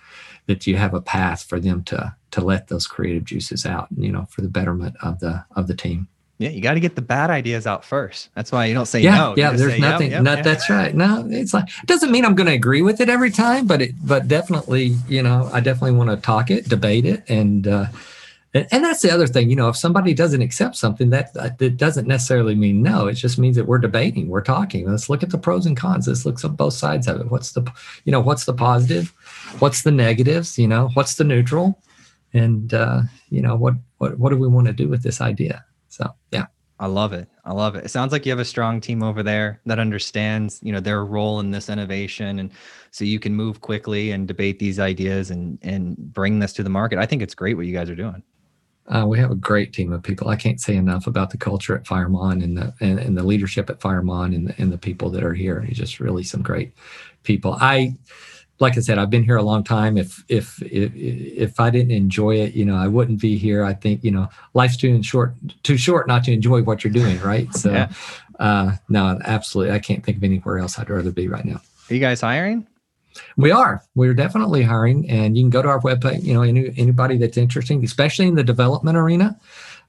that 0.47 0.67
you 0.67 0.77
have 0.77 0.95
a 0.95 1.01
path 1.01 1.43
for 1.43 1.59
them 1.61 1.83
to 1.85 2.15
to 2.31 2.41
let 2.41 2.69
those 2.69 2.87
creative 2.87 3.25
juices 3.25 3.67
out 3.67 3.89
you 3.97 4.13
know 4.13 4.27
for 4.31 4.43
the 4.43 4.49
betterment 4.49 4.95
of 5.03 5.19
the 5.21 5.45
of 5.57 5.67
the 5.67 5.75
team 5.75 6.09
yeah, 6.41 6.49
you 6.49 6.63
got 6.63 6.73
to 6.73 6.81
get 6.81 6.95
the 6.97 7.03
bad 7.03 7.29
ideas 7.29 7.67
out 7.67 7.85
first. 7.85 8.31
That's 8.35 8.51
why 8.51 8.65
you 8.65 8.73
don't 8.73 8.87
say 8.87 9.03
yeah, 9.03 9.15
no. 9.15 9.35
Yeah, 9.37 9.53
there's 9.53 9.75
say, 9.75 9.79
nothing. 9.79 10.11
Yep, 10.13 10.23
not, 10.23 10.37
yep, 10.39 10.45
That's 10.45 10.71
right. 10.71 10.95
No, 10.95 11.27
it's 11.29 11.53
like 11.53 11.69
it 11.69 11.87
doesn't 11.87 12.11
mean 12.11 12.25
I'm 12.25 12.35
going 12.35 12.47
to 12.47 12.55
agree 12.55 12.81
with 12.81 12.99
it 13.03 13.11
every 13.11 13.31
time, 13.31 13.67
but 13.67 13.83
it 13.83 13.95
but 14.03 14.27
definitely, 14.27 14.97
you 15.07 15.23
know, 15.23 15.51
I 15.53 15.61
definitely 15.61 15.99
want 15.99 16.09
to 16.09 16.17
talk 16.17 16.51
it, 16.51 16.67
debate 16.67 17.05
it, 17.05 17.29
and 17.29 17.69
uh, 17.69 17.87
and, 18.55 18.67
and 18.73 18.83
that's 18.83 19.03
the 19.03 19.13
other 19.13 19.27
thing. 19.27 19.51
You 19.51 19.57
know, 19.57 19.69
if 19.69 19.77
somebody 19.77 20.15
doesn't 20.15 20.41
accept 20.41 20.77
something, 20.77 21.11
that 21.11 21.35
that 21.35 21.77
doesn't 21.77 22.09
necessarily 22.09 22.55
mean 22.55 22.81
no. 22.81 23.07
It 23.07 23.15
just 23.15 23.39
means 23.39 23.57
that 23.57 23.67
we're 23.67 23.77
debating, 23.77 24.29
we're 24.29 24.41
talking. 24.41 24.91
Let's 24.91 25.11
look 25.11 25.23
at 25.23 25.29
the 25.29 25.37
pros 25.37 25.67
and 25.67 25.77
cons. 25.77 26.09
Let's 26.09 26.25
look 26.25 26.43
at 26.43 26.57
both 26.57 26.73
sides 26.73 27.07
of 27.07 27.21
it. 27.21 27.31
What's 27.31 27.53
the, 27.53 27.71
you 28.07 28.13
know, 28.13 28.21
what's 28.21 28.47
the 28.47 28.55
positive, 28.55 29.13
what's 29.59 29.83
the 29.83 29.93
negatives, 29.93 30.59
you 30.59 30.69
know, 30.69 30.89
what's 30.95 31.17
the 31.17 31.25
neutral, 31.25 31.83
and 32.33 32.73
uh, 32.73 33.03
you 33.29 33.43
know, 33.43 33.57
what 33.57 33.75
what 33.99 34.19
what 34.19 34.31
do 34.31 34.39
we 34.39 34.49
want 34.49 34.69
to 34.69 34.73
do 34.73 34.89
with 34.89 35.03
this 35.03 35.21
idea? 35.21 35.67
So 35.91 36.15
yeah. 36.33 36.47
I 36.81 36.87
love 36.87 37.13
it. 37.13 37.29
I 37.45 37.53
love 37.53 37.75
it. 37.77 37.85
It 37.85 37.91
sounds 37.91 38.11
like 38.11 38.25
you 38.25 38.33
have 38.33 38.39
a 38.39 38.45
strong 38.45 38.81
team 38.81 39.03
over 39.03 39.23
there 39.23 39.61
that 39.67 39.79
understands, 39.79 40.59
you 40.63 40.73
know, 40.73 40.81
their 40.81 41.05
role 41.05 41.39
in 41.41 41.51
this 41.51 41.69
innovation 41.69 42.39
and 42.39 42.51
so 42.91 43.05
you 43.05 43.21
can 43.21 43.35
move 43.35 43.61
quickly 43.61 44.13
and 44.13 44.27
debate 44.27 44.59
these 44.59 44.79
ideas 44.79 45.31
and 45.31 45.59
and 45.61 45.97
bring 45.99 46.39
this 46.39 46.55
to 46.55 46.63
the 46.63 46.71
market. 46.71 46.99
I 46.99 47.05
think 47.05 47.21
it's 47.21 47.35
great 47.35 47.57
what 47.59 47.67
you 47.67 47.75
guys 47.75 47.91
are 47.91 47.95
doing. 47.95 48.23
Uh, 48.89 49.05
we 49.07 49.19
have 49.19 49.31
a 49.31 49.37
great 49.37 49.75
team 49.75 49.93
of 49.93 50.03
people. 50.03 50.29
I 50.29 50.37
can't 50.37 50.61
say 50.61 50.75
enough 50.75 51.07
about 51.07 51.31
the 51.31 51.37
culture 51.37 51.77
at 51.77 51.85
Firemon 51.85 52.43
and 52.43 52.57
the 52.57 52.73
and, 52.81 52.99
and 52.99 53.17
the 53.17 53.23
leadership 53.23 53.69
at 53.69 53.81
Firemon 53.81 54.35
and 54.35 54.49
the, 54.49 54.55
and 54.59 54.73
the 54.73 54.79
people 54.79 55.11
that 55.11 55.23
are 55.23 55.35
here. 55.35 55.65
It's 55.69 55.79
just 55.79 56.01
really 56.01 56.23
some 56.23 56.41
great 56.41 56.73
people. 57.25 57.59
I 57.61 57.95
like 58.61 58.77
I 58.77 58.81
said, 58.81 58.99
I've 58.99 59.11
been 59.11 59.25
here 59.25 59.37
a 59.37 59.43
long 59.43 59.65
time. 59.65 59.97
If 59.97 60.23
if 60.29 60.63
if 60.63 60.93
if 60.95 61.59
I 61.59 61.71
didn't 61.71 61.93
enjoy 61.93 62.37
it, 62.37 62.55
you 62.55 62.65
know, 62.65 62.77
I 62.77 62.87
wouldn't 62.87 63.21
be 63.21 63.37
here. 63.37 63.65
I 63.65 63.73
think 63.73 64.05
you 64.05 64.11
know, 64.11 64.29
life's 64.53 64.77
too 64.77 65.03
short, 65.03 65.35
too 65.63 65.79
short 65.79 66.07
not 66.07 66.25
to 66.25 66.33
enjoy 66.33 66.63
what 66.63 66.85
you're 66.85 66.93
doing, 66.93 67.19
right? 67.21 67.49
So, 67.61 67.73
yeah. 67.73 67.93
uh, 68.39 68.77
no, 68.89 69.19
absolutely, 69.25 69.75
I 69.75 69.81
can't 69.81 70.03
think 70.05 70.17
of 70.17 70.25
anywhere 70.25 70.59
else 70.59 70.79
I'd 70.79 70.89
rather 70.89 71.11
be 71.11 71.29
right 71.29 71.45
now. 71.45 71.61
Are 71.91 71.95
you 71.95 72.01
guys 72.01 72.23
hiring? 72.23 72.67
We 73.37 73.51
are. 73.51 73.83
We're 73.95 74.15
definitely 74.15 74.63
hiring, 74.63 75.11
and 75.11 75.37
you 75.37 75.43
can 75.43 75.51
go 75.51 75.61
to 75.61 75.69
our 75.69 75.81
website. 75.81 76.23
You 76.23 76.35
know, 76.35 76.43
any, 76.43 76.73
anybody 76.79 77.19
that's 77.19 77.37
interesting, 77.37 77.85
especially 77.85 78.29
in 78.29 78.35
the 78.35 78.45
development 78.45 78.97
arena. 78.97 79.39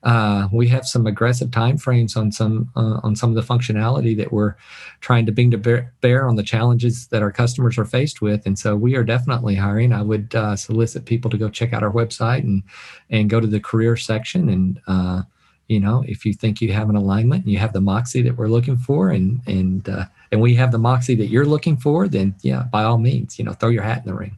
Uh, 0.03 0.47
we 0.51 0.67
have 0.67 0.87
some 0.87 1.05
aggressive 1.05 1.49
timeframes 1.49 2.17
on 2.17 2.31
some 2.31 2.69
uh, 2.75 2.99
on 3.03 3.15
some 3.15 3.29
of 3.29 3.35
the 3.35 3.53
functionality 3.53 4.17
that 4.17 4.31
we're 4.31 4.55
trying 4.99 5.25
to 5.25 5.31
bring 5.31 5.51
to 5.51 5.57
bear, 5.57 6.27
on 6.27 6.35
the 6.35 6.43
challenges 6.43 7.07
that 7.07 7.21
our 7.21 7.31
customers 7.31 7.77
are 7.77 7.85
faced 7.85 8.21
with, 8.21 8.45
and 8.45 8.57
so 8.57 8.75
we 8.75 8.95
are 8.95 9.03
definitely 9.03 9.55
hiring. 9.55 9.93
I 9.93 10.01
would 10.01 10.33
uh, 10.33 10.55
solicit 10.55 11.05
people 11.05 11.29
to 11.31 11.37
go 11.37 11.49
check 11.49 11.71
out 11.73 11.83
our 11.83 11.91
website 11.91 12.39
and 12.43 12.63
and 13.09 13.29
go 13.29 13.39
to 13.39 13.47
the 13.47 13.59
career 13.59 13.95
section 13.95 14.49
and 14.49 14.81
uh, 14.87 15.21
you 15.67 15.79
know 15.79 16.03
if 16.07 16.25
you 16.25 16.33
think 16.33 16.61
you 16.61 16.73
have 16.73 16.89
an 16.89 16.95
alignment 16.95 17.43
and 17.43 17.53
you 17.53 17.59
have 17.59 17.73
the 17.73 17.81
moxie 17.81 18.23
that 18.23 18.37
we're 18.37 18.47
looking 18.47 18.77
for 18.77 19.11
and 19.11 19.41
and 19.45 19.87
uh, 19.87 20.05
and 20.31 20.41
we 20.41 20.55
have 20.55 20.71
the 20.71 20.79
moxie 20.79 21.15
that 21.15 21.27
you're 21.27 21.45
looking 21.45 21.77
for, 21.77 22.07
then 22.07 22.35
yeah, 22.41 22.63
by 22.63 22.83
all 22.83 22.97
means, 22.97 23.37
you 23.37 23.45
know, 23.45 23.53
throw 23.53 23.69
your 23.69 23.83
hat 23.83 23.99
in 23.99 24.05
the 24.05 24.15
ring. 24.15 24.37